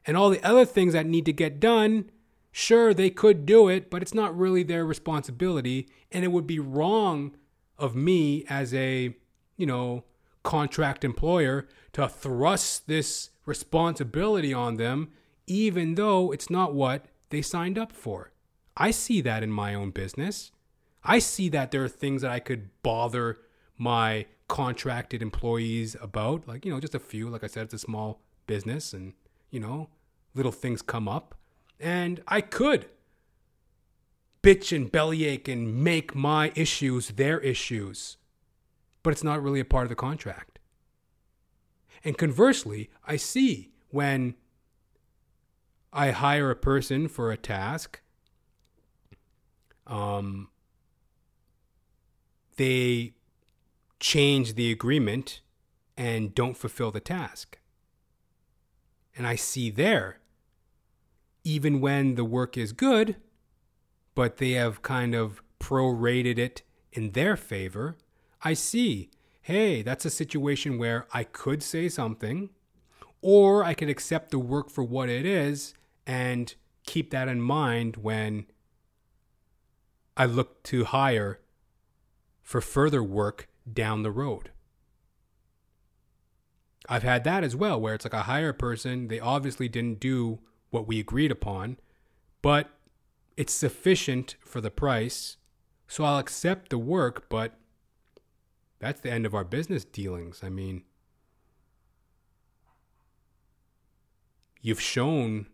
And 0.06 0.16
all 0.16 0.30
the 0.30 0.44
other 0.44 0.66
things 0.66 0.94
that 0.94 1.08
need 1.08 1.26
to 1.26 1.34
get 1.34 1.60
done, 1.60 2.12
sure, 2.56 2.94
they 2.94 3.10
could 3.10 3.46
do 3.46 3.68
it, 3.68 3.90
but 3.92 4.02
it's 4.02 4.14
not 4.14 4.38
really 4.38 4.64
their 4.64 4.86
responsibility. 4.86 5.90
And 6.10 6.24
it 6.24 6.30
would 6.30 6.48
be 6.48 6.58
wrong 6.58 7.36
of 7.78 7.98
me 7.98 8.46
as 8.48 8.74
a, 8.74 9.14
you 9.58 9.66
know, 9.66 10.06
contract 10.42 11.04
employer 11.04 11.68
to 11.92 12.08
thrust 12.08 12.88
this 12.88 13.32
responsibility 13.46 14.54
on 14.54 14.76
them, 14.76 15.10
even 15.46 15.96
though 15.96 16.32
it's 16.32 16.50
not 16.50 16.74
what 16.74 17.08
they 17.30 17.42
signed 17.42 17.78
up 17.78 17.92
for. 17.92 18.32
I 18.78 18.92
see 18.92 19.20
that 19.20 19.44
in 19.44 19.52
my 19.52 19.74
own 19.74 19.92
business. 19.92 20.54
I 21.04 21.20
see 21.20 21.50
that 21.50 21.72
there 21.72 21.84
are 21.84 21.90
things 21.90 22.22
that 22.22 22.32
I 22.32 22.40
could 22.40 22.70
bother 22.82 23.38
my 23.78 24.28
contracted 24.48 25.22
employees 25.22 25.98
about, 26.02 26.48
like, 26.48 26.64
you 26.64 26.72
know, 26.72 26.80
just 26.80 26.96
a 26.96 27.00
few. 27.00 27.30
Like 27.30 27.44
I 27.44 27.48
said, 27.48 27.66
it's 27.66 27.74
a 27.74 27.80
small 27.80 28.22
business 28.48 28.94
and, 28.94 29.12
you 29.52 29.60
know, 29.60 29.90
little 30.34 30.54
things 30.54 30.82
come 30.82 31.10
up. 31.10 31.36
And 31.80 32.22
I 32.28 32.42
could 32.42 32.88
bitch 34.42 34.76
and 34.76 34.92
bellyache 34.92 35.48
and 35.48 35.84
make 35.84 36.14
my 36.14 36.52
issues 36.56 37.10
their 37.10 37.40
issues. 37.40 38.18
But 39.02 39.12
it's 39.12 39.24
not 39.24 39.42
really 39.42 39.60
a 39.60 39.66
part 39.66 39.84
of 39.84 39.90
the 39.90 39.96
contract. 39.96 40.60
And 42.04 42.18
conversely, 42.18 42.90
I 43.06 43.18
see 43.18 43.72
when 43.90 44.36
I 45.92 46.12
hire 46.12 46.52
a 46.52 46.56
person 46.56 47.08
for 47.08 47.32
a 47.32 47.38
task, 47.38 48.02
um, 49.88 50.50
they 52.58 53.14
change 54.00 54.54
the 54.54 54.72
agreement 54.72 55.42
and 55.98 56.36
don't 56.36 56.58
fulfill 56.58 56.92
the 56.92 57.00
task. 57.00 57.58
And 59.18 59.26
I 59.26 59.36
see 59.36 59.70
there, 59.70 60.20
even 61.46 61.80
when 61.80 62.16
the 62.16 62.26
work 62.26 62.58
is 62.58 62.74
good, 62.74 63.16
but 64.16 64.38
they 64.38 64.52
have 64.52 64.82
kind 64.82 65.16
of 65.16 65.42
prorated 65.60 66.38
it 66.38 66.64
in 66.92 67.12
their 67.12 67.38
favor, 67.38 67.96
I 68.42 68.54
see, 68.54 69.12
hey, 69.44 69.82
that's 69.82 70.06
a 70.06 70.10
situation 70.10 70.78
where 70.78 71.06
I 71.14 71.24
could 71.24 71.62
say 71.64 71.88
something, 71.88 72.50
or 73.22 73.64
I 73.64 73.74
could 73.74 73.90
accept 73.90 74.32
the 74.32 74.40
work 74.40 74.70
for 74.70 74.84
what 74.84 75.08
it 75.08 75.26
is 75.26 75.74
and 76.06 76.54
keep 76.86 77.12
that 77.12 77.28
in 77.28 77.42
mind 77.42 77.98
when 77.98 78.48
I 80.18 80.26
look 80.26 80.64
to 80.64 80.86
hire 80.86 81.40
for 82.42 82.62
further 82.62 83.04
work 83.04 83.48
down 83.72 84.04
the 84.04 84.12
road. 84.12 84.52
I've 86.88 87.04
had 87.04 87.24
that 87.24 87.44
as 87.44 87.56
well, 87.56 87.82
where 87.82 87.96
it's 87.96 88.06
like 88.06 88.14
I 88.14 88.22
hire 88.22 88.50
a 88.50 88.54
person, 88.54 89.08
they 89.08 89.20
obviously 89.20 89.68
didn't 89.68 90.00
do 90.00 90.40
what 90.70 90.88
we 90.88 91.00
agreed 91.00 91.32
upon, 91.32 91.78
but 92.42 92.70
it's 93.38 93.54
sufficient 93.54 94.36
for 94.42 94.62
the 94.62 94.72
price, 94.72 95.38
so 95.88 96.04
I'll 96.04 96.20
accept 96.20 96.70
the 96.70 96.78
work, 96.78 97.30
but 97.30 97.58
that's 98.80 99.02
the 99.02 99.12
end 99.12 99.26
of 99.26 99.34
our 99.34 99.44
business 99.44 99.86
dealings. 99.86 100.42
I 100.44 100.50
mean, 100.50 100.84
you've 104.62 104.82
shown 104.82 105.48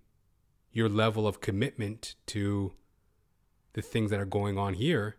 your 0.72 0.89
level 0.89 1.28
of 1.28 1.41
commitment 1.41 2.16
to 2.28 2.74
the 3.74 3.82
things 3.82 4.12
that 4.12 4.20
are 4.20 4.26
going 4.26 4.57
on 4.57 4.74
here 4.76 5.18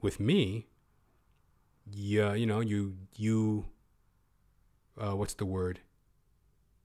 with 0.00 0.18
me 0.18 0.66
yeah, 1.90 2.34
you 2.34 2.46
know, 2.46 2.60
you 2.60 2.96
you 3.16 3.66
uh, 4.98 5.16
what's 5.16 5.34
the 5.34 5.46
word? 5.46 5.80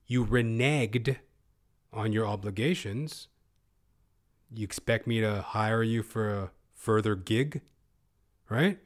You 0.06 0.26
reneged 0.26 1.18
on 1.98 2.14
your 2.14 2.26
obligations. 2.26 3.28
You 4.54 4.64
expect 4.64 5.08
me 5.08 5.20
to 5.20 5.42
hire 5.42 5.84
you 5.84 6.04
for 6.04 6.34
a 6.34 6.52
further 6.74 7.16
gig, 7.16 7.62
right? 8.50 8.80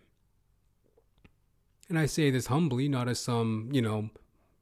And 1.89 1.99
I 1.99 2.05
say 2.05 2.31
this 2.31 2.47
humbly, 2.47 2.87
not 2.87 3.07
as 3.07 3.19
some, 3.19 3.69
you 3.71 3.81
know, 3.81 4.09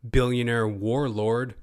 billionaire 0.10 0.68
warlord, 0.68 1.54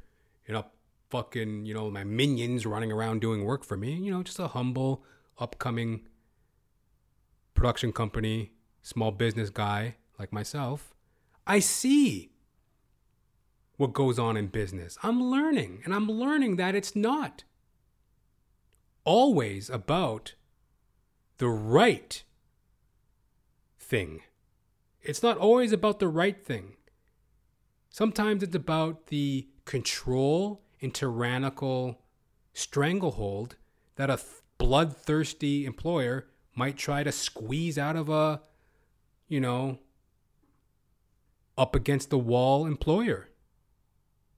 you 0.47 0.55
know, 0.55 0.65
fucking, 1.11 1.67
you 1.67 1.75
know, 1.75 1.91
my 1.91 2.05
minions 2.05 2.65
running 2.65 2.93
around 2.93 3.21
doing 3.21 3.45
work 3.45 3.65
for 3.65 3.77
me. 3.77 3.95
You 3.95 4.13
know, 4.13 4.23
just 4.23 4.39
a 4.39 4.49
humble, 4.49 5.05
upcoming 5.39 6.07
production 7.55 7.93
company 7.93 8.53
small 8.87 9.11
business 9.11 9.51
guy 9.51 9.97
like 10.19 10.33
myself, 10.33 10.95
I 11.47 11.59
see 11.59 12.31
what 13.77 13.93
goes 13.93 14.19
on 14.19 14.37
in 14.37 14.47
business. 14.49 14.97
I'm 15.03 15.23
learning, 15.23 15.83
and 15.85 15.95
I'm 15.95 16.11
learning 16.11 16.57
that 16.57 16.75
it's 16.75 16.97
not 16.97 17.45
always 19.05 19.71
about 19.71 20.35
the 21.39 21.49
right 21.49 22.23
thing. 23.79 24.23
It's 25.03 25.23
not 25.23 25.39
always 25.39 25.73
about 25.73 25.99
the 25.99 26.09
right 26.09 26.45
thing. 26.45 26.77
Sometimes 27.91 28.43
it's 28.43 28.57
about 28.57 29.07
the 29.09 29.49
control 29.65 30.63
and 30.83 30.93
tyrannical 30.93 32.03
stranglehold 32.53 33.57
that 33.97 34.11
a 34.11 34.19
bloodthirsty 34.59 35.65
employer 35.65 36.27
might 36.55 36.77
try 36.77 37.03
to 37.03 37.13
squeeze 37.13 37.79
out 37.79 37.97
of 37.97 38.09
a 38.09 38.41
you 39.29 39.41
know, 39.41 39.79
up 41.59 41.75
against 41.75 42.11
the 42.11 42.19
wall 42.19 42.67
employer. 42.67 43.29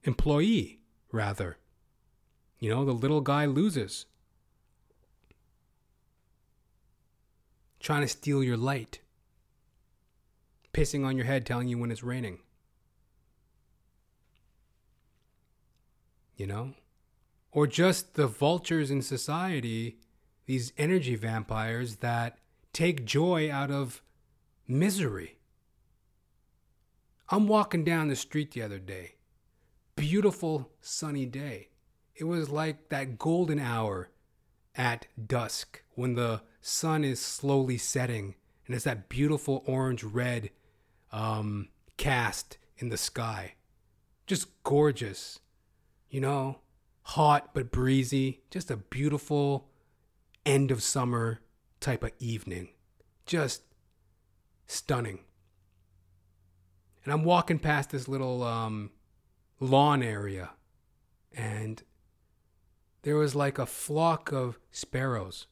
Employee, 0.03 0.79
rather. 1.11 1.57
You 2.59 2.69
know, 2.69 2.85
the 2.85 2.93
little 2.93 3.21
guy 3.21 3.45
loses. 3.45 4.05
Trying 7.79 8.01
to 8.01 8.07
steal 8.07 8.43
your 8.43 8.57
light. 8.57 8.99
Pissing 10.73 11.05
on 11.05 11.15
your 11.15 11.25
head, 11.25 11.45
telling 11.45 11.67
you 11.67 11.77
when 11.77 11.91
it's 11.91 12.03
raining. 12.03 12.39
You 16.35 16.47
know? 16.47 16.73
Or 17.51 17.65
just 17.67 18.13
the 18.13 18.27
vultures 18.27 18.91
in 18.91 19.01
society, 19.01 19.97
these 20.45 20.71
energy 20.77 21.15
vampires 21.15 21.97
that 21.97 22.37
take 22.73 23.05
joy 23.05 23.51
out 23.51 23.71
of 23.71 24.01
misery. 24.67 25.37
I'm 27.29 27.47
walking 27.47 27.83
down 27.83 28.07
the 28.07 28.15
street 28.15 28.51
the 28.51 28.61
other 28.61 28.79
day. 28.79 29.15
Beautiful 29.99 30.71
sunny 30.79 31.25
day. 31.25 31.67
It 32.15 32.23
was 32.23 32.49
like 32.49 32.87
that 32.87 33.19
golden 33.19 33.59
hour 33.59 34.09
at 34.73 35.07
dusk 35.27 35.83
when 35.95 36.15
the 36.15 36.41
sun 36.61 37.03
is 37.03 37.19
slowly 37.19 37.77
setting 37.77 38.35
and 38.65 38.73
it's 38.73 38.85
that 38.85 39.09
beautiful 39.09 39.61
orange 39.67 40.05
red 40.05 40.51
um, 41.11 41.67
cast 41.97 42.57
in 42.77 42.87
the 42.87 42.95
sky. 42.95 43.55
Just 44.25 44.63
gorgeous. 44.63 45.39
You 46.09 46.21
know, 46.21 46.59
hot 47.01 47.53
but 47.53 47.69
breezy. 47.69 48.39
Just 48.49 48.71
a 48.71 48.77
beautiful 48.77 49.67
end 50.45 50.71
of 50.71 50.81
summer 50.81 51.41
type 51.81 52.03
of 52.03 52.11
evening. 52.19 52.69
Just 53.25 53.63
stunning. 54.65 55.19
And 57.03 57.11
I'm 57.11 57.25
walking 57.25 57.59
past 57.59 57.89
this 57.89 58.07
little 58.07 58.43
um, 58.43 58.91
lawn 59.59 60.01
area, 60.03 60.51
and 61.33 61.83
there 63.01 63.15
was 63.15 63.35
like 63.35 63.57
a 63.57 63.65
flock 63.65 64.31
of 64.31 64.59
sparrows. 64.71 65.47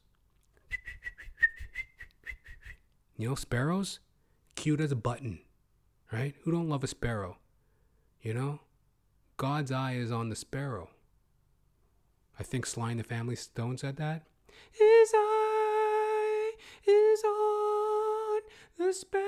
You 3.16 3.30
know, 3.30 3.34
sparrows? 3.34 3.98
Cute 4.54 4.80
as 4.80 4.92
a 4.92 4.96
button, 4.96 5.40
right? 6.12 6.34
Who 6.42 6.52
don't 6.52 6.68
love 6.68 6.84
a 6.84 6.86
sparrow? 6.86 7.38
You 8.22 8.34
know? 8.34 8.60
God's 9.36 9.72
eye 9.72 9.94
is 9.94 10.12
on 10.12 10.28
the 10.28 10.36
sparrow. 10.36 10.90
I 12.38 12.44
think 12.44 12.66
Sly 12.66 12.90
and 12.92 13.00
the 13.00 13.04
Family 13.04 13.34
Stone 13.36 13.78
said 13.78 13.96
that. 13.96 14.26
His 14.70 15.12
eye 15.14 16.52
is 16.86 17.24
on 17.24 18.40
the 18.78 18.92
sparrow, 18.92 19.22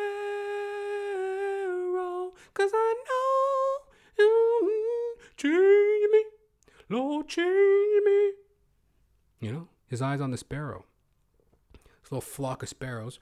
cause 2.55 2.71
I 2.73 2.95
know 3.09 3.81
mm, 4.19 4.69
change 5.37 6.11
me, 6.13 6.25
Lord, 6.91 7.29
change 7.29 8.03
me. 8.05 8.33
You 9.39 9.53
know, 9.53 9.69
his 9.87 10.03
eye's 10.03 10.21
on 10.21 10.33
the 10.33 10.37
sparrow. 10.37 10.85
This 11.73 12.11
little 12.11 12.21
flock 12.21 12.63
of 12.63 12.69
sparrows 12.69 13.21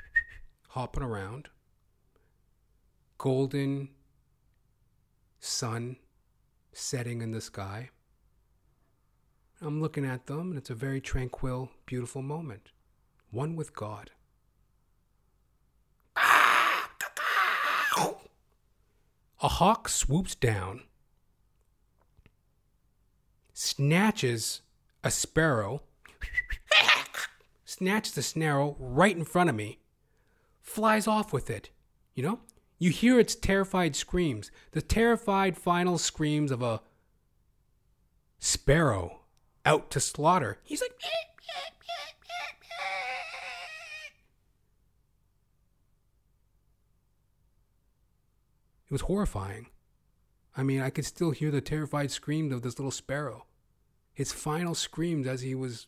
hopping 0.68 1.02
around, 1.02 1.48
golden 3.18 3.88
sun 5.40 5.96
setting 6.72 7.22
in 7.22 7.30
the 7.30 7.40
sky. 7.40 7.90
I'm 9.62 9.80
looking 9.80 10.04
at 10.04 10.26
them, 10.26 10.50
and 10.50 10.58
it's 10.58 10.70
a 10.70 10.74
very 10.74 11.00
tranquil, 11.00 11.70
beautiful 11.86 12.22
moment. 12.22 12.70
One 13.30 13.56
with 13.56 13.74
God. 13.74 14.10
Ah, 16.16 16.90
a 19.42 19.48
hawk 19.48 19.88
swoops 19.88 20.34
down, 20.34 20.82
snatches 23.60 24.62
a 25.04 25.10
sparrow, 25.10 25.82
snatches 27.66 28.14
the 28.14 28.22
sparrow 28.22 28.74
right 28.78 29.14
in 29.14 29.22
front 29.22 29.50
of 29.50 29.56
me, 29.56 29.78
flies 30.62 31.06
off 31.06 31.30
with 31.30 31.50
it. 31.50 31.68
You 32.14 32.22
know? 32.22 32.40
You 32.78 32.90
hear 32.90 33.20
its 33.20 33.34
terrified 33.34 33.94
screams, 33.94 34.50
the 34.70 34.80
terrified 34.80 35.58
final 35.58 35.98
screams 35.98 36.50
of 36.50 36.62
a 36.62 36.80
sparrow 38.38 39.20
out 39.66 39.90
to 39.90 40.00
slaughter. 40.00 40.58
He's 40.64 40.80
like, 40.80 40.92
it 48.86 48.92
was 48.92 49.02
horrifying. 49.02 49.66
I 50.56 50.62
mean, 50.62 50.80
I 50.80 50.88
could 50.88 51.04
still 51.04 51.32
hear 51.32 51.50
the 51.50 51.60
terrified 51.60 52.10
screams 52.10 52.54
of 52.54 52.62
this 52.62 52.78
little 52.78 52.90
sparrow. 52.90 53.44
His 54.20 54.32
final 54.32 54.74
screams 54.74 55.26
as 55.26 55.40
he 55.40 55.54
was 55.54 55.86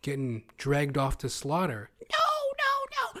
getting 0.00 0.44
dragged 0.56 0.96
off 0.96 1.18
to 1.18 1.28
slaughter. 1.28 1.90
No, 2.00 2.16
no, 2.58 3.20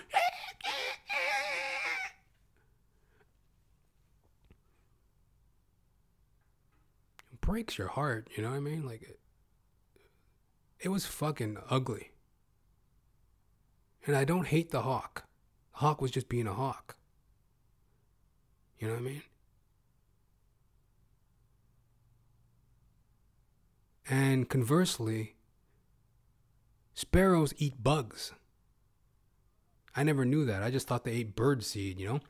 It 7.34 7.40
breaks 7.42 7.76
your 7.76 7.88
heart, 7.88 8.30
you 8.34 8.42
know 8.42 8.48
what 8.48 8.56
I 8.56 8.60
mean? 8.60 8.86
Like 8.86 9.02
it, 9.02 9.20
it 10.80 10.88
was 10.88 11.04
fucking 11.04 11.58
ugly. 11.68 12.12
And 14.06 14.16
I 14.16 14.24
don't 14.24 14.46
hate 14.46 14.70
the 14.70 14.80
hawk. 14.80 15.26
The 15.74 15.80
hawk 15.80 16.00
was 16.00 16.10
just 16.10 16.30
being 16.30 16.46
a 16.46 16.54
hawk. 16.54 16.96
You 18.78 18.88
know 18.88 18.94
what 18.94 19.00
I 19.00 19.04
mean? 19.04 19.22
And 24.08 24.48
conversely, 24.48 25.36
sparrows 26.94 27.54
eat 27.58 27.82
bugs. 27.82 28.32
I 29.94 30.02
never 30.02 30.24
knew 30.24 30.44
that. 30.46 30.62
I 30.62 30.70
just 30.70 30.88
thought 30.88 31.04
they 31.04 31.12
ate 31.12 31.36
bird 31.36 31.62
seed, 31.64 32.00
you 32.00 32.08
know? 32.08 32.20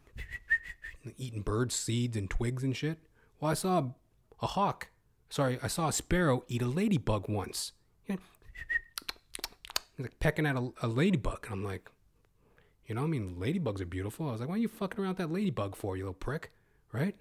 Eating 1.18 1.42
bird 1.42 1.72
seeds 1.72 2.16
and 2.16 2.28
twigs 2.28 2.62
and 2.62 2.76
shit. 2.76 2.98
Well, 3.40 3.50
I 3.50 3.54
saw 3.54 3.90
a 4.40 4.46
hawk. 4.46 4.88
Sorry, 5.30 5.58
I 5.62 5.68
saw 5.68 5.88
a 5.88 5.92
sparrow 5.92 6.44
eat 6.48 6.62
a 6.62 6.66
ladybug 6.66 7.28
once. 7.28 7.72
He's 9.96 10.04
like 10.04 10.18
pecking 10.20 10.46
at 10.46 10.56
a, 10.56 10.72
a 10.82 10.88
ladybug. 10.88 11.46
And 11.46 11.54
I'm 11.54 11.64
like, 11.64 11.90
you 12.86 12.94
know, 12.94 13.04
I 13.04 13.06
mean, 13.06 13.36
ladybugs 13.38 13.80
are 13.80 13.86
beautiful. 13.86 14.28
I 14.28 14.32
was 14.32 14.40
like, 14.40 14.48
why 14.48 14.56
are 14.56 14.58
you 14.58 14.68
fucking 14.68 15.02
around 15.02 15.16
that 15.18 15.30
ladybug 15.30 15.76
for, 15.76 15.96
you 15.96 16.04
little 16.04 16.14
prick? 16.14 16.50
Right? 16.92 17.16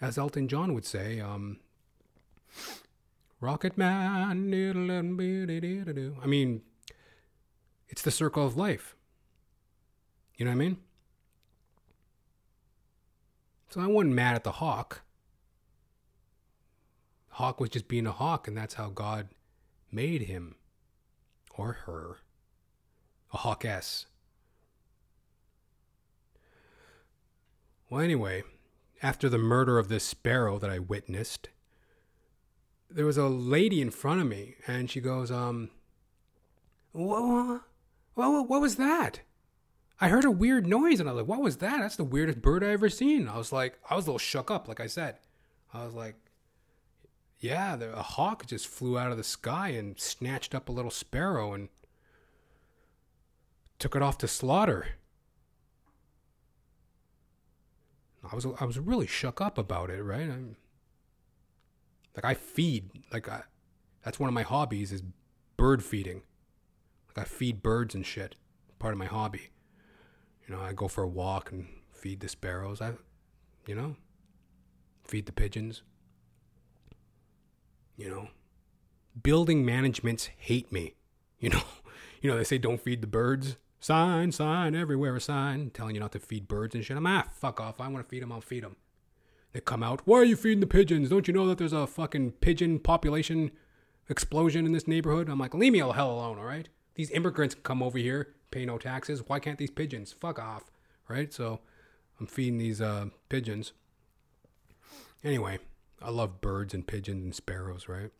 As 0.00 0.18
Elton 0.18 0.48
John 0.48 0.74
would 0.74 0.84
say, 0.84 1.20
um, 1.20 1.58
Rocket 3.40 3.76
Man. 3.76 4.30
I 6.22 6.26
mean, 6.26 6.62
it's 7.88 8.02
the 8.02 8.10
circle 8.10 8.46
of 8.46 8.56
life. 8.56 8.96
You 10.36 10.44
know 10.44 10.50
what 10.50 10.56
I 10.56 10.58
mean? 10.58 10.78
So 13.68 13.80
I 13.80 13.86
wasn't 13.86 14.14
mad 14.14 14.36
at 14.36 14.44
the 14.44 14.52
hawk. 14.52 15.02
Hawk 17.30 17.60
was 17.60 17.70
just 17.70 17.88
being 17.88 18.06
a 18.06 18.12
hawk, 18.12 18.46
and 18.46 18.56
that's 18.56 18.74
how 18.74 18.88
God 18.88 19.28
made 19.90 20.22
him 20.22 20.54
or 21.56 21.72
her 21.84 22.18
a 23.32 23.38
hawkess. 23.38 24.06
Well, 27.90 28.00
anyway, 28.00 28.44
after 29.02 29.28
the 29.28 29.38
murder 29.38 29.78
of 29.78 29.88
this 29.88 30.04
sparrow 30.04 30.58
that 30.58 30.70
I 30.70 30.78
witnessed, 30.78 31.48
there 32.94 33.04
was 33.04 33.18
a 33.18 33.26
lady 33.26 33.80
in 33.80 33.90
front 33.90 34.20
of 34.20 34.26
me, 34.28 34.54
and 34.68 34.88
she 34.88 35.00
goes, 35.00 35.30
um, 35.30 35.70
what, 36.92 37.62
what, 38.14 38.48
what 38.48 38.60
was 38.60 38.76
that? 38.76 39.20
I 40.00 40.08
heard 40.08 40.24
a 40.24 40.30
weird 40.30 40.66
noise, 40.66 41.00
and 41.00 41.08
I 41.08 41.12
was 41.12 41.22
like, 41.22 41.28
what 41.28 41.42
was 41.42 41.56
that? 41.58 41.80
That's 41.80 41.96
the 41.96 42.04
weirdest 42.04 42.40
bird 42.40 42.62
I 42.62 42.68
ever 42.68 42.88
seen. 42.88 43.28
I 43.28 43.36
was 43.36 43.52
like, 43.52 43.78
I 43.90 43.96
was 43.96 44.06
a 44.06 44.10
little 44.10 44.18
shook 44.18 44.50
up, 44.50 44.68
like 44.68 44.78
I 44.78 44.86
said. 44.86 45.16
I 45.72 45.84
was 45.84 45.92
like, 45.92 46.14
yeah, 47.40 47.74
the, 47.74 47.92
a 47.96 48.02
hawk 48.02 48.46
just 48.46 48.68
flew 48.68 48.96
out 48.96 49.10
of 49.10 49.16
the 49.16 49.24
sky 49.24 49.70
and 49.70 49.98
snatched 49.98 50.54
up 50.54 50.68
a 50.68 50.72
little 50.72 50.90
sparrow 50.90 51.52
and 51.52 51.68
took 53.80 53.96
it 53.96 54.02
off 54.02 54.18
to 54.18 54.28
slaughter. 54.28 54.86
I 58.30 58.34
was 58.34 58.46
I 58.58 58.64
was 58.64 58.78
really 58.78 59.06
shook 59.06 59.40
up 59.40 59.58
about 59.58 59.90
it, 59.90 60.02
right? 60.02 60.22
I'm, 60.22 60.56
like 62.14 62.24
I 62.24 62.34
feed, 62.34 62.90
like 63.12 63.28
I, 63.28 63.42
that's 64.04 64.20
one 64.20 64.28
of 64.28 64.34
my 64.34 64.42
hobbies 64.42 64.92
is 64.92 65.02
bird 65.56 65.82
feeding. 65.82 66.22
Like 67.08 67.26
I 67.26 67.28
feed 67.28 67.62
birds 67.62 67.94
and 67.94 68.04
shit. 68.04 68.36
Part 68.78 68.92
of 68.92 68.98
my 68.98 69.06
hobby. 69.06 69.50
You 70.46 70.54
know, 70.54 70.60
I 70.60 70.72
go 70.72 70.88
for 70.88 71.02
a 71.02 71.08
walk 71.08 71.50
and 71.52 71.66
feed 71.92 72.20
the 72.20 72.28
sparrows. 72.28 72.80
I, 72.80 72.92
you 73.66 73.74
know, 73.74 73.96
feed 75.04 75.26
the 75.26 75.32
pigeons. 75.32 75.82
You 77.96 78.10
know, 78.10 78.28
building 79.20 79.64
managements 79.64 80.28
hate 80.36 80.72
me. 80.72 80.94
You 81.40 81.50
know, 81.50 81.62
you 82.22 82.30
know 82.30 82.38
they 82.38 82.44
say 82.44 82.56
don't 82.56 82.80
feed 82.80 83.02
the 83.02 83.06
birds. 83.06 83.58
Sign, 83.78 84.32
sign, 84.32 84.74
everywhere 84.74 85.14
a 85.14 85.20
sign 85.20 85.68
telling 85.68 85.94
you 85.94 86.00
not 86.00 86.12
to 86.12 86.18
feed 86.18 86.48
birds 86.48 86.74
and 86.74 86.82
shit. 86.82 86.96
I'm 86.96 87.06
ah, 87.06 87.24
fuck 87.34 87.60
off. 87.60 87.82
I 87.82 87.88
want 87.88 88.02
to 88.02 88.08
feed 88.08 88.22
them, 88.22 88.32
I'll 88.32 88.40
feed 88.40 88.62
them. 88.62 88.76
They 89.54 89.60
come 89.60 89.84
out. 89.84 90.02
Why 90.04 90.18
are 90.18 90.24
you 90.24 90.34
feeding 90.34 90.58
the 90.58 90.66
pigeons? 90.66 91.08
Don't 91.08 91.28
you 91.28 91.32
know 91.32 91.46
that 91.46 91.58
there's 91.58 91.72
a 91.72 91.86
fucking 91.86 92.32
pigeon 92.32 92.80
population 92.80 93.52
explosion 94.08 94.66
in 94.66 94.72
this 94.72 94.88
neighborhood? 94.88 95.28
I'm 95.28 95.38
like, 95.38 95.54
leave 95.54 95.72
me 95.72 95.80
the 95.80 95.92
hell 95.92 96.10
alone, 96.10 96.38
all 96.38 96.44
right? 96.44 96.68
These 96.96 97.12
immigrants 97.12 97.54
come 97.62 97.80
over 97.80 97.96
here, 97.96 98.34
pay 98.50 98.66
no 98.66 98.78
taxes. 98.78 99.22
Why 99.24 99.38
can't 99.38 99.56
these 99.56 99.70
pigeons? 99.70 100.12
Fuck 100.12 100.40
off, 100.40 100.72
right? 101.08 101.32
So 101.32 101.60
I'm 102.18 102.26
feeding 102.26 102.58
these 102.58 102.80
uh, 102.80 103.06
pigeons. 103.28 103.72
Anyway, 105.22 105.60
I 106.02 106.10
love 106.10 106.40
birds 106.40 106.74
and 106.74 106.84
pigeons 106.84 107.22
and 107.22 107.34
sparrows, 107.34 107.88
right? 107.88 108.10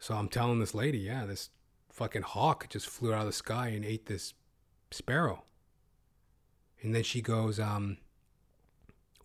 So 0.00 0.16
I'm 0.16 0.28
telling 0.28 0.58
this 0.58 0.74
lady, 0.74 0.98
yeah, 0.98 1.26
this 1.26 1.50
fucking 1.90 2.22
hawk 2.22 2.68
just 2.68 2.88
flew 2.88 3.14
out 3.14 3.20
of 3.20 3.26
the 3.26 3.32
sky 3.32 3.68
and 3.68 3.84
ate 3.84 4.06
this 4.06 4.34
sparrow. 4.90 5.44
And 6.82 6.92
then 6.92 7.04
she 7.04 7.22
goes, 7.22 7.60
um, 7.60 7.98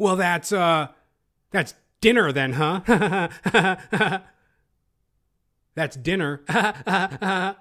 well, 0.03 0.17
that's, 0.17 0.51
uh, 0.51 0.89
that's 1.51 1.73
dinner 2.01 2.33
then, 2.33 2.53
huh? 2.53 2.81
that's 5.75 5.95
dinner. 5.95 6.41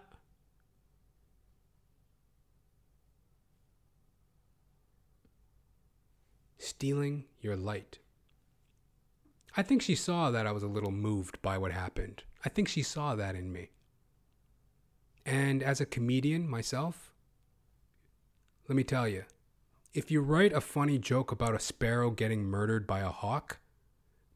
Stealing 6.58 7.26
your 7.40 7.54
light. 7.54 8.00
I 9.56 9.62
think 9.62 9.80
she 9.80 9.94
saw 9.94 10.32
that 10.32 10.44
I 10.44 10.50
was 10.50 10.64
a 10.64 10.68
little 10.68 10.90
moved 10.90 11.40
by 11.42 11.56
what 11.58 11.70
happened. 11.70 12.24
I 12.44 12.48
think 12.48 12.66
she 12.66 12.82
saw 12.82 13.14
that 13.14 13.36
in 13.36 13.52
me. 13.52 13.70
And 15.24 15.62
as 15.62 15.80
a 15.80 15.86
comedian 15.86 16.48
myself, 16.48 17.12
let 18.68 18.74
me 18.74 18.82
tell 18.82 19.06
you, 19.06 19.22
if 19.94 20.10
you 20.10 20.20
write 20.22 20.52
a 20.52 20.60
funny 20.60 20.98
joke 20.98 21.32
about 21.32 21.54
a 21.54 21.60
sparrow 21.60 22.10
getting 22.10 22.44
murdered 22.44 22.86
by 22.86 23.00
a 23.00 23.08
hawk, 23.08 23.58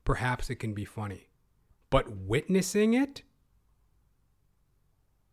perhaps 0.04 0.50
it 0.50 0.56
can 0.56 0.74
be 0.74 0.84
funny. 0.84 1.28
But 1.88 2.10
witnessing 2.10 2.94
it 2.94 3.22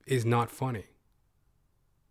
is 0.06 0.26
not 0.26 0.50
funny. 0.50 0.86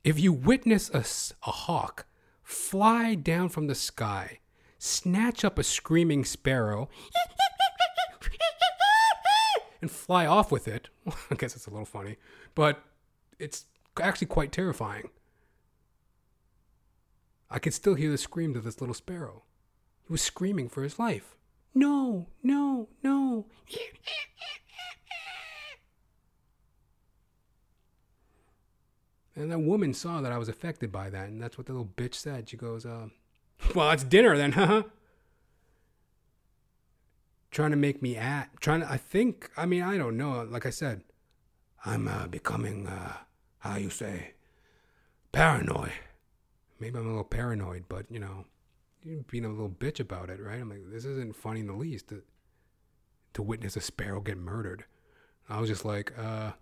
If 0.04 0.18
you 0.18 0.32
witness 0.32 0.90
a, 0.90 1.04
a 1.48 1.52
hawk 1.52 2.06
fly 2.42 3.14
down 3.14 3.48
from 3.48 3.66
the 3.66 3.74
sky, 3.74 4.40
snatch 4.78 5.44
up 5.44 5.58
a 5.58 5.62
screaming 5.62 6.24
sparrow, 6.24 6.88
and 9.80 9.90
fly 9.90 10.26
off 10.26 10.52
with 10.52 10.68
it, 10.68 10.88
well, 11.04 11.16
I 11.30 11.36
guess 11.36 11.56
it's 11.56 11.66
a 11.66 11.70
little 11.70 11.86
funny, 11.86 12.16
but 12.54 12.82
it's 13.38 13.66
actually 14.00 14.26
quite 14.26 14.52
terrifying. 14.52 15.10
I 17.52 17.58
could 17.58 17.74
still 17.74 17.94
hear 17.94 18.10
the 18.10 18.16
screams 18.16 18.56
of 18.56 18.64
this 18.64 18.80
little 18.80 18.94
sparrow. 18.94 19.42
He 20.06 20.12
was 20.12 20.22
screaming 20.22 20.70
for 20.70 20.82
his 20.82 20.98
life. 20.98 21.36
No, 21.74 22.28
no, 22.42 22.88
no. 23.02 23.46
And 29.36 29.50
that 29.50 29.58
woman 29.60 29.92
saw 29.92 30.22
that 30.22 30.32
I 30.32 30.38
was 30.38 30.48
affected 30.48 30.90
by 30.90 31.10
that, 31.10 31.28
and 31.28 31.42
that's 31.42 31.58
what 31.58 31.66
the 31.66 31.72
little 31.74 31.92
bitch 31.94 32.14
said. 32.14 32.48
She 32.48 32.56
goes, 32.56 32.86
uh, 32.86 33.08
Well, 33.74 33.90
it's 33.90 34.04
dinner 34.04 34.36
then, 34.36 34.52
huh? 34.52 34.84
trying 37.50 37.70
to 37.70 37.76
make 37.76 38.00
me 38.00 38.16
at, 38.16 38.48
trying 38.60 38.80
to, 38.80 38.90
I 38.90 38.96
think, 38.96 39.50
I 39.58 39.66
mean, 39.66 39.82
I 39.82 39.98
don't 39.98 40.16
know. 40.16 40.42
Like 40.42 40.64
I 40.64 40.70
said, 40.70 41.02
I'm 41.84 42.08
uh, 42.08 42.26
becoming, 42.26 42.86
uh, 42.86 43.18
how 43.58 43.76
you 43.76 43.90
say, 43.90 44.32
paranoid. 45.32 45.92
Maybe 46.82 46.98
I'm 46.98 47.06
a 47.06 47.10
little 47.10 47.22
paranoid, 47.22 47.84
but, 47.88 48.06
you 48.10 48.18
know, 48.18 48.44
being 49.28 49.44
a 49.44 49.48
little 49.48 49.70
bitch 49.70 50.00
about 50.00 50.30
it, 50.30 50.40
right? 50.40 50.60
I'm 50.60 50.68
like, 50.68 50.90
this 50.90 51.04
isn't 51.04 51.36
funny 51.36 51.60
in 51.60 51.68
the 51.68 51.74
least 51.74 52.08
to, 52.08 52.22
to 53.34 53.42
witness 53.42 53.76
a 53.76 53.80
sparrow 53.80 54.20
get 54.20 54.36
murdered. 54.36 54.84
I 55.48 55.60
was 55.60 55.68
just 55.68 55.84
like, 55.84 56.12
uh, 56.18 56.52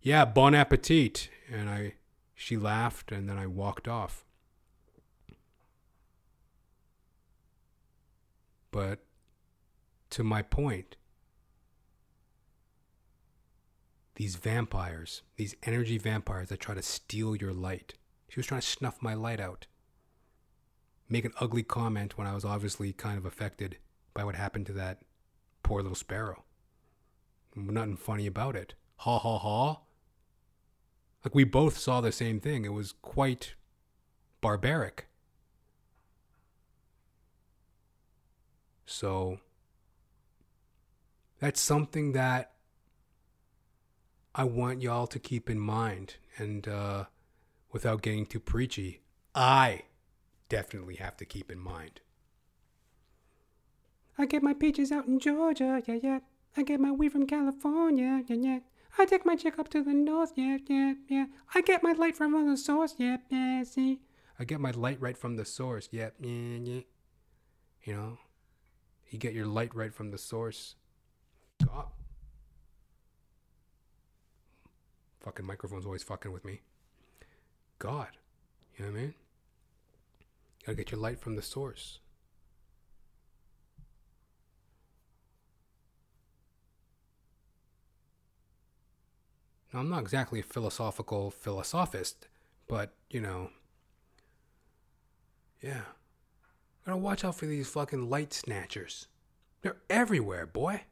yeah, 0.00 0.24
bon 0.24 0.54
appetit. 0.54 1.28
And 1.52 1.68
I, 1.68 1.96
she 2.34 2.56
laughed 2.56 3.12
and 3.12 3.28
then 3.28 3.36
I 3.36 3.46
walked 3.46 3.86
off. 3.86 4.24
But 8.70 9.00
to 10.10 10.24
my 10.24 10.40
point, 10.40 10.96
these 14.14 14.36
vampires, 14.36 15.20
these 15.36 15.54
energy 15.64 15.98
vampires 15.98 16.48
that 16.48 16.60
try 16.60 16.74
to 16.74 16.82
steal 16.82 17.36
your 17.36 17.52
light. 17.52 17.92
She 18.36 18.40
was 18.40 18.48
trying 18.48 18.60
to 18.60 18.66
snuff 18.66 19.00
my 19.00 19.14
light 19.14 19.40
out. 19.40 19.66
Make 21.08 21.24
an 21.24 21.32
ugly 21.40 21.62
comment 21.62 22.18
when 22.18 22.26
I 22.26 22.34
was 22.34 22.44
obviously 22.44 22.92
kind 22.92 23.16
of 23.16 23.24
affected 23.24 23.78
by 24.12 24.24
what 24.24 24.34
happened 24.34 24.66
to 24.66 24.74
that 24.74 24.98
poor 25.62 25.80
little 25.80 25.96
sparrow. 25.96 26.44
Nothing 27.54 27.96
funny 27.96 28.26
about 28.26 28.54
it. 28.54 28.74
Ha 28.96 29.18
ha 29.18 29.38
ha. 29.38 29.80
Like 31.24 31.34
we 31.34 31.44
both 31.44 31.78
saw 31.78 32.02
the 32.02 32.12
same 32.12 32.38
thing. 32.38 32.66
It 32.66 32.74
was 32.74 32.92
quite 32.92 33.54
barbaric. 34.42 35.06
So 38.84 39.38
that's 41.38 41.58
something 41.62 42.12
that 42.12 42.52
I 44.34 44.44
want 44.44 44.82
y'all 44.82 45.06
to 45.06 45.18
keep 45.18 45.48
in 45.48 45.58
mind. 45.58 46.16
And 46.36 46.68
uh, 46.68 47.04
without 47.76 48.00
getting 48.00 48.24
too 48.24 48.40
preachy, 48.40 49.02
I 49.34 49.82
definitely 50.48 50.94
have 50.94 51.14
to 51.18 51.26
keep 51.26 51.50
in 51.50 51.58
mind. 51.58 52.00
I 54.16 54.24
get 54.24 54.42
my 54.42 54.54
peaches 54.54 54.90
out 54.90 55.04
in 55.06 55.18
Georgia, 55.20 55.82
yeah, 55.86 55.98
yeah. 56.02 56.18
I 56.56 56.62
get 56.62 56.80
my 56.80 56.90
weed 56.90 57.12
from 57.12 57.26
California, 57.26 58.22
yeah, 58.26 58.36
yeah. 58.36 58.58
I 58.96 59.04
take 59.04 59.26
my 59.26 59.36
chick 59.36 59.58
up 59.58 59.68
to 59.72 59.82
the 59.82 59.92
north, 59.92 60.32
yeah, 60.36 60.56
yeah, 60.66 60.94
yeah. 61.06 61.26
I 61.54 61.60
get 61.60 61.82
my 61.82 61.92
light 61.92 62.16
from 62.16 62.32
the 62.48 62.56
source, 62.56 62.94
yeah, 62.96 63.18
yeah, 63.28 63.62
see. 63.64 64.00
I 64.40 64.44
get 64.44 64.58
my 64.58 64.70
light 64.70 64.98
right 64.98 65.18
from 65.18 65.36
the 65.36 65.44
source, 65.44 65.90
yeah, 65.92 66.08
yeah, 66.18 66.58
yeah. 66.62 66.80
You 67.84 67.92
know, 67.92 68.18
you 69.10 69.18
get 69.18 69.34
your 69.34 69.44
light 69.44 69.74
right 69.74 69.92
from 69.92 70.12
the 70.12 70.18
source. 70.18 70.76
God. 71.62 71.88
Fucking 75.20 75.44
microphone's 75.44 75.84
always 75.84 76.02
fucking 76.02 76.32
with 76.32 76.46
me. 76.46 76.62
God. 77.78 78.08
You 78.76 78.84
know 78.84 78.90
what 78.90 78.98
I 78.98 79.00
mean? 79.00 79.14
You 80.60 80.66
gotta 80.66 80.76
get 80.76 80.90
your 80.90 81.00
light 81.00 81.20
from 81.20 81.36
the 81.36 81.42
source. 81.42 82.00
Now, 89.72 89.80
I'm 89.80 89.88
not 89.88 90.00
exactly 90.00 90.40
a 90.40 90.42
philosophical 90.42 91.30
philosophist, 91.30 92.28
but, 92.68 92.94
you 93.10 93.20
know, 93.20 93.50
yeah. 95.60 95.82
Gotta 96.84 96.98
watch 96.98 97.24
out 97.24 97.34
for 97.34 97.46
these 97.46 97.68
fucking 97.68 98.08
light 98.08 98.32
snatchers. 98.32 99.08
They're 99.62 99.78
everywhere, 99.90 100.46
boy. 100.46 100.82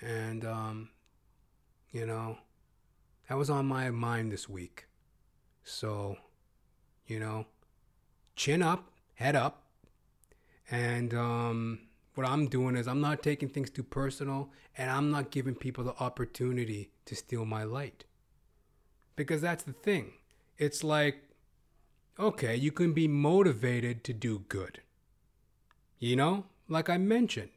And, 0.00 0.44
um, 0.44 0.90
you 1.90 2.06
know, 2.06 2.38
that 3.28 3.38
was 3.38 3.50
on 3.50 3.66
my 3.66 3.90
mind 3.90 4.30
this 4.30 4.48
week. 4.48 4.87
So, 5.68 6.16
you 7.06 7.20
know, 7.20 7.46
chin 8.36 8.62
up, 8.62 8.90
head 9.14 9.36
up. 9.36 9.64
And 10.70 11.12
um, 11.12 11.80
what 12.14 12.26
I'm 12.26 12.48
doing 12.48 12.74
is 12.74 12.88
I'm 12.88 13.00
not 13.00 13.22
taking 13.22 13.48
things 13.48 13.70
too 13.70 13.82
personal 13.82 14.50
and 14.76 14.90
I'm 14.90 15.10
not 15.10 15.30
giving 15.30 15.54
people 15.54 15.84
the 15.84 15.94
opportunity 16.00 16.90
to 17.04 17.14
steal 17.14 17.44
my 17.44 17.64
light. 17.64 18.04
Because 19.14 19.42
that's 19.42 19.64
the 19.64 19.72
thing. 19.72 20.12
It's 20.56 20.82
like, 20.82 21.22
okay, 22.18 22.56
you 22.56 22.72
can 22.72 22.92
be 22.92 23.06
motivated 23.06 24.04
to 24.04 24.12
do 24.12 24.44
good. 24.48 24.80
You 25.98 26.16
know, 26.16 26.46
like 26.68 26.88
I 26.88 26.96
mentioned, 26.96 27.50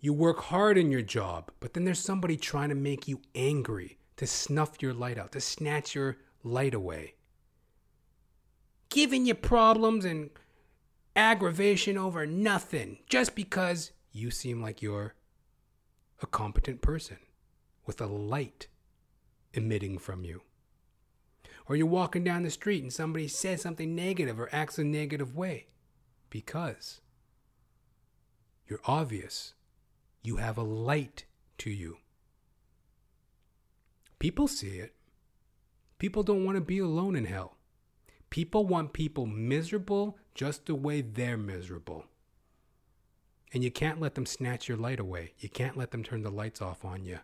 you 0.00 0.14
work 0.14 0.40
hard 0.44 0.78
in 0.78 0.90
your 0.90 1.02
job, 1.02 1.50
but 1.60 1.74
then 1.74 1.84
there's 1.84 2.00
somebody 2.00 2.36
trying 2.36 2.70
to 2.70 2.74
make 2.74 3.06
you 3.06 3.20
angry, 3.34 3.98
to 4.16 4.26
snuff 4.26 4.80
your 4.80 4.94
light 4.94 5.18
out, 5.18 5.32
to 5.32 5.40
snatch 5.40 5.94
your 5.94 6.16
light 6.42 6.74
away. 6.74 7.14
Giving 8.88 9.26
you 9.26 9.34
problems 9.34 10.04
and 10.04 10.30
aggravation 11.14 11.96
over 11.96 12.26
nothing 12.26 12.98
just 13.08 13.34
because 13.34 13.92
you 14.12 14.30
seem 14.30 14.62
like 14.62 14.82
you're 14.82 15.14
a 16.22 16.26
competent 16.26 16.82
person 16.82 17.18
with 17.86 18.00
a 18.00 18.06
light 18.06 18.66
emitting 19.52 19.98
from 19.98 20.24
you. 20.24 20.42
Or 21.66 21.76
you're 21.76 21.86
walking 21.86 22.24
down 22.24 22.42
the 22.42 22.50
street 22.50 22.82
and 22.82 22.92
somebody 22.92 23.28
says 23.28 23.62
something 23.62 23.94
negative 23.94 24.40
or 24.40 24.48
acts 24.52 24.78
a 24.78 24.84
negative 24.84 25.36
way 25.36 25.68
because 26.28 27.00
you're 28.66 28.80
obvious 28.86 29.54
you 30.22 30.36
have 30.36 30.58
a 30.58 30.62
light 30.62 31.24
to 31.58 31.70
you. 31.70 31.98
People 34.18 34.48
see 34.48 34.78
it. 34.78 34.94
People 36.00 36.22
don't 36.22 36.46
want 36.46 36.56
to 36.56 36.62
be 36.62 36.78
alone 36.78 37.14
in 37.14 37.26
hell. 37.26 37.58
People 38.30 38.64
want 38.64 38.94
people 38.94 39.26
miserable 39.26 40.16
just 40.34 40.64
the 40.64 40.74
way 40.74 41.02
they're 41.02 41.36
miserable. 41.36 42.06
And 43.52 43.62
you 43.62 43.70
can't 43.70 44.00
let 44.00 44.14
them 44.14 44.24
snatch 44.24 44.66
your 44.66 44.78
light 44.78 44.98
away. 44.98 45.34
You 45.40 45.50
can't 45.50 45.76
let 45.76 45.90
them 45.90 46.02
turn 46.02 46.22
the 46.22 46.30
lights 46.30 46.62
off 46.62 46.86
on 46.86 47.04
you, 47.04 47.18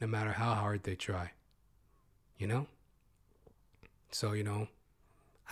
no 0.00 0.08
matter 0.08 0.32
how 0.32 0.54
hard 0.54 0.82
they 0.82 0.96
try. 0.96 1.30
You 2.38 2.48
know? 2.48 2.66
So, 4.10 4.32
you 4.32 4.42
know, 4.42 4.66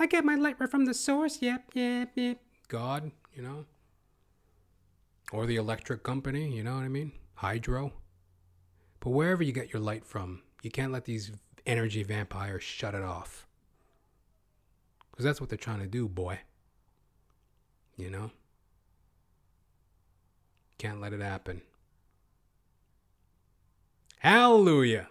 I 0.00 0.06
get 0.06 0.24
my 0.24 0.34
light 0.34 0.56
right 0.58 0.68
from 0.68 0.86
the 0.86 0.94
source. 0.94 1.40
Yep, 1.40 1.70
yep, 1.74 2.10
yep. 2.16 2.38
God, 2.66 3.12
you 3.32 3.42
know? 3.42 3.64
Or 5.30 5.46
the 5.46 5.54
electric 5.54 6.02
company, 6.02 6.50
you 6.50 6.64
know 6.64 6.74
what 6.74 6.82
I 6.82 6.88
mean? 6.88 7.12
Hydro. 7.34 7.92
But 8.98 9.10
wherever 9.10 9.44
you 9.44 9.52
get 9.52 9.72
your 9.72 9.82
light 9.82 10.04
from, 10.04 10.42
you 10.62 10.70
can't 10.72 10.90
let 10.90 11.04
these 11.04 11.30
energy 11.66 12.02
vampire, 12.02 12.60
shut 12.60 12.94
it 12.94 13.02
off. 13.02 13.46
Because 15.10 15.24
that's 15.24 15.40
what 15.40 15.50
they're 15.50 15.58
trying 15.58 15.80
to 15.80 15.86
do, 15.86 16.08
boy. 16.08 16.40
You 17.96 18.10
know? 18.10 18.30
Can't 20.78 21.00
let 21.00 21.12
it 21.12 21.20
happen. 21.20 21.62
Hallelujah. 24.18 25.08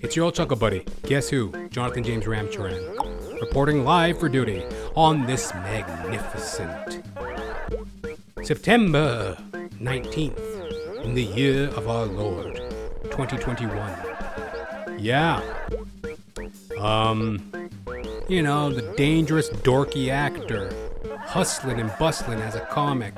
It's 0.00 0.16
your 0.16 0.26
old 0.26 0.34
chuckle 0.34 0.56
buddy. 0.56 0.84
Guess 1.04 1.28
who? 1.28 1.68
Jonathan 1.68 2.02
James 2.02 2.24
Ramcharan. 2.24 3.40
Reporting 3.40 3.84
live 3.84 4.18
for 4.18 4.28
duty 4.28 4.64
on 4.94 5.26
this 5.26 5.52
magnificent 5.54 7.04
September 8.42 9.36
19th 9.52 11.04
in 11.04 11.14
the 11.14 11.22
year 11.22 11.68
of 11.68 11.88
our 11.88 12.06
Lord 12.06 12.67
2021. 13.18 15.00
Yeah. 15.00 15.42
Um, 16.78 17.52
you 18.28 18.42
know, 18.42 18.70
the 18.70 18.82
dangerous, 18.96 19.50
dorky 19.50 20.08
actor, 20.10 20.72
hustling 21.18 21.80
and 21.80 21.92
bustling 21.98 22.40
as 22.40 22.54
a 22.54 22.60
comic, 22.60 23.14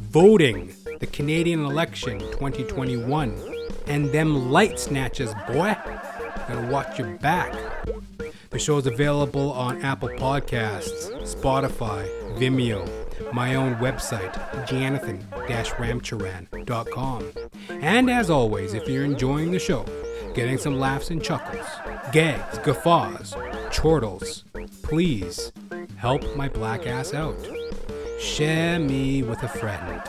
voting 0.00 0.74
the 1.00 1.06
Canadian 1.06 1.64
election 1.64 2.18
2021, 2.18 3.34
and 3.86 4.12
them 4.12 4.50
light 4.50 4.78
snatches, 4.78 5.32
boy. 5.46 5.74
Gotta 6.46 6.68
watch 6.70 6.98
your 6.98 7.16
back. 7.16 7.54
The 8.50 8.58
show 8.58 8.76
is 8.76 8.86
available 8.86 9.50
on 9.52 9.80
Apple 9.80 10.10
Podcasts, 10.10 11.10
Spotify, 11.22 12.06
Vimeo, 12.36 12.86
my 13.32 13.54
own 13.54 13.76
website, 13.76 14.34
jonathan-ramcharan.com. 14.66 17.32
And 17.68 18.10
as 18.10 18.30
always, 18.30 18.74
if 18.74 18.88
you're 18.88 19.04
enjoying 19.04 19.52
the 19.52 19.58
show, 19.58 19.84
getting 20.34 20.58
some 20.58 20.78
laughs 20.78 21.10
and 21.10 21.22
chuckles, 21.22 21.66
gags, 22.12 22.58
guffaws, 22.58 23.34
chortles, 23.70 24.44
please 24.82 25.52
help 25.96 26.22
my 26.36 26.48
black 26.48 26.86
ass 26.86 27.14
out. 27.14 27.36
Share 28.18 28.78
me 28.78 29.22
with 29.22 29.42
a 29.42 29.48
friend. 29.48 30.02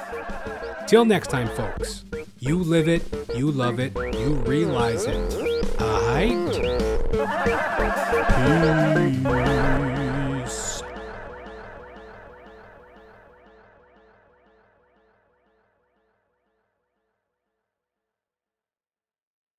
Till 0.88 1.06
next 1.06 1.30
time, 1.30 1.48
folks, 1.50 2.04
you 2.40 2.58
live 2.58 2.88
it, 2.88 3.04
you 3.36 3.52
love 3.52 3.80
it, 3.80 3.96
you 3.96 4.36
realize 4.46 5.06
it. 5.06 5.16
Aight? 5.80 6.54
Peace. 8.34 9.23